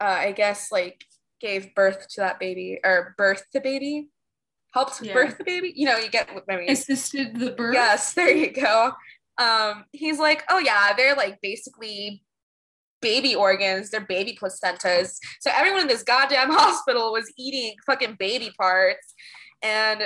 uh, 0.00 0.04
I 0.04 0.32
guess 0.32 0.72
like 0.72 1.04
gave 1.40 1.74
birth 1.74 2.08
to 2.10 2.20
that 2.22 2.40
baby 2.40 2.80
or 2.84 3.14
birthed 3.18 3.50
the 3.52 3.60
baby, 3.60 4.08
helped 4.72 5.02
Yeah. 5.02 5.12
birth 5.12 5.38
the 5.38 5.44
baby. 5.44 5.72
You 5.76 5.86
know, 5.86 5.98
you 5.98 6.08
get 6.08 6.34
what 6.34 6.44
I 6.48 6.56
mean. 6.56 6.70
assisted 6.70 7.38
the 7.38 7.50
birth 7.50 7.74
Yes, 7.74 8.14
there 8.14 8.30
you 8.30 8.50
go. 8.50 8.92
Um, 9.36 9.84
he's 9.92 10.18
like, 10.18 10.42
oh 10.50 10.58
yeah, 10.58 10.94
they're 10.96 11.14
like 11.14 11.38
basically 11.42 12.24
baby 13.00 13.34
organs, 13.34 13.90
they're 13.90 14.00
baby 14.00 14.36
placentas. 14.40 15.18
So 15.40 15.50
everyone 15.54 15.82
in 15.82 15.86
this 15.86 16.02
goddamn 16.02 16.50
hospital 16.52 17.12
was 17.12 17.30
eating 17.36 17.74
fucking 17.86 18.16
baby 18.18 18.50
parts. 18.58 19.14
And 19.62 20.02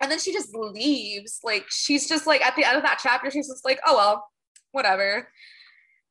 and 0.00 0.10
then 0.10 0.18
she 0.18 0.32
just 0.32 0.54
leaves. 0.54 1.40
Like 1.44 1.66
she's 1.70 2.08
just 2.08 2.26
like 2.26 2.44
at 2.44 2.56
the 2.56 2.64
end 2.64 2.76
of 2.76 2.82
that 2.82 3.00
chapter, 3.02 3.30
she's 3.30 3.48
just 3.48 3.64
like, 3.64 3.80
oh 3.86 3.96
well, 3.96 4.28
whatever. 4.72 5.28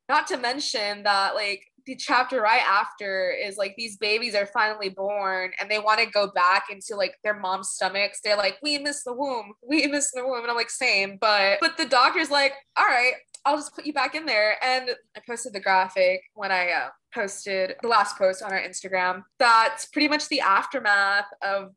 Not 0.08 0.26
to 0.28 0.36
mention 0.36 1.04
that 1.04 1.34
like 1.34 1.62
the 1.86 1.96
chapter 1.96 2.40
right 2.40 2.62
after 2.62 3.30
is 3.30 3.56
like 3.56 3.74
these 3.76 3.96
babies 3.96 4.34
are 4.34 4.46
finally 4.46 4.90
born 4.90 5.50
and 5.58 5.70
they 5.70 5.78
want 5.78 6.00
to 6.00 6.06
go 6.06 6.30
back 6.30 6.64
into 6.70 6.94
like 6.96 7.16
their 7.24 7.38
mom's 7.38 7.70
stomachs. 7.70 8.20
They're 8.22 8.36
like, 8.36 8.58
we 8.62 8.78
miss 8.78 9.02
the 9.04 9.12
womb, 9.12 9.52
we 9.66 9.86
miss 9.86 10.10
the 10.12 10.24
womb. 10.24 10.42
And 10.42 10.50
I'm 10.50 10.56
like, 10.56 10.70
same, 10.70 11.18
but 11.20 11.58
but 11.60 11.76
the 11.76 11.86
doctor's 11.86 12.30
like, 12.30 12.52
all 12.76 12.86
right, 12.86 13.14
I'll 13.44 13.56
just 13.56 13.74
put 13.74 13.86
you 13.86 13.92
back 13.92 14.14
in 14.14 14.26
there. 14.26 14.62
And 14.64 14.90
I 15.16 15.20
posted 15.26 15.52
the 15.52 15.60
graphic 15.60 16.22
when 16.34 16.52
I 16.52 16.70
uh, 16.70 16.88
posted 17.14 17.76
the 17.82 17.88
last 17.88 18.16
post 18.16 18.42
on 18.42 18.52
our 18.52 18.60
Instagram. 18.60 19.22
That's 19.38 19.86
pretty 19.86 20.08
much 20.08 20.28
the 20.28 20.40
aftermath 20.40 21.26
of 21.42 21.72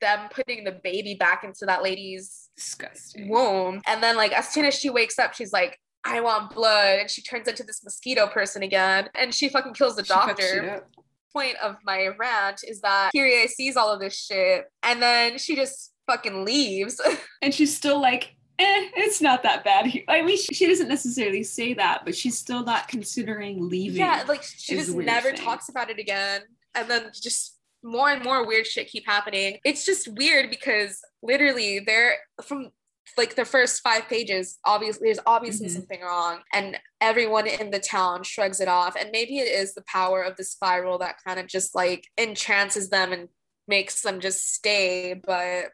them 0.00 0.28
putting 0.30 0.64
the 0.64 0.72
baby 0.72 1.14
back 1.14 1.44
into 1.44 1.66
that 1.66 1.82
lady's 1.82 2.48
disgusting 2.56 3.28
womb. 3.28 3.80
And 3.86 4.02
then, 4.02 4.16
like, 4.16 4.32
as 4.32 4.48
soon 4.48 4.64
as 4.64 4.74
she 4.74 4.90
wakes 4.90 5.18
up, 5.18 5.34
she's 5.34 5.52
like, 5.52 5.78
I 6.04 6.20
want 6.20 6.54
blood. 6.54 7.00
And 7.00 7.10
she 7.10 7.22
turns 7.22 7.48
into 7.48 7.64
this 7.64 7.82
mosquito 7.82 8.26
person 8.28 8.62
again. 8.62 9.08
And 9.14 9.34
she 9.34 9.48
fucking 9.48 9.74
kills 9.74 9.96
the 9.96 10.04
She 10.04 10.08
doctor. 10.08 10.84
Point 11.32 11.56
of 11.62 11.76
my 11.84 12.08
rant 12.18 12.62
is 12.66 12.80
that 12.80 13.10
Kirie 13.14 13.46
sees 13.48 13.76
all 13.76 13.92
of 13.92 14.00
this 14.00 14.18
shit 14.18 14.64
and 14.82 15.02
then 15.02 15.36
she 15.36 15.54
just 15.54 15.92
fucking 16.06 16.46
leaves. 16.46 16.98
and 17.42 17.52
she's 17.52 17.76
still 17.76 18.00
like 18.00 18.36
eh, 18.58 18.88
it's 18.96 19.20
not 19.20 19.42
that 19.42 19.64
bad. 19.64 19.92
I 20.08 20.22
mean, 20.22 20.38
she, 20.38 20.54
she 20.54 20.66
doesn't 20.66 20.88
necessarily 20.88 21.42
say 21.42 21.74
that, 21.74 22.02
but 22.04 22.16
she's 22.16 22.38
still 22.38 22.64
not 22.64 22.88
considering 22.88 23.68
leaving. 23.68 23.98
yeah, 23.98 24.24
like 24.26 24.42
she 24.42 24.76
just 24.76 24.94
never 24.94 25.32
thing. 25.32 25.44
talks 25.44 25.68
about 25.68 25.90
it 25.90 25.98
again. 25.98 26.42
And 26.74 26.88
then 26.90 27.10
just 27.12 27.55
more 27.86 28.10
and 28.10 28.22
more 28.24 28.46
weird 28.46 28.66
shit 28.66 28.88
keep 28.88 29.06
happening. 29.06 29.58
It's 29.64 29.84
just 29.84 30.08
weird 30.08 30.50
because 30.50 31.00
literally 31.22 31.78
they're 31.80 32.14
from 32.42 32.70
like 33.16 33.36
the 33.36 33.44
first 33.44 33.80
five 33.82 34.08
pages, 34.08 34.58
obviously 34.64 35.06
there's 35.08 35.20
obviously 35.26 35.68
Mhm. 35.68 35.72
something 35.74 36.00
wrong. 36.02 36.40
And 36.52 36.78
everyone 37.00 37.46
in 37.46 37.70
the 37.70 37.78
town 37.78 38.24
shrugs 38.24 38.60
it 38.60 38.68
off. 38.68 38.96
And 38.96 39.10
maybe 39.12 39.38
it 39.38 39.48
is 39.48 39.74
the 39.74 39.84
power 39.86 40.22
of 40.22 40.36
the 40.36 40.44
spiral 40.44 40.98
that 40.98 41.16
kind 41.24 41.38
of 41.40 41.46
just 41.46 41.74
like 41.74 42.08
entrances 42.18 42.90
them 42.90 43.12
and 43.12 43.28
makes 43.68 44.02
them 44.02 44.20
just 44.20 44.52
stay. 44.52 45.14
But 45.14 45.66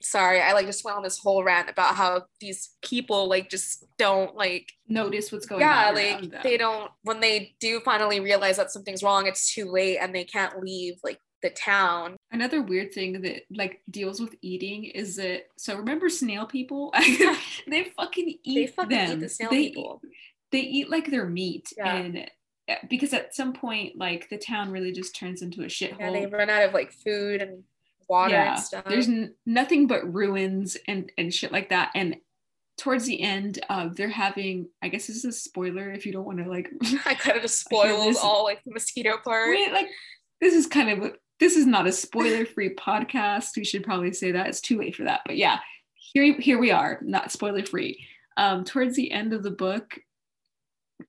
sorry, 0.00 0.40
I 0.40 0.52
like 0.52 0.66
just 0.66 0.84
went 0.84 0.96
on 0.96 1.02
this 1.02 1.18
whole 1.18 1.42
rant 1.42 1.68
about 1.68 1.96
how 1.96 2.22
these 2.40 2.76
people 2.82 3.28
like 3.28 3.50
just 3.50 3.84
don't 3.98 4.34
like 4.36 4.70
Notice 4.88 5.32
what's 5.32 5.46
going 5.46 5.62
yeah 5.62 5.88
on. 5.88 5.94
like 5.96 6.30
them. 6.30 6.40
they 6.44 6.56
don't 6.56 6.90
when 7.02 7.20
they 7.20 7.56
do 7.60 7.80
finally 7.80 8.20
realize 8.20 8.56
that 8.58 8.70
something's 8.70 9.02
wrong 9.02 9.26
it's 9.26 9.52
too 9.52 9.64
late 9.70 9.96
and 9.98 10.14
they 10.14 10.24
can't 10.24 10.60
leave 10.62 10.94
like 11.02 11.18
the 11.42 11.50
town 11.50 12.16
Another 12.32 12.62
weird 12.62 12.92
thing 12.92 13.20
that 13.22 13.42
like 13.50 13.80
deals 13.90 14.20
with 14.20 14.34
eating 14.42 14.84
is 14.84 15.16
that 15.16 15.42
so 15.56 15.76
remember 15.76 16.08
snail 16.08 16.46
people? 16.46 16.92
they 17.68 17.84
fucking 17.96 18.38
eat 18.42 18.54
they 18.54 18.66
fucking 18.66 18.96
them. 18.96 19.12
eat 19.12 19.20
the 19.20 19.28
snail 19.28 19.50
they, 19.50 19.68
people 19.68 20.00
They 20.52 20.60
eat 20.60 20.90
like 20.90 21.10
their 21.10 21.26
meat, 21.26 21.72
Yeah. 21.76 21.94
and 21.96 22.30
uh, 22.68 22.74
because 22.90 23.12
at 23.12 23.34
some 23.34 23.52
point, 23.52 23.96
like 23.96 24.28
the 24.28 24.38
town 24.38 24.70
really 24.72 24.92
just 24.92 25.14
turns 25.14 25.40
into 25.42 25.62
a 25.62 25.66
shithole. 25.66 25.96
and 26.00 26.14
they 26.14 26.26
run 26.26 26.50
out 26.50 26.64
of 26.64 26.74
like 26.74 26.90
food 26.92 27.40
and 27.42 27.62
water 28.08 28.34
and 28.36 28.58
stuff 28.60 28.84
There's 28.86 29.08
n- 29.08 29.34
nothing 29.44 29.86
but 29.86 30.12
ruins 30.12 30.76
and 30.88 31.10
and 31.18 31.32
shit 31.32 31.52
like 31.52 31.68
that. 31.70 31.90
And 31.94 32.16
towards 32.78 33.06
the 33.06 33.20
end, 33.22 33.58
uh, 33.68 33.88
they're 33.94 34.08
having. 34.08 34.68
I 34.82 34.88
guess 34.88 35.06
this 35.06 35.16
is 35.16 35.24
a 35.24 35.32
spoiler 35.32 35.90
if 35.92 36.04
you 36.06 36.12
don't 36.12 36.26
want 36.26 36.38
to 36.44 36.48
like. 36.50 36.68
i 37.06 37.14
kind 37.14 37.36
of 37.36 37.42
just 37.42 37.60
spoiled 37.60 38.16
all 38.22 38.44
like 38.44 38.62
the 38.64 38.72
mosquito 38.72 39.16
part 39.24 39.48
Wait, 39.50 39.72
like 39.72 39.88
this 40.40 40.52
is 40.54 40.66
kind 40.66 40.90
of 40.90 41.12
this 41.38 41.56
is 41.56 41.66
not 41.66 41.86
a 41.86 41.92
spoiler-free 41.92 42.74
podcast. 42.76 43.56
We 43.56 43.64
should 43.64 43.84
probably 43.84 44.12
say 44.12 44.32
that 44.32 44.46
it's 44.46 44.60
too 44.60 44.78
late 44.78 44.96
for 44.96 45.04
that. 45.04 45.20
But 45.26 45.36
yeah, 45.36 45.58
here 45.94 46.38
here 46.38 46.58
we 46.58 46.70
are, 46.70 46.98
not 47.02 47.32
spoiler-free. 47.32 48.04
Um, 48.36 48.64
towards 48.64 48.96
the 48.96 49.10
end 49.12 49.32
of 49.32 49.42
the 49.42 49.50
book, 49.50 49.98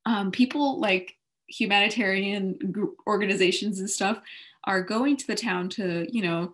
um, 0.06 0.32
people 0.32 0.80
like 0.80 1.16
humanitarian 1.48 2.58
organizations 3.08 3.80
and 3.80 3.90
stuff 3.90 4.22
are 4.66 4.82
going 4.82 5.16
to 5.16 5.28
the 5.28 5.36
town 5.36 5.70
to 5.70 6.06
you 6.12 6.22
know 6.22 6.54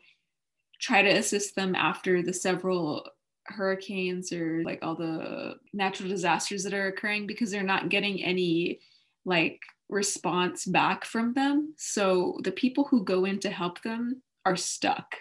try 0.79 1.01
to 1.01 1.09
assist 1.09 1.55
them 1.55 1.73
after 1.75 2.21
the 2.21 2.33
several 2.33 3.07
hurricanes 3.45 4.31
or 4.31 4.61
like 4.63 4.79
all 4.81 4.95
the 4.95 5.55
natural 5.73 6.09
disasters 6.09 6.63
that 6.63 6.73
are 6.73 6.87
occurring 6.87 7.25
because 7.25 7.51
they're 7.51 7.63
not 7.63 7.89
getting 7.89 8.23
any 8.23 8.79
like 9.25 9.59
response 9.93 10.65
back 10.65 11.05
from 11.05 11.33
them. 11.33 11.73
So 11.77 12.39
the 12.43 12.51
people 12.51 12.85
who 12.85 13.03
go 13.03 13.25
in 13.25 13.39
to 13.39 13.49
help 13.49 13.81
them 13.81 14.21
are 14.45 14.55
stuck. 14.55 15.15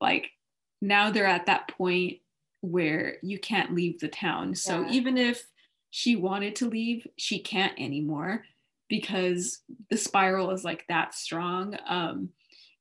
Like 0.00 0.30
now 0.82 1.10
they're 1.10 1.26
at 1.26 1.46
that 1.46 1.68
point 1.68 2.18
where 2.60 3.16
you 3.22 3.38
can't 3.38 3.74
leave 3.74 4.00
the 4.00 4.08
town. 4.08 4.54
So 4.54 4.82
Yeah. 4.82 4.90
even 4.90 5.16
if 5.16 5.46
she 5.90 6.16
wanted 6.16 6.56
to 6.56 6.68
leave 6.68 7.06
she 7.16 7.38
can't 7.38 7.78
anymore 7.78 8.44
because 8.88 9.60
the 9.90 9.96
spiral 9.96 10.50
is 10.50 10.64
like 10.64 10.84
that 10.88 11.14
strong. 11.14 11.76
Um 11.86 12.30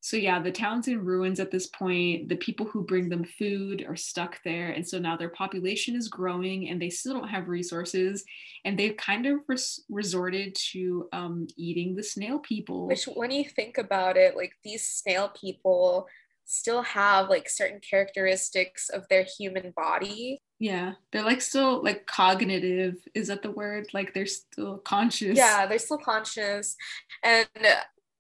so 0.04 0.18
yeah 0.18 0.38
the 0.38 0.52
town's 0.52 0.90
in 0.90 1.00
ruins 1.00 1.40
at 1.40 1.50
this 1.50 1.68
point. 1.68 2.28
The 2.28 2.36
people 2.36 2.66
who 2.66 2.84
bring 2.84 3.08
them 3.08 3.24
food 3.24 3.86
are 3.88 3.96
stuck 3.96 4.44
there. 4.44 4.72
And 4.72 4.86
so 4.86 5.00
now 5.00 5.16
their 5.16 5.30
population 5.30 5.96
is 5.96 6.10
growing 6.10 6.68
and 6.68 6.82
they 6.82 6.90
still 6.90 7.14
don't 7.14 7.30
have 7.30 7.48
resources. 7.48 8.26
And 8.66 8.78
they've 8.78 8.98
kind 8.98 9.26
of 9.26 9.40
res- 9.48 9.86
resorted 9.88 10.56
to 10.72 11.08
um, 11.14 11.48
eating 11.56 11.96
the 11.96 12.04
snail 12.04 12.40
people. 12.40 12.88
Which 12.88 13.06
when 13.06 13.32
you 13.32 13.46
think 13.46 13.78
about 13.78 14.18
it 14.18 14.36
like 14.36 14.52
these 14.62 14.86
snail 14.86 15.30
people 15.30 16.08
still 16.44 16.82
have 16.82 17.30
like 17.30 17.48
certain 17.50 17.80
characteristics 17.80 18.90
of 18.90 19.08
their 19.08 19.24
human 19.24 19.72
body. 19.74 20.42
Yeah 20.60 20.96
they're 21.14 21.24
like 21.24 21.42
still 21.42 21.82
like 21.82 22.06
cognitive 22.08 22.96
is 23.16 23.30
that 23.30 23.42
the 23.42 23.52
word? 23.52 23.88
Like 23.94 24.14
they're 24.14 24.26
still 24.26 24.80
conscious. 24.80 25.38
Yeah, 25.38 25.66
they're 25.66 25.80
still 25.80 25.98
conscious. 25.98 26.76
And 27.24 27.48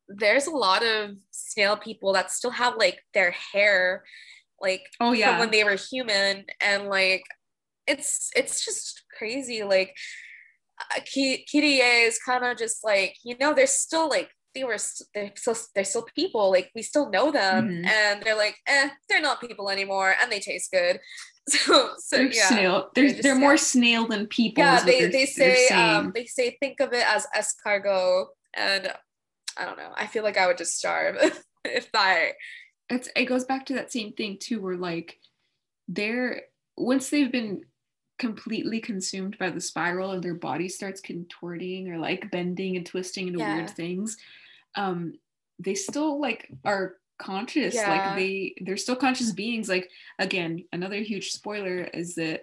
there's 0.08 0.48
a 0.48 0.52
lot 0.52 0.84
of 0.84 1.12
snail 1.32 1.78
people 1.78 2.14
that 2.14 2.32
still 2.32 2.52
have 2.52 2.76
like 2.78 3.00
their 3.14 3.32
hair 3.32 4.04
like 4.64 4.88
oh 5.00 5.12
from 5.12 5.20
yeah. 5.20 5.40
when 5.40 5.52
they 5.52 5.64
were 5.64 5.76
human. 5.76 6.46
And 6.66 6.88
like 6.88 7.24
it's 7.86 8.32
it's 8.36 8.66
just 8.66 9.04
crazy. 9.16 9.64
Like 9.64 9.96
uh, 10.80 11.02
Kirie 11.02 12.08
is 12.08 12.18
kind 12.18 12.44
of 12.46 12.58
just 12.58 12.84
like 12.84 13.16
you 13.24 13.36
know 13.40 13.54
they're 13.54 13.68
still 13.68 14.10
like 14.10 14.30
they 14.56 14.64
were 14.64 14.78
they're 15.14 15.32
still 15.36 15.56
they're 15.76 15.84
still 15.84 16.08
people. 16.16 16.50
Like 16.50 16.72
we 16.74 16.82
still 16.82 17.10
know 17.12 17.32
them. 17.32 17.68
Mm-hmm. 17.68 17.86
and 17.86 18.24
they're 18.24 18.38
like 18.38 18.56
eh 18.66 18.90
they're 19.10 19.22
not 19.22 19.42
people 19.42 19.70
anymore. 19.70 20.16
And 20.22 20.32
they 20.32 20.40
taste 20.40 20.72
good. 20.72 21.00
So 21.46 21.90
so 21.98 22.16
they're 22.16 22.32
yeah. 22.32 22.48
snail 22.48 22.90
they're, 22.96 23.12
they're, 23.12 23.22
they're 23.22 23.36
more 23.36 23.58
snail 23.58 24.08
than 24.08 24.28
people 24.28 24.64
yeah 24.64 24.82
they, 24.82 25.08
they 25.08 25.26
say 25.26 25.68
um 25.68 26.14
they 26.16 26.24
say 26.24 26.56
think 26.62 26.80
of 26.80 26.94
it 26.94 27.06
as 27.06 27.28
escargot. 27.36 28.28
And 28.56 28.94
i 29.58 29.66
don't 29.66 29.78
know 29.78 29.92
i 29.96 30.08
feel 30.08 30.24
like 30.24 30.38
i 30.38 30.48
would 30.48 30.58
just 30.58 30.78
starve 30.78 31.18
if 31.66 31.90
i 31.94 32.34
it's 32.90 33.10
it 33.16 33.26
goes 33.26 33.46
back 33.46 33.66
to 33.66 33.74
that 33.74 33.92
same 33.92 34.14
thing 34.14 34.38
too 34.40 34.62
where 34.62 34.78
like 34.78 35.18
they're 35.88 36.42
once 36.78 37.10
they've 37.10 37.32
been 37.32 37.62
completely 38.20 38.80
consumed 38.80 39.38
by 39.38 39.50
the 39.50 39.60
spiral 39.60 40.12
and 40.12 40.24
their 40.24 40.36
body 40.36 40.70
starts 40.70 41.02
contorting 41.02 41.92
or 41.92 41.98
like 41.98 42.30
bending 42.32 42.78
and 42.78 42.86
twisting 42.86 43.28
into 43.28 43.40
yeah. 43.40 43.56
weird 43.56 43.70
things 43.70 44.18
um 44.76 45.14
they 45.60 45.76
still 45.76 46.22
like 46.22 46.50
are 46.64 46.96
conscious 47.18 47.76
yeah. 47.76 47.90
like 47.90 48.16
they 48.18 48.56
they're 48.62 48.78
still 48.78 48.96
conscious 48.96 49.32
beings 49.32 49.70
like 49.70 49.90
again 50.20 50.64
another 50.72 50.98
huge 50.98 51.32
spoiler 51.32 51.82
is 51.94 52.16
that 52.16 52.42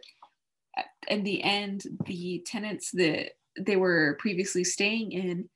in 1.09 1.23
the 1.25 1.43
end 1.43 1.85
the 2.07 2.43
tenants 2.47 2.91
that 2.93 3.33
they 3.59 3.77
were 3.77 4.17
previously 4.21 4.65
staying 4.65 5.13
in 5.13 5.49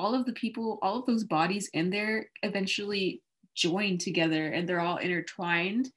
all 0.00 0.14
of 0.14 0.24
the 0.26 0.32
people 0.32 0.78
all 0.82 0.98
of 0.98 1.06
those 1.06 1.24
bodies 1.24 1.68
in 1.72 1.90
there 1.90 2.30
eventually 2.42 3.22
join 3.54 3.98
together 3.98 4.46
and 4.46 4.68
they're 4.68 4.80
all 4.80 4.96
intertwined. 4.96 5.90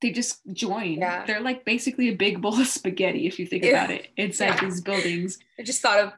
They 0.00 0.10
just 0.10 0.40
join. 0.52 0.98
Yeah. 0.98 1.24
they're 1.26 1.40
like 1.40 1.64
basically 1.64 2.08
a 2.08 2.14
big 2.14 2.42
bowl 2.42 2.60
of 2.60 2.66
spaghetti 2.66 3.26
if 3.26 3.38
you 3.38 3.46
think 3.46 3.64
about 3.64 3.90
it. 3.90 4.08
Inside 4.16 4.46
yeah. 4.46 4.60
these 4.60 4.80
buildings. 4.80 5.38
I 5.58 5.62
just 5.62 5.80
thought 5.80 6.00
of 6.00 6.12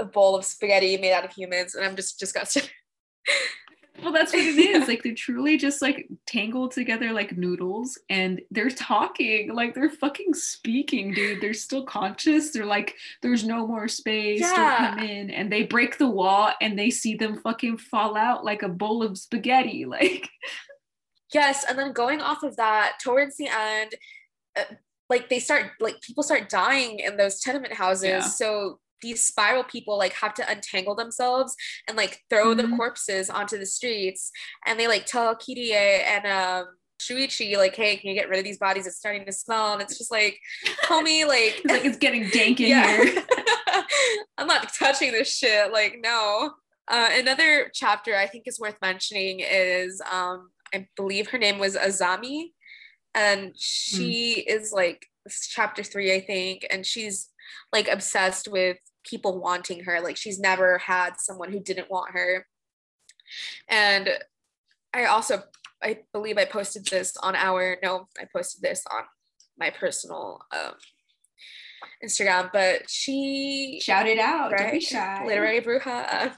a 0.00 0.04
bowl 0.04 0.34
of 0.34 0.44
spaghetti 0.44 0.96
made 0.96 1.12
out 1.12 1.24
of 1.24 1.32
humans 1.32 1.74
and 1.74 1.84
i'm 1.84 1.94
just 1.94 2.18
disgusted 2.18 2.68
well 4.02 4.12
that's 4.12 4.32
what 4.32 4.42
it 4.42 4.58
is. 4.58 4.88
Like 4.88 5.02
they're 5.02 5.14
truly 5.14 5.56
just 5.56 5.82
like 5.82 6.08
tangled 6.26 6.72
together 6.72 7.12
like 7.12 7.36
noodles 7.36 7.98
and 8.08 8.40
they're 8.50 8.70
talking. 8.70 9.52
Like 9.54 9.74
they're 9.74 9.90
fucking 9.90 10.34
speaking 10.34 11.12
dude. 11.12 11.40
They're 11.40 11.54
still 11.54 11.84
conscious. 11.84 12.50
They're 12.50 12.66
like 12.66 12.94
there's 13.22 13.44
no 13.44 13.66
more 13.66 13.88
space. 13.88 14.40
Yeah. 14.40 14.54
don't 14.54 14.98
come 14.98 15.08
in. 15.08 15.30
And 15.30 15.52
they 15.52 15.64
break 15.64 15.98
the 15.98 16.08
wall 16.08 16.52
and 16.60 16.78
they 16.78 16.90
see 16.90 17.14
them 17.14 17.40
fucking 17.40 17.78
fall 17.78 18.16
out 18.16 18.44
like 18.44 18.62
a 18.62 18.68
bowl 18.68 19.02
of 19.02 19.18
spaghetti. 19.18 19.86
Like 19.90 20.30
yes 21.34 21.64
and 21.68 21.78
then 21.78 21.92
going 21.92 22.20
off 22.20 22.42
of 22.42 22.56
that 22.56 22.98
towards 23.02 23.36
the 23.36 23.48
end 23.48 23.94
uh, 24.56 24.74
like 25.10 25.28
they 25.28 25.40
start 25.40 25.72
like 25.80 26.00
people 26.00 26.22
start 26.22 26.48
dying 26.48 27.00
in 27.00 27.16
those 27.16 27.40
tenement 27.40 27.74
houses. 27.74 28.04
Yeah. 28.04 28.20
so 28.20 28.78
these 29.02 29.24
spiral 29.24 29.64
people 29.64 29.98
like 29.98 30.12
have 30.14 30.34
to 30.34 30.50
untangle 30.50 30.94
themselves 30.94 31.54
and 31.88 31.96
like 31.96 32.20
throw 32.30 32.54
mm-hmm. 32.54 32.70
the 32.70 32.76
corpses 32.76 33.30
onto 33.30 33.58
the 33.58 33.66
streets. 33.66 34.30
And 34.66 34.78
they 34.78 34.88
like 34.88 35.06
tell 35.06 35.34
Kirie 35.34 35.72
and 35.72 36.26
um 36.26 36.66
Shuichi 37.00 37.56
like 37.56 37.74
hey 37.74 37.96
can 37.96 38.10
you 38.10 38.14
get 38.14 38.28
rid 38.28 38.38
of 38.38 38.44
these 38.44 38.58
bodies? 38.58 38.86
It's 38.86 38.96
starting 38.96 39.24
to 39.26 39.32
smell. 39.32 39.72
And 39.72 39.82
it's 39.82 39.98
just 39.98 40.10
like 40.10 40.38
homie 40.84 41.26
like 41.26 41.60
it's 41.64 41.72
like 41.72 41.84
it's 41.84 41.98
getting 41.98 42.28
dank 42.28 42.60
in 42.60 42.68
yeah. 42.68 43.02
here. 43.02 43.24
I'm 44.38 44.46
not 44.46 44.72
touching 44.78 45.12
this 45.12 45.34
shit 45.34 45.72
like 45.72 45.98
no. 46.02 46.52
Uh, 46.88 47.08
another 47.12 47.70
chapter 47.72 48.16
I 48.16 48.26
think 48.26 48.44
is 48.46 48.58
worth 48.58 48.76
mentioning 48.82 49.40
is 49.40 50.02
um 50.10 50.50
I 50.74 50.88
believe 50.96 51.30
her 51.30 51.38
name 51.38 51.58
was 51.58 51.76
Azami. 51.76 52.52
And 53.14 53.54
she 53.56 54.44
mm. 54.46 54.54
is 54.54 54.72
like 54.72 55.06
this 55.24 55.38
is 55.38 55.46
chapter 55.46 55.82
three 55.82 56.14
I 56.14 56.20
think. 56.20 56.66
And 56.70 56.84
she's 56.84 57.30
like 57.72 57.88
obsessed 57.88 58.48
with 58.48 58.78
people 59.04 59.40
wanting 59.40 59.84
her. 59.84 60.00
Like 60.00 60.16
she's 60.16 60.38
never 60.38 60.78
had 60.78 61.18
someone 61.18 61.52
who 61.52 61.60
didn't 61.60 61.90
want 61.90 62.12
her. 62.12 62.46
And 63.68 64.10
I 64.92 65.04
also, 65.04 65.42
I 65.82 66.00
believe 66.12 66.36
I 66.36 66.44
posted 66.44 66.86
this 66.86 67.16
on 67.16 67.36
our, 67.36 67.76
no, 67.82 68.08
I 68.18 68.26
posted 68.34 68.62
this 68.62 68.84
on 68.90 69.02
my 69.58 69.70
personal 69.70 70.40
um, 70.52 70.74
Instagram, 72.04 72.50
but 72.52 72.88
she 72.88 73.80
shout 73.82 74.06
it 74.06 74.18
out, 74.18 74.52
right? 74.52 74.62
Don't 74.62 74.72
be 74.72 74.80
shy. 74.80 75.24
Literary 75.24 75.60
bruja. 75.60 76.34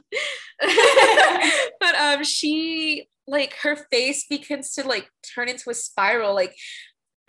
but 1.81 1.95
um, 1.95 2.25
she 2.25 3.09
like 3.27 3.55
her 3.63 3.77
face 3.91 4.27
begins 4.29 4.73
to 4.75 4.87
like 4.87 5.09
turn 5.35 5.49
into 5.49 5.71
a 5.71 5.75
spiral. 5.75 6.35
Like 6.35 6.55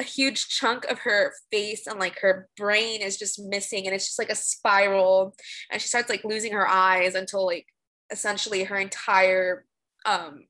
a 0.03 0.05
huge 0.05 0.49
chunk 0.49 0.85
of 0.85 0.99
her 0.99 1.33
face 1.49 1.87
and 1.87 1.97
like 1.97 2.19
her 2.19 2.49
brain 2.57 3.01
is 3.01 3.17
just 3.17 3.39
missing 3.39 3.85
and 3.85 3.95
it's 3.95 4.05
just 4.05 4.19
like 4.19 4.29
a 4.29 4.35
spiral 4.35 5.33
and 5.71 5.81
she 5.81 5.87
starts 5.87 6.09
like 6.09 6.23
losing 6.25 6.51
her 6.51 6.67
eyes 6.67 7.15
until 7.15 7.45
like 7.45 7.65
essentially 8.11 8.65
her 8.65 8.77
entire 8.77 9.65
um 10.05 10.45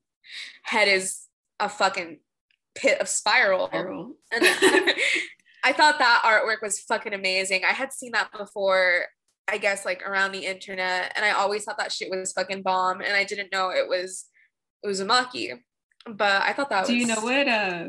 head 0.64 0.88
is 0.88 1.26
a 1.60 1.68
fucking 1.68 2.18
pit 2.74 3.00
of 3.00 3.08
spiral, 3.08 3.68
spiral. 3.68 4.14
and 4.32 4.42
i 5.64 5.72
thought 5.72 6.00
that 6.00 6.22
artwork 6.24 6.60
was 6.60 6.80
fucking 6.80 7.14
amazing 7.14 7.62
i 7.64 7.72
had 7.72 7.92
seen 7.92 8.10
that 8.10 8.28
before 8.36 9.04
i 9.46 9.56
guess 9.56 9.84
like 9.84 10.02
around 10.02 10.32
the 10.32 10.44
internet 10.44 11.12
and 11.14 11.24
i 11.24 11.30
always 11.30 11.62
thought 11.62 11.78
that 11.78 11.92
shit 11.92 12.10
was 12.10 12.32
fucking 12.32 12.62
bomb 12.62 13.00
and 13.00 13.12
i 13.14 13.22
didn't 13.22 13.52
know 13.52 13.70
it 13.70 13.88
was 13.88 14.26
it 14.82 14.88
was 14.88 15.00
Uzumaki 15.00 15.52
but 16.06 16.42
i 16.42 16.52
thought 16.52 16.70
that 16.70 16.86
do 16.86 16.92
was... 16.92 17.00
you 17.00 17.06
know 17.06 17.20
what 17.20 17.46
uh 17.46 17.88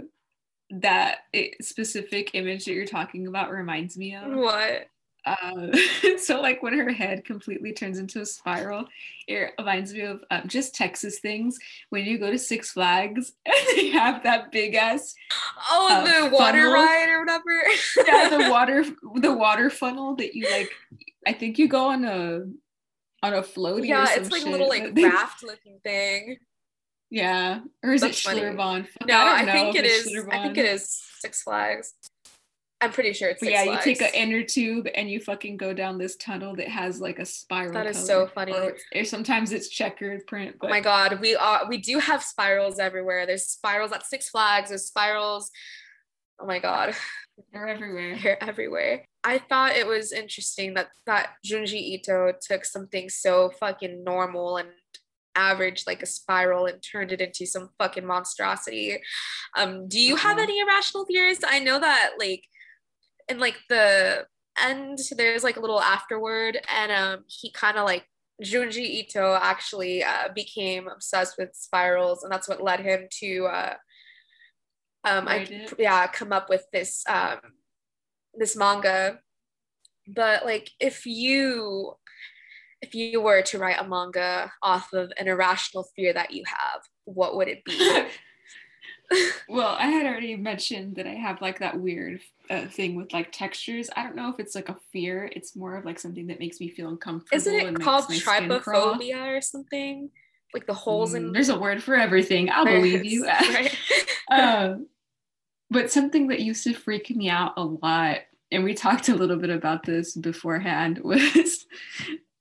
that 0.71 1.19
specific 1.61 2.31
image 2.33 2.65
that 2.65 2.73
you're 2.73 2.85
talking 2.85 3.27
about 3.27 3.51
reminds 3.51 3.97
me 3.97 4.15
of. 4.15 4.33
What? 4.33 4.87
Uh, 5.25 5.75
so 6.17 6.39
like 6.39 6.61
when 6.61 6.77
her 6.77 6.91
head 6.91 7.25
completely 7.25 7.73
turns 7.73 7.97
into 7.97 8.21
a 8.21 8.25
spiral, 8.25 8.85
it 9.27 9.53
reminds 9.57 9.93
me 9.93 10.01
of 10.01 10.23
um, 10.31 10.43
just 10.47 10.75
Texas 10.75 11.19
things. 11.19 11.57
When 11.89 12.05
you 12.05 12.17
go 12.17 12.31
to 12.31 12.37
Six 12.37 12.71
Flags 12.71 13.33
and 13.45 13.55
they 13.75 13.89
have 13.89 14.23
that 14.23 14.51
big 14.51 14.75
ass 14.75 15.15
oh 15.69 15.87
uh, 15.91 16.29
the 16.29 16.35
water 16.35 16.59
funnel. 16.59 16.73
ride 16.73 17.09
or 17.09 17.19
whatever. 17.19 17.63
yeah, 18.05 18.29
the 18.29 18.49
water 18.51 18.85
the 19.15 19.33
water 19.33 19.69
funnel 19.69 20.15
that 20.15 20.35
you 20.35 20.49
like. 20.51 20.69
I 21.27 21.33
think 21.33 21.57
you 21.57 21.67
go 21.67 21.87
on 21.87 22.05
a 22.05 22.45
on 23.23 23.33
a 23.33 23.41
floaty. 23.41 23.87
Yeah, 23.87 24.05
it's 24.09 24.31
like 24.31 24.45
a 24.45 24.49
little 24.49 24.69
like 24.69 24.95
raft 24.95 25.43
looking 25.43 25.79
thing. 25.83 26.37
Yeah, 27.09 27.59
or 27.83 27.93
is 27.93 28.01
That's 28.01 28.25
it 28.25 28.29
Schlitterbahn? 28.29 28.87
No, 29.07 29.15
I, 29.15 29.41
I 29.41 29.51
think 29.51 29.75
it 29.75 29.85
is. 29.85 30.07
I 30.31 30.43
think 30.43 30.57
it 30.57 30.65
is 30.65 30.89
Six 31.19 31.43
Flags. 31.43 31.93
I'm 32.81 32.91
pretty 32.91 33.13
sure 33.13 33.29
it's. 33.29 33.41
yeah, 33.41 33.63
Flags. 33.63 33.85
Yeah, 33.85 33.91
you 33.91 33.95
take 33.95 34.01
an 34.01 34.13
inner 34.13 34.43
tube 34.43 34.87
and 34.93 35.09
you 35.09 35.19
fucking 35.19 35.57
go 35.57 35.73
down 35.73 35.97
this 35.97 36.15
tunnel 36.17 36.55
that 36.55 36.67
has 36.67 36.99
like 36.99 37.19
a 37.19 37.25
spiral. 37.25 37.73
That 37.73 37.87
is 37.87 38.05
so 38.05 38.27
funny. 38.27 38.53
Or, 38.53 38.75
or, 38.93 39.03
sometimes 39.05 39.51
it's 39.51 39.69
checkered 39.69 40.27
print. 40.27 40.55
Oh 40.55 40.57
but... 40.61 40.67
Oh 40.67 40.69
my 40.71 40.81
god, 40.81 41.19
we 41.21 41.35
are 41.35 41.67
we 41.67 41.77
do 41.77 41.99
have 41.99 42.23
spirals 42.23 42.79
everywhere. 42.79 43.25
There's 43.25 43.45
spirals 43.45 43.91
at 43.91 44.05
Six 44.05 44.29
Flags. 44.29 44.69
There's 44.69 44.85
spirals. 44.85 45.51
Oh 46.39 46.45
my 46.45 46.59
god, 46.59 46.95
they're 47.53 47.67
everywhere. 47.67 48.17
They're 48.21 48.43
everywhere. 48.43 49.05
I 49.23 49.37
thought 49.37 49.75
it 49.75 49.87
was 49.87 50.11
interesting 50.11 50.73
that 50.73 50.89
that 51.05 51.29
Junji 51.45 51.75
Ito 51.75 52.33
took 52.41 52.65
something 52.65 53.09
so 53.09 53.51
fucking 53.59 54.03
normal 54.03 54.57
and 54.57 54.69
average 55.35 55.83
like 55.85 56.01
a 56.01 56.07
spiral 56.07 56.65
and 56.65 56.81
turned 56.81 57.11
it 57.11 57.21
into 57.21 57.45
some 57.45 57.69
fucking 57.77 58.05
monstrosity. 58.05 58.97
Um, 59.55 59.87
do 59.87 59.99
you 59.99 60.15
have 60.15 60.37
mm-hmm. 60.37 60.43
any 60.43 60.59
irrational 60.59 61.05
fears? 61.05 61.39
I 61.45 61.59
know 61.59 61.79
that 61.79 62.11
like 62.19 62.43
in 63.27 63.39
like 63.39 63.57
the 63.69 64.25
end 64.61 64.99
there's 65.17 65.43
like 65.43 65.57
a 65.57 65.61
little 65.61 65.81
afterward, 65.81 66.59
and 66.73 66.91
um 66.91 67.25
he 67.27 67.51
kind 67.51 67.77
of 67.77 67.85
like 67.85 68.05
Junji 68.43 68.77
Ito 68.77 69.39
actually 69.41 70.03
uh, 70.03 70.29
became 70.33 70.87
obsessed 70.87 71.37
with 71.37 71.55
spirals 71.55 72.23
and 72.23 72.31
that's 72.31 72.49
what 72.49 72.61
led 72.61 72.81
him 72.81 73.07
to 73.19 73.45
uh 73.45 73.73
um 75.05 75.27
I 75.27 75.67
yeah 75.79 76.07
come 76.07 76.33
up 76.33 76.49
with 76.49 76.65
this 76.73 77.03
um 77.07 77.39
this 78.33 78.57
manga 78.57 79.19
but 80.07 80.45
like 80.45 80.69
if 80.79 81.05
you 81.05 81.93
if 82.85 82.93
you 82.93 83.21
were 83.21 83.41
to 83.41 83.57
write 83.57 83.79
a 83.79 83.87
manga 83.87 84.51
off 84.61 84.93
of 84.93 85.11
an 85.17 85.27
irrational 85.27 85.83
fear 85.95 86.13
that 86.13 86.31
you 86.31 86.43
have, 86.45 86.81
what 87.05 87.35
would 87.35 87.47
it 87.47 87.65
be? 87.65 88.05
well, 89.49 89.75
I 89.79 89.87
had 89.87 90.05
already 90.05 90.35
mentioned 90.35 90.95
that 90.95 91.07
I 91.07 91.13
have 91.13 91.41
like 91.41 91.59
that 91.59 91.79
weird 91.79 92.21
uh, 92.49 92.67
thing 92.67 92.95
with 92.95 93.11
like 93.11 93.31
textures. 93.31 93.89
I 93.95 94.03
don't 94.03 94.15
know 94.15 94.29
if 94.29 94.39
it's 94.39 94.55
like 94.55 94.69
a 94.69 94.77
fear. 94.91 95.29
It's 95.35 95.55
more 95.55 95.75
of 95.75 95.85
like 95.85 95.99
something 95.99 96.27
that 96.27 96.39
makes 96.39 96.59
me 96.59 96.69
feel 96.69 96.89
uncomfortable. 96.89 97.35
Isn't 97.35 97.55
it 97.55 97.79
called 97.79 98.05
trypophobia 98.05 99.37
or 99.37 99.41
something? 99.41 100.09
Like 100.53 100.67
the 100.67 100.73
holes 100.73 101.13
mm, 101.13 101.17
in. 101.17 101.31
There's 101.31 101.49
a 101.49 101.59
word 101.59 101.81
for 101.81 101.95
everything. 101.95 102.49
I'll 102.49 102.65
believe 102.65 103.03
you. 103.03 103.27
um, 104.31 104.87
but 105.69 105.91
something 105.91 106.27
that 106.27 106.39
used 106.39 106.63
to 106.65 106.73
freak 106.73 107.09
me 107.15 107.29
out 107.29 107.53
a 107.57 107.63
lot, 107.63 108.19
and 108.51 108.63
we 108.63 108.73
talked 108.73 109.09
a 109.09 109.15
little 109.15 109.37
bit 109.37 109.49
about 109.49 109.83
this 109.83 110.15
beforehand, 110.15 110.99
was 111.03 111.65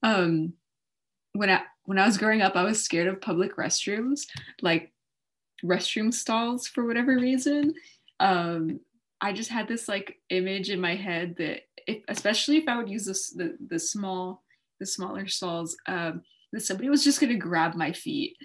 um 0.05 0.53
when 1.33 1.51
I 1.51 1.63
when 1.85 1.99
I 1.99 2.07
was 2.07 2.17
growing 2.17 2.43
up, 2.43 2.57
I 2.57 2.63
was 2.63 2.83
scared 2.83 3.09
of 3.09 3.21
public 3.21 3.57
restrooms, 3.57 4.27
like 4.63 4.93
restroom 5.65 6.13
stalls 6.13 6.67
for 6.67 6.87
whatever 6.87 7.17
reason. 7.17 7.75
Um, 8.21 8.81
I 9.21 9.33
just 9.33 9.51
had 9.51 9.69
this 9.69 9.89
like 9.89 10.19
image 10.31 10.71
in 10.71 10.81
my 10.81 10.95
head 10.95 11.35
that 11.39 11.63
if, 11.87 12.03
especially 12.09 12.59
if 12.59 12.69
I 12.69 12.77
would 12.77 12.89
use 12.89 13.07
this 13.07 13.31
the, 13.31 13.57
the 13.69 13.79
small 13.79 14.43
the 14.81 14.87
smaller 14.87 15.27
stalls, 15.27 15.77
um, 15.87 16.23
that 16.53 16.61
somebody 16.61 16.89
was 16.89 17.05
just 17.05 17.21
gonna 17.21 17.37
grab 17.37 17.75
my 17.75 17.93
feet. 17.93 18.37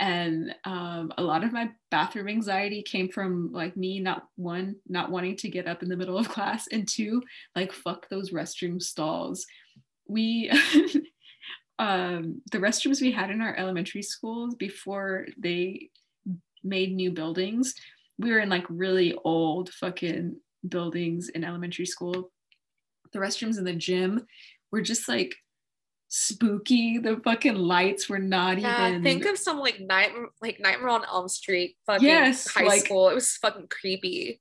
And 0.00 0.52
um, 0.64 1.12
a 1.18 1.22
lot 1.22 1.44
of 1.44 1.52
my 1.52 1.70
bathroom 1.92 2.26
anxiety 2.28 2.82
came 2.82 3.08
from 3.08 3.52
like 3.52 3.76
me 3.76 4.00
not 4.00 4.24
one, 4.34 4.76
not 4.88 5.10
wanting 5.10 5.36
to 5.36 5.48
get 5.48 5.68
up 5.68 5.84
in 5.84 5.88
the 5.88 5.96
middle 5.96 6.18
of 6.18 6.28
class, 6.28 6.66
and 6.70 6.86
two, 6.86 7.22
like 7.56 7.72
fuck 7.72 8.08
those 8.08 8.30
restroom 8.32 8.82
stalls. 8.82 9.46
We 10.06 10.50
um, 11.78 12.42
the 12.50 12.58
restrooms 12.58 13.00
we 13.00 13.12
had 13.12 13.30
in 13.30 13.40
our 13.40 13.56
elementary 13.56 14.02
schools 14.02 14.54
before 14.54 15.26
they 15.38 15.90
made 16.62 16.94
new 16.94 17.10
buildings, 17.10 17.74
we 18.18 18.30
were 18.30 18.38
in 18.38 18.48
like 18.48 18.64
really 18.68 19.16
old 19.24 19.70
fucking 19.70 20.36
buildings 20.66 21.28
in 21.28 21.44
elementary 21.44 21.86
school. 21.86 22.30
The 23.12 23.18
restrooms 23.18 23.58
in 23.58 23.64
the 23.64 23.74
gym 23.74 24.26
were 24.70 24.82
just 24.82 25.08
like 25.08 25.34
spooky. 26.08 26.98
The 26.98 27.20
fucking 27.24 27.56
lights 27.56 28.08
were 28.08 28.18
not 28.18 28.60
yeah, 28.60 28.88
even. 28.88 29.02
Think 29.02 29.26
of 29.26 29.38
some 29.38 29.58
like 29.58 29.80
night 29.80 30.12
like 30.40 30.60
Nightmare 30.60 30.90
on 30.90 31.04
Elm 31.04 31.28
Street 31.28 31.76
fucking 31.86 32.06
yes, 32.06 32.48
high 32.48 32.64
like, 32.64 32.84
school. 32.84 33.08
It 33.08 33.14
was 33.14 33.36
fucking 33.36 33.68
creepy. 33.68 34.40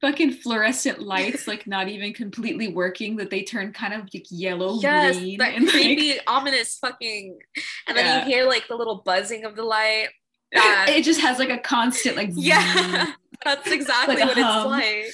Fucking 0.00 0.32
fluorescent 0.34 1.00
lights, 1.00 1.48
like 1.48 1.66
not 1.66 1.88
even 1.88 2.12
completely 2.12 2.68
working, 2.68 3.16
that 3.16 3.30
they 3.30 3.42
turn 3.42 3.72
kind 3.72 3.92
of 3.92 4.08
like 4.14 4.26
yellow 4.30 4.78
yes, 4.80 5.18
green. 5.18 5.38
That 5.38 5.54
and 5.54 5.68
creepy, 5.68 6.12
like, 6.12 6.22
ominous 6.26 6.78
fucking 6.78 7.38
and 7.88 7.96
then 7.96 8.20
you 8.20 8.32
hear 8.32 8.46
like 8.46 8.68
the 8.68 8.76
little 8.76 9.02
buzzing 9.04 9.44
of 9.44 9.56
the 9.56 9.64
light. 9.64 10.08
Yeah. 10.52 10.86
it 10.88 11.02
just 11.02 11.20
has 11.20 11.38
like 11.38 11.50
a 11.50 11.58
constant 11.58 12.16
like 12.16 12.30
yeah 12.34 13.12
that's 13.44 13.70
exactly 13.70 14.16
like 14.16 14.24
what 14.24 14.38
it's 14.38 14.66
like 14.66 15.12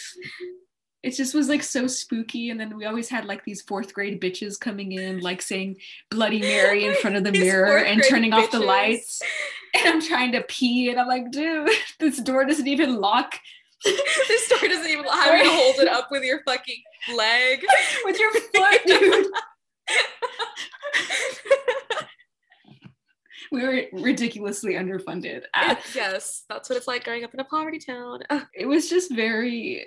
it 1.03 1.11
just 1.11 1.35
was 1.35 1.49
like 1.49 1.63
so 1.63 1.87
spooky 1.87 2.51
and 2.51 2.59
then 2.59 2.77
we 2.77 2.85
always 2.85 3.09
had 3.09 3.25
like 3.25 3.45
these 3.45 3.63
fourth 3.63 3.95
grade 3.95 4.21
bitches 4.21 4.59
coming 4.59 4.93
in 4.93 5.21
like 5.21 5.41
saying 5.41 5.77
bloody 6.11 6.41
mary 6.41 6.85
in 6.85 6.95
front 6.97 7.17
of 7.17 7.25
the 7.25 7.33
mirror 7.33 7.79
and 7.79 8.03
turning 8.09 8.33
bitches. 8.33 8.45
off 8.45 8.51
the 8.51 8.59
lights 8.59 9.23
and 9.75 9.87
i'm 9.87 10.03
trying 10.03 10.33
to 10.33 10.43
pee 10.49 10.91
and 10.91 10.99
i'm 10.99 11.07
like 11.07 11.31
dude 11.31 11.71
this 12.01 12.19
door 12.19 12.45
doesn't 12.45 12.67
even 12.67 12.97
lock 12.97 13.35
this 14.29 14.49
door 14.49 14.69
doesn't 14.69 14.91
even 14.91 15.05
how 15.05 15.31
to 15.31 15.49
hold 15.49 15.77
it 15.77 15.89
up 15.89 16.09
with 16.11 16.23
your 16.23 16.43
fucking 16.45 16.83
leg 17.15 17.65
with 18.05 18.19
your 18.19 18.33
foot 18.33 18.81
dude 18.87 19.27
we 23.51 23.63
were 23.63 23.85
ridiculously 23.93 24.75
underfunded. 24.75 25.45
yes, 25.95 26.45
that's 26.51 26.69
what 26.69 26.77
it's 26.77 26.87
like 26.87 27.05
growing 27.05 27.25
up 27.25 27.33
in 27.33 27.41
a 27.41 27.45
poverty 27.45 27.79
town. 27.79 28.21
it 28.53 28.67
was 28.67 28.91
just 28.91 29.11
very 29.15 29.87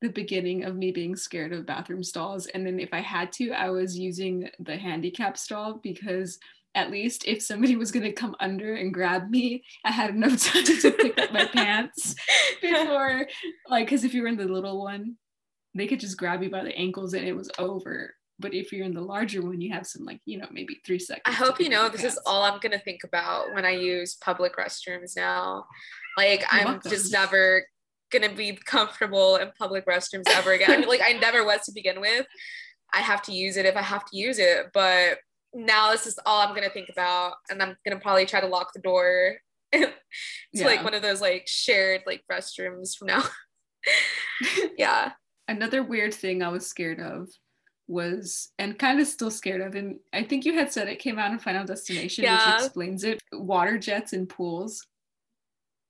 the 0.00 0.08
beginning 0.08 0.64
of 0.64 0.76
me 0.76 0.90
being 0.90 1.14
scared 1.14 1.52
of 1.52 1.66
bathroom 1.66 2.02
stalls. 2.02 2.46
And 2.46 2.66
then 2.66 2.80
if 2.80 2.92
I 2.92 3.00
had 3.00 3.32
to, 3.32 3.50
I 3.52 3.70
was 3.70 3.98
using 3.98 4.48
the 4.58 4.76
handicap 4.76 5.36
stall 5.36 5.80
because 5.82 6.38
at 6.74 6.90
least 6.90 7.24
if 7.26 7.42
somebody 7.42 7.76
was 7.76 7.90
going 7.90 8.04
to 8.04 8.12
come 8.12 8.36
under 8.40 8.74
and 8.74 8.94
grab 8.94 9.28
me, 9.28 9.64
I 9.84 9.90
had 9.90 10.10
enough 10.10 10.42
time 10.44 10.64
to 10.64 10.90
pick 10.92 11.18
up 11.18 11.32
my 11.32 11.46
pants 11.46 12.14
before, 12.62 13.26
like, 13.68 13.86
because 13.86 14.04
if 14.04 14.14
you 14.14 14.22
were 14.22 14.28
in 14.28 14.36
the 14.36 14.44
little 14.44 14.82
one, 14.82 15.16
they 15.74 15.86
could 15.86 16.00
just 16.00 16.16
grab 16.16 16.42
you 16.42 16.50
by 16.50 16.64
the 16.64 16.76
ankles 16.76 17.14
and 17.14 17.26
it 17.26 17.36
was 17.36 17.50
over. 17.58 18.14
But 18.38 18.54
if 18.54 18.72
you're 18.72 18.86
in 18.86 18.94
the 18.94 19.02
larger 19.02 19.42
one, 19.42 19.60
you 19.60 19.72
have 19.72 19.86
some 19.86 20.04
like, 20.04 20.20
you 20.24 20.38
know, 20.38 20.48
maybe 20.50 20.80
three 20.86 20.98
seconds. 20.98 21.22
I 21.26 21.32
hope 21.32 21.60
you 21.60 21.68
know 21.68 21.88
this 21.88 22.04
is 22.04 22.18
all 22.24 22.42
I'm 22.42 22.58
gonna 22.60 22.78
think 22.78 23.04
about 23.04 23.52
when 23.54 23.66
I 23.66 23.72
use 23.72 24.14
public 24.14 24.56
restrooms 24.56 25.14
now. 25.14 25.66
Like 26.16 26.40
You're 26.40 26.60
I'm 26.62 26.64
welcome. 26.66 26.90
just 26.90 27.12
never 27.12 27.66
gonna 28.10 28.32
be 28.32 28.52
comfortable 28.52 29.36
in 29.36 29.50
public 29.58 29.86
restrooms 29.86 30.26
ever 30.28 30.52
again. 30.52 30.70
I 30.70 30.76
mean, 30.78 30.88
like 30.88 31.02
I 31.02 31.12
never 31.12 31.44
was 31.44 31.60
to 31.66 31.72
begin 31.72 32.00
with. 32.00 32.26
I 32.94 33.00
have 33.00 33.22
to 33.22 33.32
use 33.32 33.58
it 33.58 33.66
if 33.66 33.76
I 33.76 33.82
have 33.82 34.06
to 34.06 34.16
use 34.16 34.38
it, 34.38 34.68
but 34.72 35.18
now 35.54 35.90
this 35.90 36.06
is 36.06 36.18
all 36.26 36.40
I'm 36.40 36.54
gonna 36.54 36.70
think 36.70 36.88
about, 36.88 37.34
and 37.50 37.62
I'm 37.62 37.76
gonna 37.84 38.00
probably 38.00 38.26
try 38.26 38.40
to 38.40 38.46
lock 38.46 38.72
the 38.72 38.80
door 38.80 39.36
to 39.72 39.90
yeah. 40.52 40.66
like 40.66 40.84
one 40.84 40.94
of 40.94 41.02
those 41.02 41.20
like 41.20 41.44
shared 41.46 42.02
like 42.06 42.22
restrooms 42.30 42.96
from 42.96 43.08
now. 43.08 43.24
yeah. 44.78 45.12
Another 45.48 45.82
weird 45.82 46.14
thing 46.14 46.42
I 46.42 46.48
was 46.48 46.66
scared 46.66 47.00
of 47.00 47.28
was 47.90 48.52
and 48.58 48.78
kind 48.78 49.00
of 49.00 49.06
still 49.06 49.32
scared 49.32 49.60
of 49.60 49.74
and 49.74 49.96
i 50.12 50.22
think 50.22 50.44
you 50.44 50.54
had 50.54 50.72
said 50.72 50.86
it 50.86 51.00
came 51.00 51.18
out 51.18 51.32
in 51.32 51.40
final 51.40 51.66
destination 51.66 52.22
yeah. 52.22 52.54
which 52.54 52.64
explains 52.64 53.02
it 53.02 53.20
water 53.32 53.78
jets 53.78 54.12
in 54.12 54.26
pools 54.26 54.86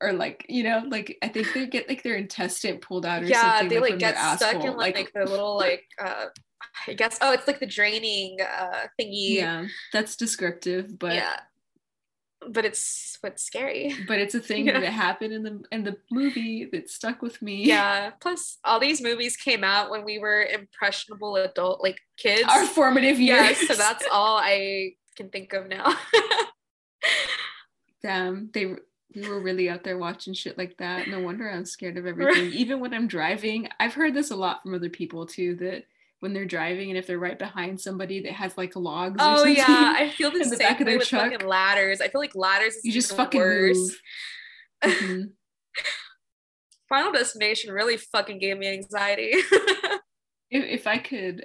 or 0.00 0.14
like 0.14 0.46
you 0.48 0.62
know 0.62 0.82
like 0.88 1.18
i 1.22 1.28
think 1.28 1.52
they 1.52 1.66
get 1.66 1.86
like 1.90 2.02
their 2.02 2.16
intestine 2.16 2.78
pulled 2.78 3.04
out 3.04 3.22
or 3.22 3.26
yeah, 3.26 3.58
something 3.58 3.68
they 3.68 3.90
like, 3.90 3.98
get 3.98 4.16
stuck 4.16 4.54
asshole. 4.54 4.70
in 4.70 4.76
like, 4.78 4.94
like 4.94 5.12
the 5.12 5.26
little 5.26 5.56
like 5.56 5.84
uh 6.02 6.24
i 6.86 6.92
guess 6.92 7.18
oh 7.20 7.32
it's 7.32 7.46
like 7.46 7.60
the 7.60 7.66
draining 7.66 8.38
uh 8.40 8.86
thingy 8.98 9.36
yeah 9.36 9.66
that's 9.92 10.16
descriptive 10.16 10.98
but 10.98 11.14
yeah 11.14 11.36
but 12.48 12.64
it's 12.64 13.18
what's 13.20 13.42
scary. 13.42 13.94
But 14.06 14.18
it's 14.18 14.34
a 14.34 14.40
thing 14.40 14.66
yeah. 14.66 14.80
that 14.80 14.86
happened 14.86 15.32
in 15.32 15.42
the 15.42 15.62
in 15.72 15.84
the 15.84 15.96
movie 16.10 16.66
that 16.72 16.90
stuck 16.90 17.22
with 17.22 17.40
me. 17.42 17.64
Yeah. 17.64 18.10
Plus, 18.20 18.58
all 18.64 18.80
these 18.80 19.00
movies 19.00 19.36
came 19.36 19.64
out 19.64 19.90
when 19.90 20.04
we 20.04 20.18
were 20.18 20.42
impressionable 20.42 21.36
adult, 21.36 21.82
like 21.82 22.00
kids. 22.16 22.48
Our 22.48 22.66
formative 22.66 23.20
years. 23.20 23.60
Yeah. 23.60 23.68
So 23.68 23.74
that's 23.74 24.04
all 24.12 24.38
I 24.38 24.94
can 25.16 25.28
think 25.28 25.52
of 25.52 25.68
now. 25.68 25.94
Damn, 28.02 28.50
they 28.52 28.76
we 29.14 29.28
were 29.28 29.40
really 29.40 29.68
out 29.68 29.82
there 29.82 29.98
watching 29.98 30.34
shit 30.34 30.56
like 30.56 30.76
that. 30.78 31.08
No 31.08 31.20
wonder 31.20 31.50
I'm 31.50 31.64
scared 31.64 31.98
of 31.98 32.06
everything. 32.06 32.52
Even 32.52 32.80
when 32.80 32.94
I'm 32.94 33.08
driving, 33.08 33.68
I've 33.78 33.94
heard 33.94 34.14
this 34.14 34.30
a 34.30 34.36
lot 34.36 34.62
from 34.62 34.74
other 34.74 34.88
people 34.88 35.26
too. 35.26 35.56
That 35.56 35.84
when 36.20 36.34
they're 36.34 36.44
driving 36.44 36.90
and 36.90 36.98
if 36.98 37.06
they're 37.06 37.18
right 37.18 37.38
behind 37.38 37.80
somebody 37.80 38.20
that 38.20 38.32
has 38.32 38.56
like 38.56 38.76
logs. 38.76 39.16
Oh 39.18 39.44
yeah, 39.44 39.94
I 39.96 40.10
feel 40.10 40.30
the 40.32 40.44
same 40.44 40.58
back 40.58 40.80
way 40.80 40.96
with 40.96 41.08
truck. 41.08 41.32
fucking 41.32 41.46
ladders. 41.46 42.00
I 42.00 42.08
feel 42.08 42.20
like 42.20 42.34
ladders 42.34 42.76
is 42.76 42.84
you 42.84 42.92
just 42.92 43.16
fucking 43.16 43.40
worse. 43.40 43.96
Mm-hmm. 44.82 45.24
Final 46.88 47.12
Destination 47.12 47.70
really 47.70 47.98
fucking 47.98 48.38
gave 48.38 48.56
me 48.56 48.66
anxiety. 48.66 49.30
if, 49.32 50.00
if 50.50 50.86
I 50.86 50.96
could 50.96 51.44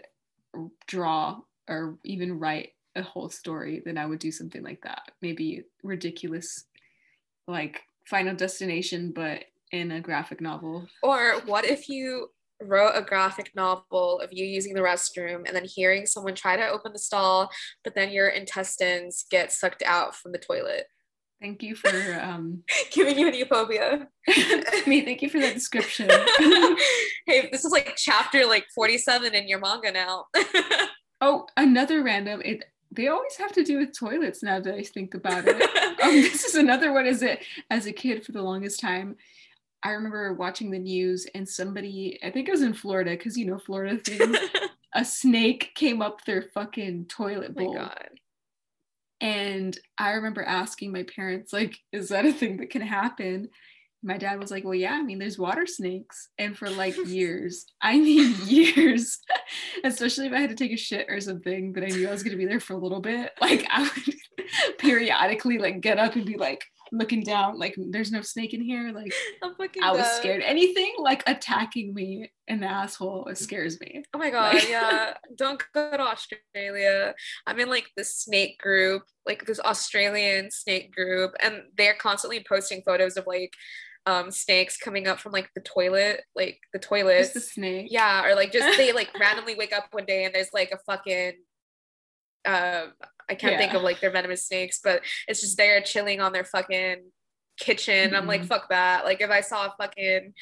draw 0.88 1.42
or 1.68 1.98
even 2.06 2.40
write 2.40 2.70
a 2.96 3.04
whole 3.04 3.30
story, 3.30 3.82
then 3.86 3.98
I 3.98 4.06
would 4.06 4.20
do 4.20 4.32
something 4.32 4.64
like 4.64 4.82
that. 4.84 5.12
Maybe 5.22 5.64
ridiculous, 5.84 6.64
like 7.46 7.82
Final 8.08 8.36
Destination, 8.36 9.12
but 9.14 9.44
in 9.72 9.92
a 9.92 10.02
graphic 10.02 10.42
novel. 10.42 10.88
Or 11.04 11.42
what 11.46 11.66
if 11.66 11.90
you 11.90 12.30
wrote 12.62 12.94
a 12.96 13.02
graphic 13.02 13.52
novel 13.56 14.20
of 14.20 14.32
you 14.32 14.46
using 14.46 14.74
the 14.74 14.82
restroom 14.82 15.46
and 15.46 15.56
then 15.56 15.66
hearing 15.66 16.06
someone 16.06 16.36
try 16.36 16.56
to 16.56 16.68
open 16.68 16.94
the 16.94 17.00
stall, 17.00 17.50
but 17.84 17.96
then 17.96 18.12
your 18.12 18.28
intestines 18.28 19.26
get 19.30 19.52
sucked 19.52 19.84
out 19.84 20.16
from 20.16 20.32
the 20.32 20.38
toilet. 20.38 20.86
Thank 21.42 21.62
you 21.64 21.76
for 21.76 21.90
um, 22.22 22.64
giving 22.92 23.20
you 23.20 23.28
an 23.28 23.34
euphoria. 23.34 24.08
me, 24.88 25.02
thank 25.04 25.22
you 25.22 25.30
for 25.30 25.40
that 25.40 25.54
description. 25.54 26.10
hey, 27.28 27.50
this 27.52 27.66
is 27.66 27.72
like 27.72 27.94
chapter 27.98 28.46
like 28.46 28.66
47 28.74 29.36
in 29.36 29.48
your 29.48 29.60
manga 29.60 29.92
now. 29.92 30.26
oh, 31.22 31.46
another 31.58 32.04
random. 32.04 32.42
It 32.44 32.64
they 32.92 33.10
always 33.10 33.36
have 33.36 33.52
to 33.52 33.64
do 33.64 33.80
with 33.80 33.98
toilets 33.98 34.42
now 34.42 34.60
that 34.62 34.74
I 34.74 34.84
think 34.84 35.16
about 35.16 35.44
it. 35.46 35.62
um, 36.02 36.12
this 36.14 36.46
is 36.46 36.56
another 36.56 36.94
one. 36.94 37.06
Is 37.06 37.22
it 37.22 37.44
as 37.70 37.86
a 37.88 37.92
kid 37.92 38.26
for 38.26 38.32
the 38.32 38.42
longest 38.42 38.80
time? 38.80 39.18
I 39.86 39.92
remember 39.92 40.34
watching 40.34 40.72
the 40.72 40.80
news 40.80 41.28
and 41.36 41.48
somebody, 41.48 42.18
I 42.24 42.32
think 42.32 42.48
it 42.48 42.52
was 42.52 42.64
in 42.64 42.74
Florida, 42.74 43.12
because 43.12 43.38
you 43.38 43.46
know 43.46 43.60
Florida 43.60 43.98
things, 44.00 44.36
a 44.96 45.06
snake 45.06 45.74
came 45.76 46.02
up 46.02 46.26
their 46.26 46.42
fucking 46.42 47.06
toilet 47.06 47.52
oh 47.56 47.60
bowl. 47.60 47.78
Oh 47.80 47.92
and 49.22 49.78
I 50.00 50.14
remember 50.14 50.44
asking 50.44 50.92
my 50.92 51.04
parents, 51.04 51.54
like, 51.54 51.78
is 51.92 52.10
that 52.10 52.26
a 52.26 52.34
thing 52.34 52.58
that 52.58 52.72
can 52.72 52.82
happen? 52.82 53.50
My 54.02 54.18
dad 54.18 54.40
was 54.40 54.50
like, 54.50 54.64
well, 54.64 54.74
yeah, 54.74 54.94
I 54.94 55.04
mean, 55.04 55.20
there's 55.20 55.38
water 55.38 55.68
snakes. 55.68 56.30
And 56.40 56.58
for 56.58 56.68
like 56.68 56.98
years, 57.06 57.68
I 57.80 58.00
mean, 58.00 58.34
years, 58.48 59.20
especially 59.84 60.26
if 60.26 60.34
I 60.34 60.40
had 60.40 60.50
to 60.50 60.56
take 60.56 60.72
a 60.72 60.78
shit 60.78 61.06
or 61.10 61.22
something, 61.22 61.74
but 61.74 61.84
I 61.84 61.88
knew 61.88 62.08
I 62.08 62.12
was 62.12 62.24
going 62.24 62.32
to 62.32 62.44
be 62.44 62.48
there 62.48 62.60
for 62.60 62.74
a 62.74 62.80
little 62.80 63.02
bit, 63.02 63.34
like, 63.40 63.68
I 63.70 63.84
would 63.84 64.80
periodically 64.80 65.60
like 65.60 65.82
get 65.82 66.00
up 66.00 66.16
and 66.16 66.26
be 66.26 66.38
like, 66.38 66.66
looking 66.92 67.24
down, 67.24 67.58
like 67.58 67.76
there's 67.78 68.12
no 68.12 68.22
snake 68.22 68.54
in 68.54 68.62
here. 68.62 68.92
Like 68.94 69.14
i 69.82 69.92
was 69.92 70.02
dead. 70.02 70.16
scared. 70.18 70.44
Anything 70.44 70.94
like 71.00 71.24
attacking 71.28 71.94
me 71.94 72.32
the 72.48 72.66
asshole 72.66 73.28
it 73.28 73.38
scares 73.38 73.80
me. 73.80 74.04
Oh 74.14 74.20
my 74.20 74.30
god, 74.30 74.56
like, 74.56 74.70
yeah. 74.70 75.14
Don't 75.36 75.62
go 75.74 75.92
to 75.92 76.02
Australia. 76.02 77.14
I'm 77.48 77.60
in 77.60 77.70
like 77.70 77.88
this 77.96 78.16
snake 78.16 78.60
group, 78.60 79.04
like 79.26 79.46
this 79.46 79.60
Australian 79.60 80.52
snake 80.52 80.94
group, 80.94 81.34
and 81.42 81.64
they're 81.78 81.96
constantly 81.96 82.46
posting 82.48 82.82
photos 82.84 83.18
of 83.18 83.28
like 83.28 83.54
um 84.06 84.30
snakes 84.32 84.78
coming 84.78 85.08
up 85.08 85.20
from 85.20 85.32
like 85.32 85.50
the 85.56 85.62
toilet, 85.62 86.22
like 86.36 86.60
the 86.74 86.80
toilet. 86.80 87.34
The 87.34 87.40
snake. 87.40 87.88
Yeah, 87.90 88.26
or 88.26 88.36
like 88.36 88.52
just 88.52 88.78
they 88.78 88.94
like 88.94 89.10
randomly 89.20 89.56
wake 89.56 89.74
up 89.74 89.88
one 89.92 90.06
day 90.06 90.26
and 90.26 90.34
there's 90.34 90.54
like 90.54 90.72
a 90.72 90.80
fucking 90.86 91.34
uh 92.46 92.88
I 93.30 93.36
can't 93.36 93.54
yeah. 93.54 93.60
think 93.60 93.74
of 93.74 93.82
like 93.82 94.00
their 94.00 94.12
venomous 94.12 94.46
snakes, 94.46 94.80
but 94.84 95.02
it's 95.28 95.42
just 95.42 95.58
there 95.58 95.82
chilling 95.82 96.22
on 96.22 96.32
their 96.32 96.46
fucking 96.46 97.04
kitchen. 97.60 98.08
Mm-hmm. 98.08 98.16
I'm 98.16 98.28
like, 98.28 98.42
mm-hmm. 98.42 98.48
fuck 98.48 98.70
that. 98.70 99.06
Like 99.06 99.22
if 99.22 99.30
I 99.30 99.42
saw 99.42 99.68
a 99.68 99.76
fucking 99.80 100.34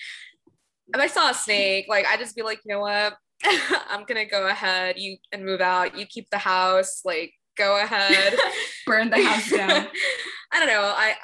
if 0.93 0.99
I 0.99 1.07
saw 1.07 1.29
a 1.29 1.33
snake, 1.33 1.85
like 1.87 2.05
I 2.05 2.17
just 2.17 2.35
be 2.35 2.41
like, 2.41 2.59
you 2.65 2.73
know 2.73 2.81
what? 2.81 3.15
I'm 3.89 4.05
gonna 4.05 4.25
go 4.25 4.47
ahead, 4.47 4.97
you 4.97 5.17
and 5.31 5.45
move 5.45 5.61
out. 5.61 5.97
You 5.97 6.05
keep 6.05 6.29
the 6.29 6.37
house, 6.37 7.01
like 7.05 7.33
go 7.57 7.81
ahead. 7.81 8.35
Burn 8.85 9.09
the 9.09 9.23
house 9.23 9.49
down. 9.49 9.87
I 10.51 10.59
don't 10.59 10.67
know. 10.67 10.83
I 10.83 11.15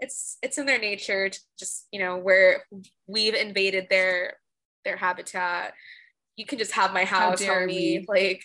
it's 0.00 0.38
it's 0.42 0.58
in 0.58 0.66
their 0.66 0.78
nature 0.78 1.28
to 1.28 1.40
just, 1.58 1.86
you 1.92 2.00
know, 2.00 2.16
where 2.16 2.64
we've 3.06 3.34
invaded 3.34 3.88
their 3.90 4.34
their 4.84 4.96
habitat. 4.96 5.74
You 6.36 6.46
can 6.46 6.58
just 6.58 6.72
have 6.72 6.94
my 6.94 7.04
house, 7.04 7.42
homie. 7.42 7.66
We? 7.66 8.06
Like 8.08 8.42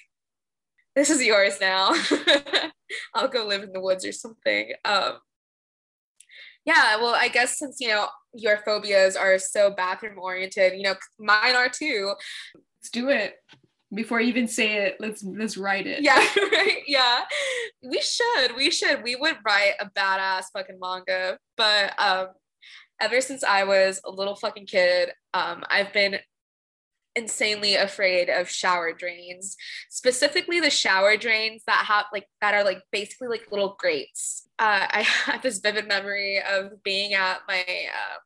this 0.96 1.10
is 1.10 1.24
yours 1.24 1.60
now. 1.60 1.93
I'll 3.14 3.28
go 3.28 3.46
live 3.46 3.64
in 3.64 3.74
the 3.74 3.82
woods 3.82 4.06
or 4.06 4.12
something. 4.12 4.74
Um 4.84 5.18
yeah, 6.66 6.98
well, 6.98 7.14
I 7.16 7.28
guess 7.28 7.60
since 7.60 7.78
you 7.80 7.89
know 7.89 8.08
your 8.34 8.58
phobias 8.58 9.16
are 9.16 9.38
so 9.38 9.72
bathroom 9.72 10.18
oriented, 10.18 10.74
you 10.74 10.84
know, 10.84 10.96
mine 11.20 11.56
are 11.56 11.70
too. 11.70 12.14
Let's 12.56 12.89
do 12.91 13.10
it. 13.10 13.36
Before 13.93 14.20
you 14.20 14.30
even 14.30 14.48
say 14.48 14.78
it, 14.78 14.98
let's 15.00 15.24
let's 15.24 15.58
write 15.58 15.88
it. 15.88 16.02
Yeah, 16.02 16.18
right. 16.52 16.82
Yeah. 16.88 17.22
We 17.84 18.02
should. 18.02 18.56
We 18.56 18.72
should. 18.72 19.04
We 19.04 19.16
would 19.16 19.38
write 19.46 19.74
a 19.80 19.89
badass 19.89 20.46
fucking 20.54 20.80
manga. 20.80 21.38
But 21.56 21.93
um 22.00 22.30
ever 23.02 23.22
since 23.22 23.43
I 23.43 23.64
was 23.64 24.02
a 24.06 24.12
little 24.12 24.36
fucking 24.36 24.68
kid, 24.68 25.12
um, 25.34 25.64
I've 25.70 25.91
been 25.93 26.18
insanely 27.16 27.76
afraid 27.76 28.30
of 28.30 28.49
shower 28.49 28.91
drains 28.93 29.55
specifically 29.89 30.59
the 30.59 30.70
shower 30.70 31.16
drains 31.16 31.63
that 31.66 31.86
have 31.86 32.05
like 32.11 32.28
that 32.41 32.53
are 32.53 32.63
like 32.63 32.82
basically 32.91 33.28
like 33.28 33.51
little 33.51 33.76
grates. 33.80 34.47
Uh, 34.59 34.88
i 34.89 35.01
have 35.26 35.41
this 35.41 35.59
vivid 35.59 35.88
memory 35.88 36.41
of 36.41 36.84
being 36.84 37.13
at 37.13 37.39
my 37.47 37.59
uh, 37.59 38.18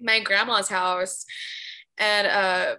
my 0.00 0.20
grandma's 0.20 0.68
house 0.68 1.24
and 1.98 2.26
uh 2.26 2.76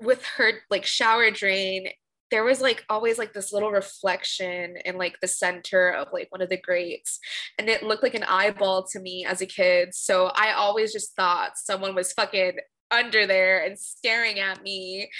with 0.00 0.24
her 0.24 0.52
like 0.70 0.86
shower 0.86 1.30
drain 1.30 1.88
there 2.30 2.44
was 2.44 2.60
like 2.60 2.84
always 2.88 3.18
like 3.18 3.32
this 3.32 3.52
little 3.52 3.70
reflection 3.72 4.76
in 4.84 4.96
like 4.96 5.16
the 5.20 5.28
center 5.28 5.90
of 5.90 6.08
like 6.12 6.28
one 6.30 6.40
of 6.40 6.48
the 6.48 6.56
grates 6.56 7.18
and 7.58 7.68
it 7.68 7.82
looked 7.82 8.02
like 8.02 8.14
an 8.14 8.24
eyeball 8.24 8.84
to 8.84 9.00
me 9.00 9.26
as 9.26 9.40
a 9.40 9.46
kid 9.46 9.94
so 9.94 10.30
i 10.34 10.52
always 10.52 10.92
just 10.92 11.14
thought 11.16 11.52
someone 11.56 11.94
was 11.94 12.12
fucking 12.12 12.52
under 12.90 13.26
there 13.26 13.64
and 13.64 13.78
staring 13.78 14.38
at 14.38 14.62
me 14.62 15.10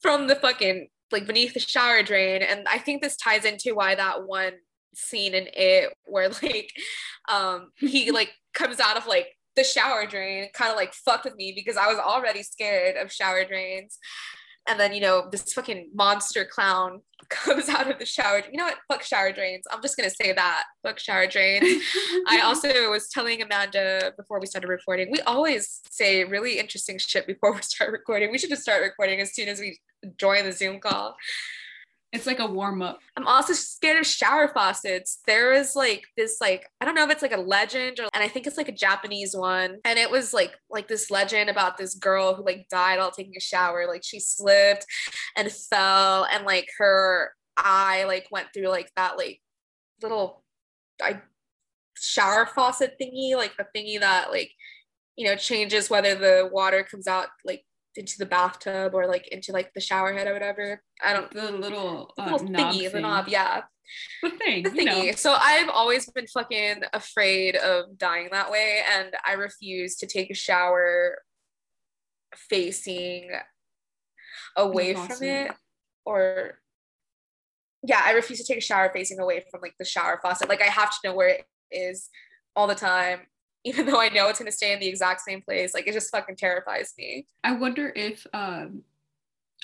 from 0.00 0.26
the 0.26 0.36
fucking 0.36 0.88
like 1.10 1.26
beneath 1.26 1.54
the 1.54 1.60
shower 1.60 2.02
drain. 2.02 2.42
And 2.42 2.66
I 2.68 2.78
think 2.78 3.02
this 3.02 3.16
ties 3.16 3.44
into 3.44 3.74
why 3.74 3.94
that 3.94 4.26
one 4.26 4.54
scene 4.94 5.34
in 5.34 5.48
it 5.52 5.92
where 6.04 6.28
like 6.42 6.70
um 7.28 7.70
he 7.76 8.10
like 8.12 8.30
comes 8.54 8.80
out 8.80 8.96
of 8.96 9.06
like 9.06 9.28
the 9.56 9.64
shower 9.64 10.06
drain 10.06 10.48
kind 10.54 10.70
of 10.70 10.76
like 10.76 10.94
fucked 10.94 11.24
with 11.24 11.36
me 11.36 11.52
because 11.54 11.76
I 11.76 11.86
was 11.86 11.98
already 11.98 12.42
scared 12.42 12.96
of 12.96 13.12
shower 13.12 13.44
drains. 13.44 13.98
And 14.68 14.78
then, 14.78 14.92
you 14.92 15.00
know, 15.00 15.28
this 15.30 15.52
fucking 15.52 15.90
monster 15.92 16.44
clown 16.44 17.00
comes 17.28 17.68
out 17.68 17.90
of 17.90 17.98
the 17.98 18.06
shower. 18.06 18.42
You 18.50 18.58
know 18.58 18.64
what? 18.64 18.78
Fuck 18.88 19.02
shower 19.02 19.32
drains. 19.32 19.64
I'm 19.70 19.82
just 19.82 19.96
gonna 19.96 20.10
say 20.10 20.32
that. 20.32 20.64
Fuck 20.82 20.98
shower 20.98 21.26
drains. 21.26 21.84
I 22.28 22.40
also 22.44 22.90
was 22.90 23.08
telling 23.08 23.42
Amanda 23.42 24.12
before 24.16 24.40
we 24.40 24.46
started 24.46 24.68
recording. 24.68 25.10
We 25.10 25.20
always 25.22 25.80
say 25.90 26.24
really 26.24 26.58
interesting 26.58 26.98
shit 26.98 27.26
before 27.26 27.52
we 27.52 27.62
start 27.62 27.90
recording. 27.92 28.30
We 28.30 28.38
should 28.38 28.50
just 28.50 28.62
start 28.62 28.82
recording 28.82 29.20
as 29.20 29.34
soon 29.34 29.48
as 29.48 29.60
we 29.60 29.78
join 30.16 30.44
the 30.44 30.52
Zoom 30.52 30.78
call. 30.78 31.16
It's 32.12 32.26
like 32.26 32.40
a 32.40 32.46
warm 32.46 32.82
up. 32.82 32.98
I'm 33.16 33.26
also 33.26 33.54
scared 33.54 33.98
of 33.98 34.06
shower 34.06 34.48
faucets. 34.48 35.20
There 35.26 35.54
is 35.54 35.74
like 35.74 36.04
this 36.16 36.42
like 36.42 36.68
I 36.80 36.84
don't 36.84 36.94
know 36.94 37.04
if 37.04 37.10
it's 37.10 37.22
like 37.22 37.32
a 37.32 37.40
legend 37.40 38.00
or 38.00 38.08
and 38.12 38.22
I 38.22 38.28
think 38.28 38.46
it's 38.46 38.58
like 38.58 38.68
a 38.68 38.72
Japanese 38.72 39.34
one. 39.34 39.78
And 39.86 39.98
it 39.98 40.10
was 40.10 40.34
like 40.34 40.52
like 40.68 40.88
this 40.88 41.10
legend 41.10 41.48
about 41.48 41.78
this 41.78 41.94
girl 41.94 42.34
who 42.34 42.44
like 42.44 42.66
died 42.70 42.98
while 42.98 43.10
taking 43.10 43.34
a 43.36 43.40
shower. 43.40 43.86
Like 43.88 44.04
she 44.04 44.20
slipped 44.20 44.84
and 45.36 45.50
fell 45.50 46.26
and 46.30 46.44
like 46.44 46.68
her 46.78 47.32
eye 47.56 48.04
like 48.06 48.26
went 48.30 48.48
through 48.52 48.68
like 48.68 48.90
that 48.96 49.16
like 49.16 49.40
little 50.02 50.44
I 51.02 51.22
shower 51.98 52.44
faucet 52.44 52.96
thingy, 53.00 53.34
like 53.36 53.56
the 53.56 53.66
thingy 53.74 54.00
that 54.00 54.30
like 54.30 54.50
you 55.16 55.26
know 55.26 55.36
changes 55.36 55.88
whether 55.88 56.14
the 56.14 56.50
water 56.52 56.82
comes 56.84 57.06
out 57.06 57.28
like 57.44 57.64
into 57.96 58.18
the 58.18 58.26
bathtub 58.26 58.94
or 58.94 59.06
like 59.06 59.28
into 59.28 59.52
like 59.52 59.72
the 59.74 59.80
shower 59.80 60.12
head 60.12 60.26
or 60.26 60.32
whatever. 60.32 60.82
I 61.04 61.12
don't 61.12 61.30
the 61.30 61.52
little, 61.52 62.12
uh, 62.18 62.24
little 62.24 62.48
thingy, 62.48 62.80
thing. 62.80 62.92
the 62.92 63.00
knob, 63.00 63.28
yeah. 63.28 63.62
The 64.22 64.30
thing, 64.30 64.62
the 64.62 64.70
thingy. 64.70 65.06
know. 65.06 65.12
So 65.12 65.36
I've 65.38 65.68
always 65.68 66.08
been 66.10 66.26
fucking 66.26 66.82
afraid 66.92 67.56
of 67.56 67.98
dying 67.98 68.28
that 68.32 68.50
way, 68.50 68.80
and 68.96 69.14
I 69.26 69.32
refuse 69.34 69.96
to 69.96 70.06
take 70.06 70.30
a 70.30 70.34
shower 70.34 71.18
facing 72.34 73.30
away 74.56 74.94
awesome. 74.94 75.16
from 75.16 75.26
it, 75.26 75.52
or 76.04 76.58
yeah, 77.82 78.00
I 78.04 78.12
refuse 78.12 78.38
to 78.38 78.46
take 78.46 78.58
a 78.58 78.66
shower 78.66 78.90
facing 78.94 79.18
away 79.18 79.44
from 79.50 79.60
like 79.60 79.74
the 79.78 79.84
shower 79.84 80.18
faucet. 80.22 80.48
Like 80.48 80.62
I 80.62 80.66
have 80.66 80.90
to 80.90 81.08
know 81.08 81.14
where 81.14 81.28
it 81.28 81.46
is 81.70 82.08
all 82.54 82.66
the 82.66 82.74
time 82.74 83.20
even 83.64 83.86
though 83.86 84.00
I 84.00 84.08
know 84.08 84.28
it's 84.28 84.38
gonna 84.38 84.52
stay 84.52 84.72
in 84.72 84.80
the 84.80 84.88
exact 84.88 85.20
same 85.20 85.42
place. 85.42 85.74
Like 85.74 85.86
it 85.86 85.92
just 85.92 86.10
fucking 86.10 86.36
terrifies 86.36 86.94
me. 86.98 87.26
I 87.44 87.52
wonder 87.52 87.92
if 87.94 88.26
um 88.32 88.82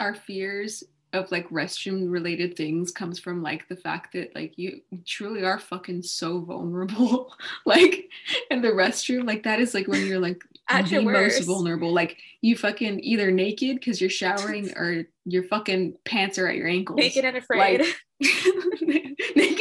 our 0.00 0.14
fears 0.14 0.84
of 1.14 1.30
like 1.32 1.48
restroom 1.48 2.10
related 2.10 2.56
things 2.56 2.90
comes 2.90 3.18
from 3.18 3.42
like 3.42 3.66
the 3.68 3.76
fact 3.76 4.12
that 4.12 4.34
like 4.34 4.58
you 4.58 4.80
truly 5.06 5.42
are 5.42 5.58
fucking 5.58 6.02
so 6.02 6.40
vulnerable 6.40 7.34
like 7.66 8.10
in 8.50 8.60
the 8.60 8.68
restroom 8.68 9.26
like 9.26 9.42
that 9.42 9.58
is 9.58 9.72
like 9.72 9.88
when 9.88 10.06
you're 10.06 10.18
like 10.18 10.42
At 10.70 10.86
the 10.86 11.00
most 11.00 11.44
vulnerable 11.44 11.94
like 11.94 12.18
you 12.42 12.54
fucking 12.54 13.00
either 13.02 13.30
naked 13.30 13.76
because 13.76 14.02
you're 14.02 14.10
showering 14.10 14.70
or 14.76 15.06
your 15.24 15.44
fucking 15.44 15.96
pants 16.04 16.36
are 16.36 16.46
at 16.46 16.56
your 16.56 16.68
ankles 16.68 16.98
naked 16.98 17.24
and 17.24 17.38
afraid 17.38 17.80
like, 17.80 18.77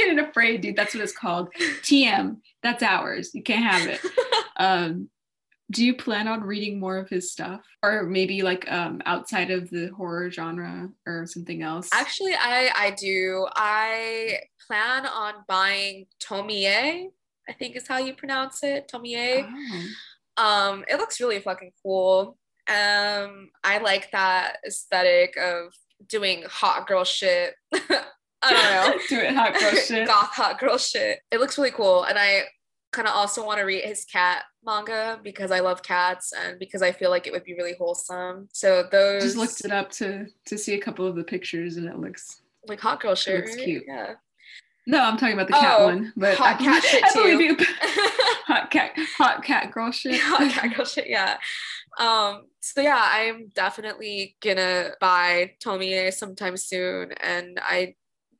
naked 0.07 0.19
and 0.19 0.29
afraid 0.29 0.61
dude 0.61 0.75
that's 0.75 0.93
what 0.93 1.03
it's 1.03 1.11
called. 1.13 1.53
Tm 1.81 2.37
that's 2.63 2.83
ours. 2.83 3.31
You 3.33 3.43
can't 3.43 3.63
have 3.65 3.87
it. 3.87 4.01
Um 4.59 5.09
do 5.69 5.85
you 5.85 5.95
plan 5.95 6.27
on 6.29 6.41
reading 6.41 6.79
more 6.79 6.97
of 6.97 7.09
his 7.09 7.31
stuff? 7.31 7.61
Or 7.83 8.03
maybe 8.03 8.41
like 8.41 8.65
um 8.71 9.01
outside 9.05 9.51
of 9.51 9.69
the 9.69 9.87
horror 9.95 10.31
genre 10.31 10.89
or 11.05 11.27
something 11.27 11.61
else? 11.61 11.89
Actually 11.93 12.33
i 12.33 12.71
i 12.75 12.91
do. 12.91 13.47
I 13.55 14.39
plan 14.65 15.05
on 15.05 15.33
buying 15.47 16.07
tomie 16.19 17.09
i 17.47 17.53
think 17.53 17.75
is 17.75 17.87
how 17.87 17.97
you 17.99 18.13
pronounce 18.13 18.63
it 18.63 18.89
tomie. 18.91 19.47
Oh. 20.37 20.43
um 20.43 20.85
it 20.89 20.97
looks 20.97 21.19
really 21.19 21.39
fucking 21.39 21.71
cool. 21.83 22.37
Um 22.67 23.51
i 23.63 23.77
like 23.81 24.09
that 24.11 24.57
aesthetic 24.65 25.37
of 25.37 25.71
doing 26.07 26.43
hot 26.47 26.87
girl 26.87 27.03
shit 27.03 27.53
I 28.43 28.51
don't 28.51 28.97
know. 28.97 29.03
Do 29.09 29.19
it 29.19 29.35
hot 29.35 29.59
girl 29.59 29.71
shit. 29.85 30.07
Goth 30.07 30.33
hot 30.33 30.59
girl 30.59 30.77
shit. 30.77 31.19
It 31.31 31.39
looks 31.39 31.57
really 31.57 31.71
cool. 31.71 32.03
And 32.03 32.17
I 32.17 32.43
kind 32.91 33.07
of 33.07 33.13
also 33.13 33.45
want 33.45 33.59
to 33.59 33.65
read 33.65 33.83
his 33.83 34.05
cat 34.05 34.43
manga 34.65 35.19
because 35.23 35.51
I 35.51 35.59
love 35.59 35.83
cats 35.83 36.33
and 36.33 36.57
because 36.59 36.81
I 36.81 36.91
feel 36.91 37.09
like 37.09 37.27
it 37.27 37.33
would 37.33 37.43
be 37.43 37.53
really 37.53 37.75
wholesome. 37.77 38.49
So 38.53 38.87
those 38.91 39.23
just 39.23 39.37
looked 39.37 39.65
it 39.65 39.71
up 39.71 39.91
to 39.93 40.27
to 40.45 40.57
see 40.57 40.75
a 40.75 40.79
couple 40.79 41.05
of 41.05 41.15
the 41.15 41.23
pictures 41.23 41.77
and 41.77 41.87
it 41.87 41.97
looks 41.97 42.41
like 42.67 42.79
hot 42.79 43.01
girl 43.01 43.15
shit. 43.15 43.43
It's 43.43 43.55
right? 43.55 43.65
cute. 43.65 43.83
Yeah. 43.87 44.13
No, 44.89 45.03
I'm 45.03 45.17
talking 45.17 45.33
about 45.33 45.47
the 45.47 45.53
cat 45.53 45.75
oh, 45.79 45.85
one, 45.87 46.13
but 46.15 46.37
hot 46.37 46.61
I, 46.61 46.63
cat 46.63 46.83
shit 46.83 47.03
I 47.05 47.09
too. 47.09 47.43
You. 47.43 47.57
hot 48.47 48.71
cat, 48.71 48.91
hot 49.17 49.43
cat 49.43 49.71
girl 49.71 49.91
shit. 49.91 50.19
hot 50.21 50.49
cat 50.49 50.75
girl 50.75 50.85
shit. 50.85 51.09
Yeah. 51.09 51.37
Um. 51.99 52.43
So 52.61 52.81
yeah, 52.81 53.01
I'm 53.01 53.49
definitely 53.53 54.37
gonna 54.41 54.91
buy 55.01 55.51
Tomie 55.63 56.13
sometime 56.13 56.55
soon, 56.55 57.11
and 57.21 57.59
I 57.61 57.95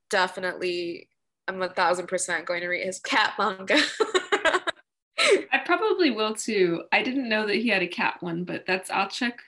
definitely 0.09 1.09
I'm 1.47 1.61
a 1.61 1.69
thousand 1.69 2.07
percent 2.07 2.45
going 2.45 2.61
to 2.61 2.67
read 2.67 2.85
his 2.85 2.99
cat 2.99 3.33
manga. 3.39 3.77
I 5.51 5.59
probably 5.65 6.11
will 6.11 6.35
too. 6.35 6.83
I 6.91 7.01
didn't 7.01 7.29
know 7.29 7.47
that 7.47 7.55
he 7.55 7.69
had 7.69 7.81
a 7.81 7.87
cat 7.87 8.17
one, 8.19 8.43
but 8.43 8.65
that's 8.65 8.89
I'll 8.91 9.09
check 9.09 9.39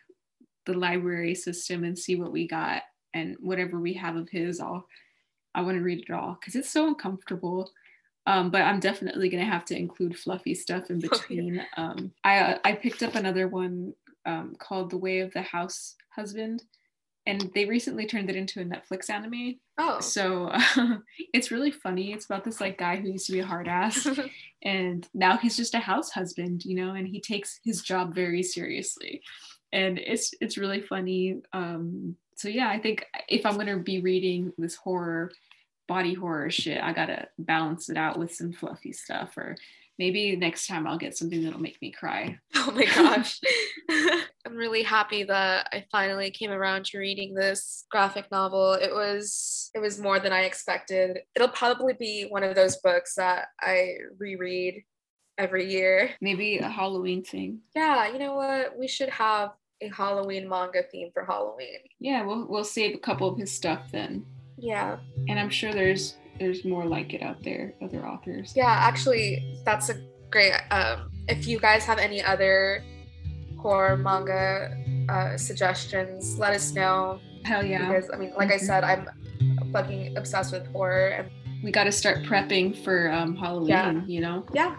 the 0.66 0.74
library 0.74 1.36
system 1.36 1.84
and 1.84 1.98
see 1.98 2.16
what 2.16 2.32
we 2.32 2.48
got 2.48 2.84
and 3.14 3.36
whatever 3.40 3.80
we 3.80 3.94
have 3.94 4.16
of 4.16 4.30
his. 4.30 4.60
I'll 4.60 4.86
I 5.56 5.62
want 5.62 5.78
to 5.78 5.84
read 5.84 6.06
it 6.08 6.14
all 6.14 6.38
because 6.40 6.56
it's 6.56 6.70
so 6.70 6.88
uncomfortable. 6.88 7.72
Um, 8.26 8.52
but 8.52 8.62
I'm 8.62 8.80
definitely 8.80 9.30
gonna 9.30 9.46
have 9.46 9.66
to 9.66 9.78
include 9.78 10.18
fluffy 10.18 10.54
stuff 10.54 10.90
in 10.90 11.00
between. 11.00 11.66
Um, 11.78 12.12
I 12.24 12.60
I 12.64 12.74
picked 12.74 13.04
up 13.04 13.16
another 13.16 13.48
one 13.48 13.94
um, 14.26 14.56
called 14.60 14.90
The 14.90 14.98
Way 14.98 15.20
of 15.20 15.34
the 15.34 15.42
House 15.42 15.96
Husband, 16.10 16.64
and 17.30 17.52
they 17.54 17.66
recently 17.66 18.08
turned 18.08 18.28
it 18.28 18.36
into 18.36 18.60
a 18.60 18.66
Netflix 18.66 19.08
anime. 19.08 19.60
Oh. 19.78 20.00
So 20.00 20.48
uh, 20.48 20.98
it's 21.34 21.52
really 21.52 21.70
funny. 21.70 22.12
It's 22.12 22.26
about 22.26 22.44
this 22.44 22.60
like 22.60 22.80
guy 22.80 22.96
who 22.96 23.12
used 23.12 23.28
to 23.28 23.34
be 23.34 23.40
a 23.40 23.46
hard 23.46 23.68
ass 23.68 24.08
and 24.64 25.08
now 25.14 25.38
he's 25.38 25.56
just 25.56 25.76
a 25.76 25.80
house 25.80 26.10
husband, 26.10 26.66
you 26.66 26.76
know, 26.76 26.96
and 26.96 27.08
he 27.08 27.22
takes 27.22 27.60
his 27.64 27.84
job 27.84 28.16
very 28.16 28.42
seriously. 28.42 29.22
And 29.72 30.00
it's 30.00 30.34
it's 30.42 30.58
really 30.58 30.82
funny. 30.82 31.42
Um, 31.54 32.16
so 32.36 32.50
yeah, 32.50 32.70
I 32.70 32.80
think 32.80 33.06
if 33.28 33.46
I'm 33.46 33.58
gonna 33.58 33.78
be 33.78 34.02
reading 34.02 34.52
this 34.58 34.74
horror, 34.74 35.32
body 35.88 36.16
horror 36.16 36.50
shit, 36.50 36.82
I 36.82 36.94
gotta 36.94 37.28
balance 37.38 37.90
it 37.90 37.98
out 37.98 38.18
with 38.18 38.34
some 38.34 38.54
fluffy 38.54 38.92
stuff 38.92 39.38
or 39.38 39.56
maybe 40.00 40.36
next 40.36 40.66
time 40.66 40.88
I'll 40.88 40.98
get 40.98 41.16
something 41.16 41.44
that'll 41.44 41.62
make 41.62 41.80
me 41.80 41.92
cry. 41.92 42.40
Oh 42.56 42.72
my 42.72 42.86
gosh. 42.86 43.40
I'm 44.50 44.56
really 44.56 44.82
happy 44.82 45.24
that 45.24 45.70
I 45.72 45.86
finally 45.92 46.32
came 46.32 46.50
around 46.50 46.86
to 46.86 46.98
reading 46.98 47.36
this 47.36 47.86
graphic 47.92 48.32
novel. 48.32 48.74
It 48.74 48.92
was 48.92 49.70
it 49.76 49.80
was 49.80 50.00
more 50.00 50.20
than 50.20 50.34
I 50.34 50.42
expected. 50.42 51.20
It'll 51.36 51.50
probably 51.50 51.94
be 51.94 52.26
one 52.30 52.44
of 52.44 52.56
those 52.56 52.78
books 52.78 53.14
that 53.16 53.50
I 53.62 53.94
reread 54.18 54.84
every 55.38 55.72
year. 55.72 56.12
Maybe 56.20 56.58
a 56.58 56.68
Halloween 56.68 57.24
thing. 57.24 57.60
Yeah, 57.76 58.12
you 58.12 58.18
know 58.18 58.34
what? 58.34 58.78
We 58.78 58.88
should 58.88 59.10
have 59.10 59.52
a 59.82 59.90
Halloween 59.90 60.50
manga 60.50 60.82
theme 60.92 61.12
for 61.14 61.26
Halloween. 61.26 61.80
Yeah, 62.00 62.24
we'll 62.24 62.48
we'll 62.48 62.64
save 62.64 62.96
a 62.96 63.00
couple 63.00 63.30
of 63.30 63.38
his 63.38 63.52
stuff 63.52 63.92
then. 63.92 64.26
Yeah. 64.58 64.98
And 65.28 65.40
I'm 65.40 65.50
sure 65.50 65.74
there's 65.74 66.18
there's 66.40 66.66
more 66.66 66.86
like 66.86 67.14
it 67.14 67.22
out 67.22 67.44
there, 67.44 67.76
other 67.84 68.08
authors. 68.08 68.54
Yeah, 68.56 68.66
actually 68.66 69.62
that's 69.64 69.90
a 69.90 70.02
great 70.32 70.54
um 70.72 71.12
if 71.28 71.48
you 71.48 71.60
guys 71.60 71.86
have 71.86 72.00
any 72.00 72.24
other 72.24 72.84
horror 73.60 73.98
manga 73.98 74.76
uh, 75.10 75.38
suggestions, 75.38 76.38
let 76.40 76.54
us 76.54 76.74
know. 76.74 77.20
Hell 77.44 77.64
yeah. 77.64 77.88
Because 77.88 78.10
I 78.12 78.18
mean, 78.18 78.34
like 78.38 78.50
mm-hmm. 78.50 78.56
I 78.56 78.58
said, 78.58 78.84
I'm 78.84 79.08
fucking 79.72 80.18
obsessed 80.18 80.52
with 80.52 80.66
horror 80.68 81.10
and 81.10 81.30
we 81.64 81.72
got 81.72 81.86
to 81.86 81.92
start 81.92 82.24
prepping 82.24 82.76
for 82.84 83.12
um, 83.12 83.36
Halloween, 83.36 83.70
yeah. 83.70 84.02
you 84.06 84.22
know? 84.22 84.46
Yeah. 84.54 84.78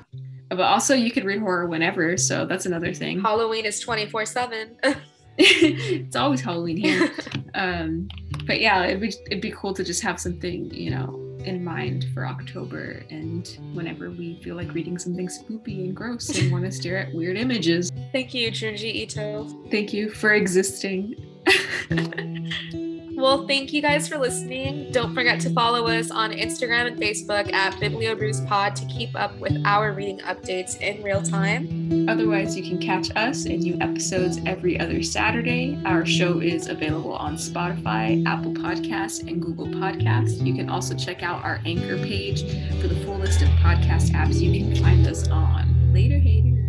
But 0.48 0.60
also, 0.60 0.94
you 0.94 1.10
could 1.10 1.24
read 1.24 1.40
horror 1.40 1.66
whenever, 1.66 2.16
so 2.16 2.46
that's 2.46 2.66
another 2.66 2.92
thing. 2.92 3.20
Halloween 3.22 3.64
is 3.64 3.80
24 3.80 4.24
7. 4.24 4.76
it's 5.38 6.16
always 6.16 6.40
Halloween 6.40 6.76
here. 6.76 7.12
um, 7.54 8.08
but 8.46 8.60
yeah, 8.60 8.84
it'd 8.84 9.00
be, 9.00 9.12
it'd 9.26 9.40
be 9.40 9.52
cool 9.52 9.74
to 9.74 9.84
just 9.84 10.02
have 10.02 10.18
something, 10.18 10.72
you 10.72 10.90
know, 10.90 11.29
in 11.44 11.64
mind 11.64 12.06
for 12.14 12.26
October 12.26 13.04
and 13.10 13.58
whenever 13.72 14.10
we 14.10 14.40
feel 14.42 14.56
like 14.56 14.72
reading 14.74 14.98
something 14.98 15.28
spoopy 15.28 15.84
and 15.84 15.94
gross 15.94 16.38
and 16.38 16.52
want 16.52 16.64
to 16.64 16.72
stare 16.80 16.96
at 16.96 17.14
weird 17.14 17.36
images. 17.36 17.90
Thank 18.12 18.34
you, 18.34 18.50
Junji 18.50 18.94
Ito. 18.94 19.46
Thank 19.70 19.92
you 19.92 20.10
for 20.10 20.32
existing. 20.34 21.16
Well, 23.16 23.46
thank 23.46 23.72
you 23.72 23.82
guys 23.82 24.08
for 24.08 24.18
listening. 24.18 24.92
Don't 24.92 25.14
forget 25.14 25.40
to 25.40 25.50
follow 25.50 25.88
us 25.88 26.10
on 26.10 26.32
Instagram 26.32 26.86
and 26.86 26.96
Facebook 26.96 27.52
at 27.52 27.74
BiblioBrewsPod 27.74 28.74
to 28.76 28.86
keep 28.86 29.14
up 29.14 29.36
with 29.38 29.60
our 29.66 29.92
reading 29.92 30.18
updates 30.20 30.80
in 30.80 31.02
real 31.02 31.20
time. 31.22 32.08
Otherwise, 32.08 32.56
you 32.56 32.62
can 32.62 32.78
catch 32.78 33.14
us 33.16 33.44
in 33.46 33.60
new 33.60 33.76
episodes 33.80 34.38
every 34.46 34.78
other 34.78 35.02
Saturday. 35.02 35.78
Our 35.84 36.06
show 36.06 36.40
is 36.40 36.68
available 36.68 37.14
on 37.14 37.34
Spotify, 37.34 38.24
Apple 38.26 38.52
Podcasts, 38.52 39.20
and 39.26 39.42
Google 39.42 39.66
Podcasts. 39.66 40.44
You 40.44 40.54
can 40.54 40.70
also 40.70 40.94
check 40.94 41.22
out 41.22 41.44
our 41.44 41.60
Anchor 41.66 41.98
page 41.98 42.42
for 42.80 42.88
the 42.88 42.96
full 43.04 43.18
list 43.18 43.42
of 43.42 43.48
podcast 43.48 44.10
apps 44.12 44.40
you 44.40 44.52
can 44.64 44.82
find 44.82 45.06
us 45.06 45.28
on. 45.28 45.92
Later, 45.92 46.18
haters. 46.18 46.59